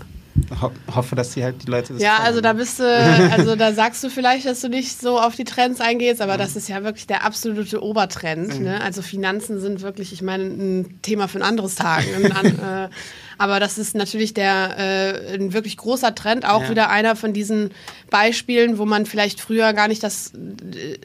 Ho 0.62 0.72
hoffe, 0.94 1.16
dass 1.16 1.32
die 1.32 1.44
halt 1.44 1.64
die 1.66 1.72
Leute 1.72 1.94
das 1.94 2.02
Ja, 2.02 2.18
also 2.18 2.42
da 2.42 2.54
bist 2.54 2.80
du, 2.80 2.84
also 2.84 3.56
da 3.56 3.72
sagst 3.72 4.04
du 4.04 4.10
vielleicht, 4.10 4.46
dass 4.46 4.62
du 4.62 4.68
nicht 4.68 5.00
so 5.00 5.20
auf 5.20 5.36
die 5.36 5.46
Trends 5.46 5.80
eingehst, 5.80 6.22
aber 6.22 6.34
mhm. 6.34 6.40
das 6.40 6.56
ist 6.56 6.68
ja 6.68 6.84
wirklich 6.84 7.08
der 7.08 7.24
absolute 7.24 7.82
Obertrend. 7.82 8.60
Mhm. 8.60 8.66
Ne? 8.66 8.82
Also 8.82 9.02
Finanzen 9.02 9.60
sind 9.60 9.82
wirklich, 9.82 10.12
ich 10.12 10.22
meine, 10.22 10.44
ein 10.44 11.00
Thema 11.02 11.28
für 11.28 11.40
ein 11.40 11.44
anderes 11.44 11.76
Tag. 11.76 12.04
an, 12.34 12.46
äh, 12.86 12.90
aber 13.38 13.60
das 13.60 13.78
ist 13.78 13.96
natürlich 13.96 14.34
der 14.34 14.76
äh, 14.78 15.36
ein 15.36 15.54
wirklich 15.54 15.78
großer 15.78 16.14
Trend, 16.16 16.46
auch 16.46 16.64
ja. 16.64 16.70
wieder 16.70 16.90
einer 16.90 17.16
von 17.16 17.34
diesen 17.34 17.72
Beispielen, 18.10 18.78
wo 18.78 18.86
man 18.86 19.06
vielleicht 19.06 19.40
früher 19.40 19.74
gar 19.74 19.88
nicht 19.88 20.04
das 20.04 20.34
äh, 20.34 20.98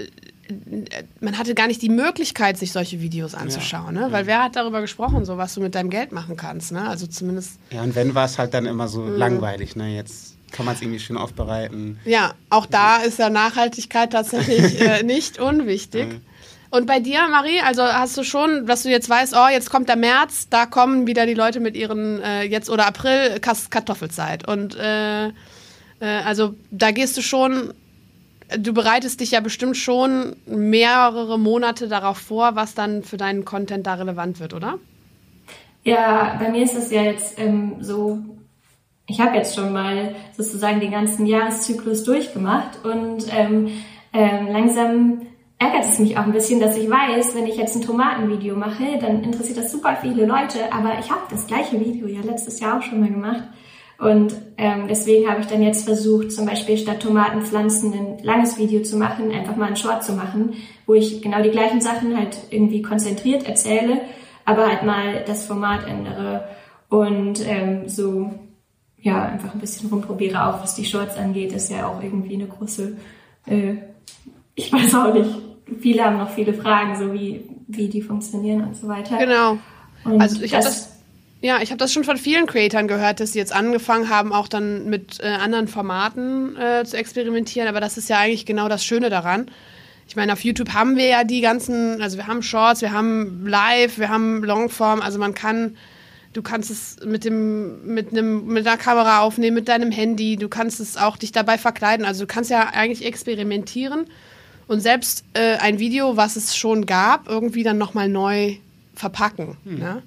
man 1.21 1.39
hatte 1.39 1.55
gar 1.55 1.67
nicht 1.67 1.83
die 1.83 1.89
Möglichkeit, 1.89 2.59
sich 2.59 2.73
solche 2.73 3.01
Videos 3.01 3.35
anzuschauen, 3.35 3.97
ja. 3.97 4.07
ne? 4.07 4.13
Weil 4.13 4.27
wer 4.27 4.43
hat 4.43 4.57
darüber 4.57 4.81
gesprochen, 4.81 5.25
so 5.25 5.39
was 5.39 5.55
du 5.55 5.61
mit 5.61 5.75
deinem 5.75 5.91
Geld 5.91 6.13
machen 6.13 6.37
kannst, 6.37 6.73
ne? 6.73 6.89
Also 6.89 7.07
zumindest. 7.07 7.59
Ja, 7.71 7.83
und 7.83 7.95
wenn 7.95 8.15
war 8.15 8.25
es 8.25 8.39
halt 8.39 8.55
dann 8.55 8.67
immer 8.67 8.89
so 8.89 9.03
mhm. 9.03 9.17
langweilig, 9.17 9.77
ne? 9.77 9.95
Jetzt 9.95 10.37
kann 10.53 10.67
man 10.67 10.75
es 10.75 10.83
irgendwie 10.83 10.99
schön 10.99 11.17
aufbereiten. 11.17 11.99
Ja, 12.05 12.35
auch 12.49 12.67
da 12.67 12.99
ist 12.99 13.19
ja 13.19 13.31
Nachhaltigkeit 13.31 14.13
tatsächlich 14.13 14.81
äh, 14.87 15.03
nicht 15.03 15.39
unwichtig. 15.39 16.09
Mhm. 16.09 16.21
Und 16.71 16.87
bei 16.87 17.01
dir, 17.01 17.27
Marie, 17.29 17.61
also 17.61 17.83
hast 17.83 18.17
du 18.17 18.23
schon, 18.23 18.67
dass 18.67 18.85
du 18.85 18.91
jetzt 18.91 19.11
weißt, 19.11 19.35
oh, 19.37 19.49
jetzt 19.51 19.71
kommt 19.71 19.89
der 19.89 19.97
März, 19.97 20.49
da 20.51 20.67
kommen 20.67 21.07
wieder 21.09 21.27
die 21.27 21.35
Leute 21.35 21.59
mit 21.59 21.77
ihren, 21.77 22.23
äh, 22.23 22.45
jetzt 22.45 22.71
oder 22.71 22.87
April, 22.87 23.41
Kartoffelzeit. 23.41 24.47
Und 24.47 24.77
äh, 24.77 25.27
äh, 25.27 25.33
also 26.01 26.55
da 26.71 26.93
gehst 26.93 27.17
du 27.17 27.23
schon, 27.23 27.75
du 28.59 28.73
bereitest 28.73 29.21
dich 29.21 29.33
ja 29.33 29.41
bestimmt 29.41 29.77
schon 29.77 30.37
mehrere 30.47 31.39
Monate 31.39 31.89
darauf 31.89 32.19
vor, 32.19 32.57
was 32.57 32.75
dann 32.75 33.03
für 33.03 33.17
deinen 33.17 33.45
Content 33.45 33.87
da 33.87 33.95
relevant 33.95 34.41
wird, 34.41 34.55
oder? 34.55 34.79
Ja, 35.85 36.37
bei 36.39 36.51
mir 36.51 36.63
ist 36.63 36.75
es 36.75 36.91
ja 36.91 37.03
jetzt 37.03 37.39
ähm, 37.39 37.77
so, 37.81 38.19
ich 39.07 39.21
habe 39.21 39.37
jetzt 39.37 39.55
schon 39.55 39.73
mal 39.73 40.15
sozusagen 40.37 40.81
den 40.81 40.91
ganzen 40.91 41.27
Jahreszyklus 41.27 42.05
durchgemacht 42.05 42.85
und 42.85 43.25
ähm, 43.35 43.69
ähm, 44.13 44.49
langsam 44.49 45.23
ärgert 45.59 45.85
es 45.85 45.99
mich 45.99 46.17
auch 46.17 46.25
ein 46.25 46.33
bisschen, 46.33 46.59
dass 46.61 46.77
ich 46.77 46.89
weiß, 46.91 47.35
wenn 47.35 47.47
ich 47.47 47.57
jetzt 47.57 47.77
ein 47.77 47.83
Tomatenvideo 47.83 48.57
mache, 48.57 48.99
dann 49.01 49.23
interessiert 49.23 49.59
das 49.59 49.71
super 49.71 49.97
viele 50.01 50.27
Leute, 50.27 50.73
aber 50.73 50.99
ich 50.99 51.11
habe 51.11 51.23
das 51.31 51.47
gleiche 51.47 51.79
Video 51.79 52.07
ja 52.07 52.21
letztes 52.23 52.61
Jahr 52.61 52.79
auch 52.79 52.83
schon 52.83 53.01
mal 53.01 53.11
gemacht. 53.11 53.45
Und 54.01 54.35
ähm, 54.57 54.89
deswegen 54.89 55.29
habe 55.29 55.43
ich 55.43 55.47
dann 55.47 55.63
jetzt 55.63 55.85
versucht, 55.85 56.33
zum 56.33 56.47
Beispiel 56.47 56.79
statt 56.79 57.01
Tomatenpflanzen 57.01 57.93
ein 57.93 58.19
langes 58.23 58.57
Video 58.57 58.83
zu 58.83 58.97
machen, 58.97 59.31
einfach 59.31 59.57
mal 59.57 59.69
ein 59.69 59.77
Short 59.77 60.03
zu 60.03 60.15
machen, 60.15 60.55
wo 60.87 60.95
ich 60.95 61.21
genau 61.21 61.43
die 61.43 61.51
gleichen 61.51 61.83
Sachen 61.83 62.17
halt 62.17 62.39
irgendwie 62.49 62.81
konzentriert 62.81 63.47
erzähle, 63.47 64.01
aber 64.47 64.69
halt 64.69 64.85
mal 64.85 65.23
das 65.27 65.45
Format 65.45 65.87
ändere 65.87 66.49
und 66.89 67.47
ähm, 67.47 67.91
so 67.91 68.31
ja 69.03 69.23
einfach 69.23 69.53
ein 69.53 69.61
bisschen 69.61 69.91
rumprobiere, 69.91 70.47
auch 70.47 70.63
was 70.63 70.75
die 70.75 70.87
Shorts 70.87 71.19
angeht, 71.19 71.53
ist 71.53 71.71
ja 71.71 71.87
auch 71.87 72.03
irgendwie 72.03 72.35
eine 72.35 72.47
große, 72.47 72.97
äh, 73.47 73.75
ich 74.55 74.73
weiß 74.73 74.95
auch 74.95 75.13
nicht, 75.13 75.31
viele 75.79 76.05
haben 76.05 76.17
noch 76.17 76.31
viele 76.31 76.55
Fragen, 76.55 76.97
so 76.97 77.13
wie, 77.13 77.45
wie 77.69 77.89
die 77.91 78.01
funktionieren 78.01 78.63
und 78.63 78.77
so 78.77 78.89
weiter. 78.89 79.19
Genau. 79.19 79.59
Und 80.05 80.23
also 80.23 80.43
ich 80.43 80.55
habe 80.55 80.65
das, 80.65 81.00
ja, 81.43 81.63
ich 81.63 81.71
habe 81.71 81.79
das 81.79 81.93
schon 81.93 82.05
von 82.05 82.19
vielen 82.19 82.47
Creatoren 82.47 82.87
gehört, 82.87 83.21
dass 83.21 83.33
sie 83.33 83.39
jetzt 83.39 83.53
angefangen 83.53 84.11
haben, 84.11 84.33
auch 84.33 84.47
dann 84.47 84.91
mit 84.91 85.21
äh, 85.21 85.27
anderen 85.27 85.69
Formaten 85.69 86.57
äh, 86.57 86.85
zu 86.85 86.97
experimentieren. 86.97 87.67
Aber 87.67 87.81
das 87.81 87.97
ist 87.97 88.11
ja 88.11 88.19
eigentlich 88.19 88.45
genau 88.45 88.69
das 88.69 88.85
Schöne 88.85 89.09
daran. 89.09 89.51
Ich 90.07 90.17
meine, 90.17 90.33
auf 90.33 90.45
YouTube 90.45 90.75
haben 90.75 90.97
wir 90.97 91.07
ja 91.07 91.25
die 91.25 91.41
ganzen, 91.41 92.03
also 92.03 92.19
wir 92.19 92.27
haben 92.27 92.43
Shorts, 92.43 92.83
wir 92.83 92.93
haben 92.93 93.47
Live, 93.47 93.99
wir 93.99 94.11
haben 94.11 94.45
Longform. 94.45 95.01
Also 95.01 95.19
man 95.19 95.35
kann, 95.35 95.77
du 96.35 96.43
kannst 96.43 96.71
es 96.71 96.97
mit 97.07 97.25
dem, 97.25 97.87
mit 97.87 98.11
einem, 98.11 98.47
mit 98.47 98.67
einer 98.67 98.77
Kamera 98.77 99.21
aufnehmen, 99.21 99.55
mit 99.55 99.69
deinem 99.69 99.91
Handy. 99.91 100.37
Du 100.37 100.49
kannst 100.51 100.79
es 100.79 100.99
auch 100.99 101.17
dich 101.17 101.33
dabei 101.33 101.57
verkleiden. 101.57 102.05
Also 102.05 102.25
du 102.25 102.27
kannst 102.27 102.51
ja 102.51 102.69
eigentlich 102.75 103.07
experimentieren 103.07 104.07
und 104.67 104.81
selbst 104.81 105.25
äh, 105.33 105.57
ein 105.57 105.79
Video, 105.79 106.19
was 106.19 106.37
es 106.37 106.55
schon 106.55 106.85
gab, 106.85 107.29
irgendwie 107.29 107.63
dann 107.63 107.79
nochmal 107.79 108.11
neu 108.11 108.57
verpacken. 108.95 109.57
Hm. 109.65 109.79
Ne? 109.79 110.03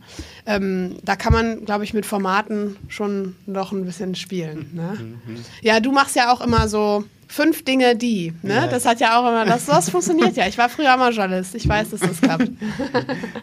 Ähm, 0.45 0.97
da 1.03 1.15
kann 1.15 1.33
man, 1.33 1.65
glaube 1.65 1.83
ich, 1.83 1.93
mit 1.93 2.05
Formaten 2.05 2.77
schon 2.87 3.35
noch 3.45 3.71
ein 3.71 3.85
bisschen 3.85 4.15
spielen. 4.15 4.69
Ne? 4.73 4.97
Mhm. 4.99 5.45
Ja, 5.61 5.79
du 5.79 5.91
machst 5.91 6.15
ja 6.15 6.31
auch 6.31 6.41
immer 6.41 6.67
so 6.67 7.03
fünf 7.27 7.65
Dinge, 7.65 7.95
die. 7.95 8.33
Ne? 8.43 8.53
Ja. 8.53 8.67
Das 8.67 8.85
hat 8.85 8.99
ja 8.99 9.19
auch 9.19 9.27
immer, 9.27 9.45
das, 9.45 9.65
das 9.65 9.89
funktioniert 9.89 10.35
ja. 10.35 10.47
Ich 10.47 10.57
war 10.57 10.69
früher 10.69 10.95
mal 10.97 11.11
Journalist. 11.11 11.55
Ich 11.55 11.67
weiß, 11.67 11.89
dass 11.89 12.01
das 12.01 12.21
klappt. 12.21 12.49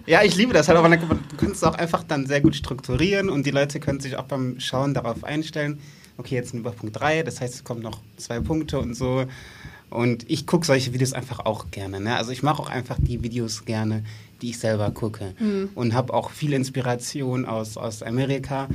ja, 0.07 0.23
ich 0.23 0.37
liebe 0.37 0.53
das 0.53 0.69
halt 0.69 0.79
auch. 0.79 0.89
Du 0.89 1.37
kannst 1.37 1.57
es 1.57 1.65
auch 1.65 1.75
einfach 1.75 2.05
dann 2.05 2.27
sehr 2.27 2.41
gut 2.41 2.55
strukturieren 2.55 3.29
und 3.29 3.45
die 3.47 3.51
Leute 3.51 3.81
können 3.81 4.01
sich 4.01 4.17
auch 4.17 4.25
beim 4.25 4.61
Schauen 4.61 4.95
darauf 4.95 5.25
einstellen. 5.25 5.81
Okay, 6.19 6.37
jetzt 6.37 6.51
sind 6.51 6.65
wir 6.65 6.71
Punkt 6.73 7.01
3, 7.01 7.23
das 7.23 7.41
heißt, 7.41 7.55
es 7.55 7.65
kommen 7.65 7.81
noch 7.81 8.01
zwei 8.17 8.41
Punkte 8.41 8.79
und 8.79 8.95
so. 8.95 9.25
Und 9.89 10.31
ich 10.31 10.47
gucke 10.47 10.65
solche 10.65 10.93
Videos 10.93 11.13
einfach 11.13 11.41
auch 11.41 11.71
gerne. 11.73 11.99
Ne? 11.99 12.15
Also 12.15 12.31
ich 12.31 12.43
mache 12.43 12.63
auch 12.63 12.71
einfach 12.71 12.97
die 13.01 13.23
Videos 13.23 13.65
gerne, 13.65 14.05
die 14.43 14.51
ich 14.51 14.59
selber 14.59 14.91
gucke. 14.91 15.35
Mhm. 15.39 15.71
Und 15.75 15.95
habe 15.95 16.13
auch 16.15 16.31
viel 16.31 16.53
Inspiration 16.53 17.47
aus, 17.47 17.77
aus 17.77 18.03
Amerika, 18.03 18.69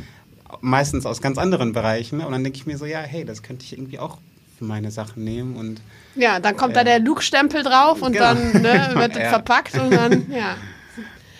meistens 0.61 1.05
aus 1.05 1.21
ganz 1.21 1.37
anderen 1.37 1.73
Bereichen. 1.73 2.21
Und 2.21 2.31
dann 2.31 2.43
denke 2.43 2.57
ich 2.57 2.65
mir 2.65 2.77
so, 2.77 2.85
ja, 2.85 2.99
hey, 2.99 3.25
das 3.25 3.43
könnte 3.43 3.65
ich 3.65 3.73
irgendwie 3.73 3.99
auch 3.99 4.17
für 4.57 4.65
meine 4.65 4.91
Sachen 4.91 5.23
nehmen. 5.23 5.55
Und, 5.55 5.81
ja, 6.15 6.39
dann 6.39 6.55
kommt 6.55 6.73
äh, 6.73 6.77
da 6.77 6.83
der 6.83 6.99
Luke-Stempel 6.99 7.63
drauf 7.63 8.01
und 8.01 8.13
genau. 8.13 8.33
dann 8.33 8.61
ne, 8.61 8.91
wird 8.95 9.15
ja. 9.15 9.29
verpackt 9.29 9.77
und 9.77 9.91
dann, 9.91 10.27
ja. 10.31 10.55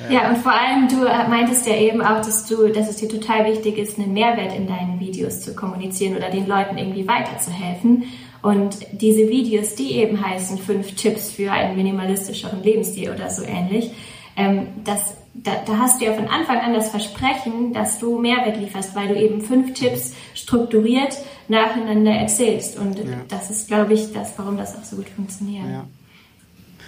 Ja, 0.09 0.29
und 0.29 0.39
vor 0.39 0.51
allem, 0.51 0.89
du 0.89 1.05
meintest 1.29 1.65
ja 1.67 1.75
eben 1.77 2.01
auch, 2.01 2.17
dass 2.17 2.45
du, 2.47 2.67
dass 2.67 2.89
es 2.89 2.97
dir 2.97 3.07
total 3.07 3.45
wichtig 3.45 3.77
ist, 3.77 3.97
einen 3.97 4.11
Mehrwert 4.11 4.53
in 4.53 4.67
deinen 4.67 4.99
Videos 4.99 5.39
zu 5.39 5.55
kommunizieren 5.55 6.17
oder 6.17 6.29
den 6.29 6.47
Leuten 6.47 6.77
irgendwie 6.77 7.07
weiterzuhelfen. 7.07 8.03
Und 8.41 8.77
diese 8.91 9.29
Videos, 9.29 9.73
die 9.75 9.93
eben 9.93 10.23
heißen 10.23 10.57
fünf 10.57 10.95
Tipps 10.95 11.31
für 11.31 11.51
einen 11.51 11.77
minimalistischeren 11.77 12.61
Lebensstil 12.61 13.09
oder 13.09 13.29
so 13.29 13.43
ähnlich, 13.43 13.91
ähm, 14.36 14.67
das, 14.84 15.15
da, 15.34 15.52
da 15.65 15.78
hast 15.78 16.02
du 16.02 16.06
ja 16.06 16.13
von 16.13 16.28
Anfang 16.28 16.60
an 16.60 16.74
das 16.74 16.89
Versprechen, 16.89 17.74
dass 17.74 18.00
du 18.00 18.19
Mehrwert 18.19 18.58
lieferst, 18.58 18.95
weil 18.95 19.08
du 19.08 19.15
eben 19.15 19.41
fünf 19.41 19.74
Tipps 19.74 20.13
strukturiert 20.34 21.17
nacheinander 21.48 22.12
erzählst. 22.12 22.78
Und 22.78 22.98
ja. 23.00 23.06
das 23.28 23.50
ist, 23.50 23.67
glaube 23.67 23.93
ich, 23.93 24.12
das, 24.13 24.34
warum 24.38 24.58
das 24.58 24.76
auch 24.76 24.84
so 24.84 24.98
gut 24.98 25.10
funktioniert. 25.10 25.65
Ja. 25.65 25.86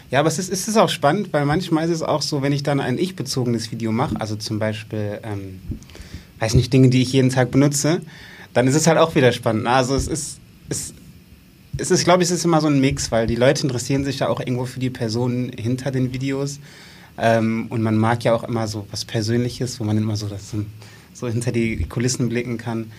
Ja, 0.09 0.21
aber 0.21 0.29
es 0.29 0.39
ist, 0.39 0.49
es 0.49 0.67
ist 0.69 0.77
auch 0.77 0.89
spannend, 0.89 1.33
weil 1.33 1.45
manchmal 1.45 1.83
ist 1.83 1.91
es 1.91 2.01
auch 2.01 2.21
so, 2.21 2.41
wenn 2.41 2.53
ich 2.53 2.63
dann 2.63 2.79
ein 2.79 2.97
ich-bezogenes 2.97 3.71
Video 3.71 3.91
mache, 3.91 4.15
also 4.19 4.37
zum 4.37 4.57
Beispiel, 4.57 5.19
ähm, 5.23 5.59
weiß 6.39 6.53
nicht, 6.53 6.71
Dinge, 6.71 6.89
die 6.89 7.01
ich 7.01 7.11
jeden 7.11 7.29
Tag 7.29 7.51
benutze, 7.51 8.01
dann 8.53 8.67
ist 8.67 8.75
es 8.75 8.87
halt 8.87 8.97
auch 8.97 9.15
wieder 9.15 9.33
spannend. 9.33 9.67
Also 9.67 9.95
es 9.95 10.07
ist, 10.07 10.39
es, 10.69 10.93
es 11.77 11.91
ist, 11.91 12.05
glaube 12.05 12.23
ich, 12.23 12.29
es 12.29 12.35
ist 12.37 12.45
immer 12.45 12.61
so 12.61 12.67
ein 12.67 12.79
Mix, 12.79 13.11
weil 13.11 13.27
die 13.27 13.35
Leute 13.35 13.63
interessieren 13.63 14.05
sich 14.05 14.19
ja 14.19 14.29
auch 14.29 14.39
irgendwo 14.39 14.65
für 14.65 14.79
die 14.79 14.89
Personen 14.89 15.51
hinter 15.57 15.91
den 15.91 16.13
Videos. 16.13 16.59
Ähm, 17.17 17.67
und 17.69 17.81
man 17.81 17.97
mag 17.97 18.23
ja 18.23 18.33
auch 18.33 18.43
immer 18.43 18.67
so 18.67 18.87
was 18.91 19.05
Persönliches, 19.05 19.79
wo 19.79 19.83
man 19.83 19.97
immer 19.97 20.15
so, 20.15 20.27
das, 20.27 20.53
so 21.13 21.27
hinter 21.27 21.51
die 21.51 21.85
Kulissen 21.85 22.29
blicken 22.29 22.57
kann. 22.57 22.91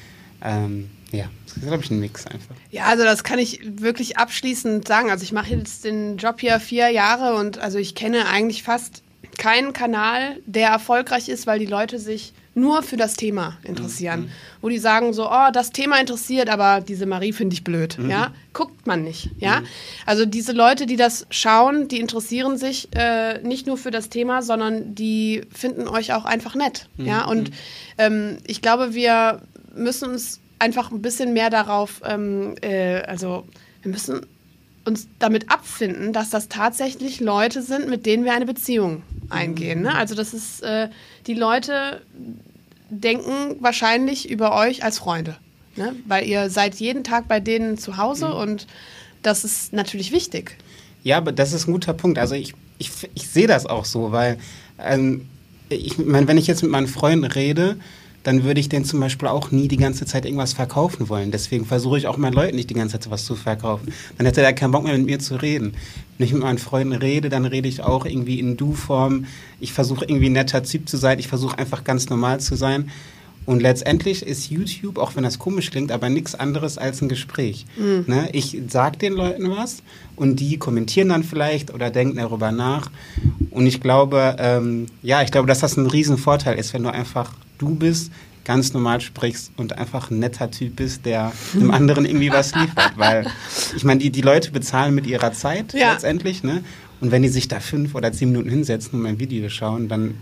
Ähm, 0.42 0.90
ja, 1.10 1.26
das 1.46 1.56
ist, 1.56 1.66
glaube 1.66 1.82
ich, 1.82 1.90
ein 1.90 2.00
Mix 2.00 2.26
einfach. 2.26 2.54
Ja, 2.70 2.84
also 2.84 3.04
das 3.04 3.24
kann 3.24 3.38
ich 3.38 3.60
wirklich 3.64 4.18
abschließend 4.18 4.86
sagen. 4.86 5.10
Also 5.10 5.22
ich 5.22 5.32
mache 5.32 5.54
jetzt 5.54 5.84
den 5.84 6.16
Job 6.16 6.40
hier 6.40 6.60
vier 6.60 6.90
Jahre 6.90 7.34
und 7.36 7.58
also 7.58 7.78
ich 7.78 7.94
kenne 7.94 8.26
eigentlich 8.28 8.62
fast 8.62 9.02
keinen 9.38 9.72
Kanal, 9.72 10.36
der 10.46 10.68
erfolgreich 10.68 11.28
ist, 11.28 11.46
weil 11.46 11.58
die 11.58 11.66
Leute 11.66 11.98
sich 11.98 12.32
nur 12.58 12.82
für 12.82 12.96
das 12.96 13.14
Thema 13.14 13.56
interessieren. 13.62 14.22
Mhm. 14.22 14.30
Wo 14.60 14.68
die 14.68 14.78
sagen 14.78 15.12
so, 15.12 15.30
oh, 15.30 15.50
das 15.52 15.70
Thema 15.70 15.98
interessiert, 16.00 16.48
aber 16.48 16.80
diese 16.80 17.06
Marie 17.06 17.32
finde 17.32 17.54
ich 17.54 17.64
blöd. 17.64 17.96
Mhm. 17.98 18.10
Ja, 18.10 18.32
guckt 18.52 18.86
man 18.86 19.02
nicht. 19.02 19.30
Ja, 19.38 19.60
mhm. 19.60 19.66
also 20.04 20.26
diese 20.26 20.52
Leute, 20.52 20.86
die 20.86 20.96
das 20.96 21.26
schauen, 21.30 21.88
die 21.88 22.00
interessieren 22.00 22.58
sich 22.58 22.88
äh, 22.94 23.38
nicht 23.42 23.66
nur 23.66 23.78
für 23.78 23.90
das 23.90 24.08
Thema, 24.08 24.42
sondern 24.42 24.94
die 24.94 25.42
finden 25.54 25.88
euch 25.88 26.12
auch 26.12 26.24
einfach 26.24 26.54
nett. 26.54 26.88
Mhm. 26.96 27.06
Ja, 27.06 27.24
und 27.26 27.50
mhm. 27.50 27.54
ähm, 27.98 28.38
ich 28.46 28.60
glaube, 28.60 28.94
wir 28.94 29.40
müssen 29.74 30.10
uns 30.10 30.40
einfach 30.58 30.90
ein 30.90 31.00
bisschen 31.00 31.32
mehr 31.32 31.50
darauf, 31.50 32.02
ähm, 32.04 32.56
äh, 32.60 33.02
also 33.02 33.46
wir 33.82 33.92
müssen 33.92 34.26
uns 34.84 35.06
damit 35.18 35.50
abfinden, 35.50 36.12
dass 36.12 36.30
das 36.30 36.48
tatsächlich 36.48 37.20
Leute 37.20 37.62
sind, 37.62 37.88
mit 37.88 38.06
denen 38.06 38.24
wir 38.24 38.32
eine 38.32 38.46
Beziehung 38.46 39.02
eingehen. 39.30 39.82
Ne? 39.82 39.94
Also 39.94 40.14
das 40.14 40.34
ist 40.34 40.62
äh, 40.62 40.88
die 41.26 41.34
Leute, 41.34 42.02
denken 42.90 43.56
wahrscheinlich 43.60 44.28
über 44.28 44.54
euch 44.56 44.82
als 44.82 44.98
Freunde. 44.98 45.36
Ne? 45.76 45.94
Weil 46.06 46.26
ihr 46.26 46.50
seid 46.50 46.74
jeden 46.76 47.04
Tag 47.04 47.28
bei 47.28 47.40
denen 47.40 47.78
zu 47.78 47.96
Hause 47.96 48.28
mhm. 48.28 48.34
und 48.34 48.66
das 49.22 49.44
ist 49.44 49.72
natürlich 49.72 50.12
wichtig. 50.12 50.56
Ja, 51.04 51.18
aber 51.18 51.32
das 51.32 51.52
ist 51.52 51.68
ein 51.68 51.72
guter 51.72 51.94
Punkt. 51.94 52.18
Also 52.18 52.34
ich, 52.34 52.54
ich, 52.78 52.90
ich 53.14 53.28
sehe 53.28 53.46
das 53.46 53.66
auch 53.66 53.84
so, 53.84 54.12
weil 54.12 54.38
ähm, 54.78 55.28
ich 55.68 55.98
meine, 55.98 56.26
wenn 56.28 56.38
ich 56.38 56.46
jetzt 56.46 56.62
mit 56.62 56.70
meinen 56.70 56.86
Freunden 56.86 57.24
rede, 57.24 57.78
dann 58.22 58.44
würde 58.44 58.60
ich 58.60 58.68
denen 58.68 58.84
zum 58.84 59.00
Beispiel 59.00 59.28
auch 59.28 59.50
nie 59.50 59.68
die 59.68 59.76
ganze 59.76 60.04
Zeit 60.06 60.24
irgendwas 60.24 60.52
verkaufen 60.52 61.08
wollen. 61.08 61.30
Deswegen 61.30 61.64
versuche 61.64 61.98
ich 61.98 62.06
auch 62.06 62.16
meinen 62.16 62.32
Leuten 62.32 62.56
nicht 62.56 62.70
die 62.70 62.74
ganze 62.74 62.98
Zeit 62.98 63.10
was 63.10 63.24
zu 63.24 63.36
verkaufen. 63.36 63.92
Dann 64.16 64.26
hätte 64.26 64.42
er 64.42 64.52
keinen 64.52 64.72
Bock 64.72 64.84
mehr 64.84 64.96
mit 64.96 65.06
mir 65.06 65.18
zu 65.18 65.36
reden. 65.36 65.74
Wenn 66.16 66.26
ich 66.26 66.32
mit 66.32 66.42
meinen 66.42 66.58
Freunden 66.58 66.92
rede, 66.92 67.28
dann 67.28 67.44
rede 67.44 67.68
ich 67.68 67.82
auch 67.82 68.04
irgendwie 68.04 68.40
in 68.40 68.56
Du-Form. 68.56 69.26
Ich 69.60 69.72
versuche 69.72 70.04
irgendwie 70.04 70.30
netter 70.30 70.62
Typ 70.62 70.88
zu 70.88 70.96
sein. 70.96 71.18
Ich 71.18 71.28
versuche 71.28 71.58
einfach 71.58 71.84
ganz 71.84 72.08
normal 72.08 72.40
zu 72.40 72.56
sein. 72.56 72.90
Und 73.48 73.62
letztendlich 73.62 74.26
ist 74.26 74.50
YouTube, 74.50 74.98
auch 74.98 75.16
wenn 75.16 75.22
das 75.22 75.38
komisch 75.38 75.70
klingt, 75.70 75.90
aber 75.90 76.10
nichts 76.10 76.34
anderes 76.34 76.76
als 76.76 77.00
ein 77.00 77.08
Gespräch. 77.08 77.64
Mhm. 77.78 78.04
Ne? 78.06 78.28
Ich 78.34 78.58
sage 78.68 78.98
den 78.98 79.14
Leuten 79.14 79.50
was 79.50 79.82
und 80.16 80.38
die 80.38 80.58
kommentieren 80.58 81.08
dann 81.08 81.24
vielleicht 81.24 81.72
oder 81.72 81.88
denken 81.88 82.18
darüber 82.18 82.52
nach. 82.52 82.90
Und 83.50 83.66
ich 83.66 83.80
glaube, 83.80 84.36
ähm, 84.38 84.84
ja, 85.02 85.22
ich 85.22 85.30
glaube, 85.30 85.48
dass 85.48 85.60
das 85.60 85.78
ein 85.78 85.86
Riesenvorteil 85.86 86.58
ist, 86.58 86.74
wenn 86.74 86.82
du 86.82 86.92
einfach 86.92 87.32
du 87.56 87.74
bist, 87.74 88.12
ganz 88.44 88.74
normal 88.74 89.00
sprichst 89.00 89.52
und 89.56 89.78
einfach 89.78 90.10
ein 90.10 90.18
netter 90.18 90.50
Typ 90.50 90.76
bist, 90.76 91.06
der 91.06 91.32
dem 91.54 91.70
anderen 91.70 92.04
irgendwie 92.04 92.30
was 92.30 92.54
liefert. 92.54 92.92
Weil 92.96 93.30
ich 93.74 93.82
meine, 93.82 94.00
die, 94.00 94.10
die 94.10 94.20
Leute 94.20 94.50
bezahlen 94.50 94.94
mit 94.94 95.06
ihrer 95.06 95.32
Zeit 95.32 95.72
ja. 95.72 95.92
letztendlich, 95.92 96.42
ne? 96.42 96.62
Und 97.00 97.12
wenn 97.12 97.22
die 97.22 97.30
sich 97.30 97.48
da 97.48 97.60
fünf 97.60 97.94
oder 97.94 98.12
zehn 98.12 98.30
Minuten 98.30 98.50
hinsetzen 98.50 99.00
und 99.00 99.06
ein 99.06 99.18
Video 99.18 99.48
schauen, 99.48 99.88
dann. 99.88 100.16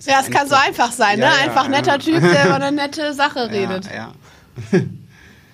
Ja, 0.00 0.20
es 0.20 0.30
kann 0.30 0.48
so 0.48 0.54
einfach 0.54 0.92
sein, 0.92 1.18
ja, 1.18 1.30
ne? 1.30 1.34
Einfach 1.42 1.64
ja, 1.64 1.70
netter 1.70 1.98
Typ, 1.98 2.20
der 2.20 2.46
über 2.46 2.56
eine 2.56 2.72
nette 2.72 3.14
Sache 3.14 3.50
redet. 3.50 3.86
Ja, 3.86 4.12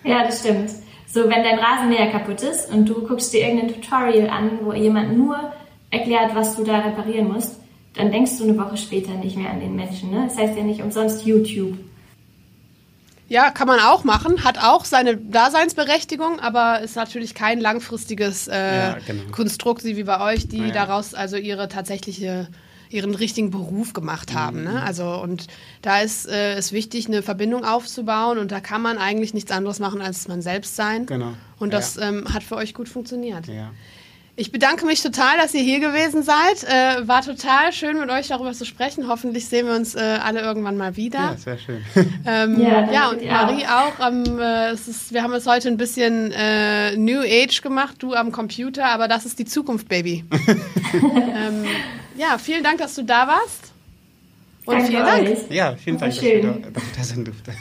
ja. 0.05 0.24
das 0.24 0.41
stimmt. 0.41 0.70
So, 1.07 1.22
wenn 1.24 1.43
dein 1.43 1.59
Rasenmäher 1.59 2.11
kaputt 2.11 2.43
ist 2.43 2.70
und 2.70 2.88
du 2.88 3.07
guckst 3.07 3.32
dir 3.32 3.47
irgendein 3.47 3.74
Tutorial 3.74 4.30
an, 4.30 4.61
wo 4.62 4.72
jemand 4.72 5.16
nur 5.16 5.53
erklärt, 5.91 6.34
was 6.34 6.57
du 6.57 6.64
da 6.64 6.78
reparieren 6.78 7.28
musst, 7.28 7.57
dann 7.95 8.12
denkst 8.12 8.38
du 8.38 8.45
eine 8.45 8.57
Woche 8.57 8.76
später 8.76 9.12
nicht 9.12 9.36
mehr 9.36 9.51
an 9.51 9.61
den 9.61 9.74
Menschen. 9.74 10.11
Ne? 10.11 10.26
Das 10.28 10.38
heißt 10.38 10.57
ja 10.57 10.62
nicht 10.62 10.80
umsonst 10.80 11.26
YouTube. 11.26 11.76
Ja, 13.28 13.51
kann 13.51 13.68
man 13.68 13.78
auch 13.78 14.03
machen, 14.03 14.43
hat 14.43 14.59
auch 14.59 14.84
seine 14.84 15.16
Daseinsberechtigung, 15.16 16.41
aber 16.41 16.80
ist 16.80 16.97
natürlich 16.97 17.34
kein 17.34 17.61
langfristiges 17.61 18.49
äh, 18.49 18.76
ja, 18.76 18.99
genau. 19.07 19.30
Konstrukt, 19.30 19.84
wie 19.84 20.03
bei 20.03 20.32
euch, 20.32 20.49
die 20.49 20.59
ja. 20.59 20.70
daraus 20.72 21.14
also 21.14 21.36
ihre 21.36 21.68
tatsächliche 21.68 22.49
ihren 22.91 23.14
richtigen 23.14 23.51
Beruf 23.51 23.93
gemacht 23.93 24.34
haben. 24.34 24.64
Ne? 24.64 24.72
Mhm. 24.72 24.76
Also 24.76 25.20
und 25.22 25.47
da 25.80 26.01
ist 26.01 26.26
es 26.26 26.72
äh, 26.72 26.74
wichtig, 26.74 27.07
eine 27.07 27.22
Verbindung 27.22 27.64
aufzubauen 27.64 28.38
und 28.38 28.53
da 28.53 28.61
kann 28.61 28.82
man 28.82 28.99
eigentlich 28.99 29.32
nichts 29.32 29.51
anderes 29.51 29.78
machen, 29.78 30.03
als 30.03 30.28
man 30.28 30.43
selbst 30.43 30.76
sein. 30.76 31.07
Genau. 31.07 31.32
Und 31.59 31.72
das 31.72 31.97
ja. 31.97 32.09
ähm, 32.09 32.32
hat 32.34 32.43
für 32.43 32.57
euch 32.57 32.74
gut 32.74 32.88
funktioniert. 32.88 33.47
Ja. 33.47 33.72
Ich 34.37 34.53
bedanke 34.53 34.87
mich 34.87 35.03
total, 35.03 35.37
dass 35.37 35.53
ihr 35.55 35.61
hier 35.61 35.81
gewesen 35.81 36.22
seid. 36.22 36.64
Äh, 36.64 37.07
war 37.07 37.22
total 37.22 37.72
schön, 37.72 37.99
mit 37.99 38.11
euch 38.11 38.28
darüber 38.28 38.53
zu 38.53 38.64
sprechen. 38.64 39.09
Hoffentlich 39.09 39.47
sehen 39.47 39.66
wir 39.66 39.74
uns 39.74 39.95
äh, 39.95 40.18
alle 40.22 40.41
irgendwann 40.41 40.76
mal 40.76 40.97
wieder. 40.97 41.18
Ja, 41.18 41.37
sehr 41.37 41.59
schön. 41.59 41.85
Ähm, 42.26 42.61
ja, 42.61 42.91
ja, 42.93 43.09
und 43.09 43.24
Marie 43.24 43.66
auch. 43.66 44.07
Ähm, 44.07 44.39
äh, 44.39 44.70
es 44.70 44.87
ist, 44.89 45.12
wir 45.12 45.22
haben 45.22 45.33
es 45.33 45.47
heute 45.47 45.68
ein 45.68 45.78
bisschen 45.78 46.33
äh, 46.33 46.95
New 46.97 47.20
Age 47.20 47.62
gemacht, 47.62 47.97
du 47.99 48.14
am 48.14 48.31
Computer, 48.31 48.87
aber 48.87 49.09
das 49.09 49.24
ist 49.24 49.39
die 49.39 49.47
Zukunft, 49.47 49.89
Baby. 49.89 50.24
ähm, 50.93 51.64
ja, 52.16 52.37
vielen 52.39 52.62
Dank, 52.62 52.78
dass 52.78 52.95
du 52.95 53.03
da 53.03 53.26
warst. 53.26 53.72
Und 54.66 54.74
Danke 54.74 54.91
vielen 54.91 55.05
Dank. 55.05 55.28
Euch. 55.28 55.51
Ja, 55.51 55.74
vielen 55.76 55.99
Dank, 55.99 56.14
dass 56.14 56.22
ich 56.22 56.97
da 56.97 57.05
sein 57.05 57.24
durfte. 57.24 57.53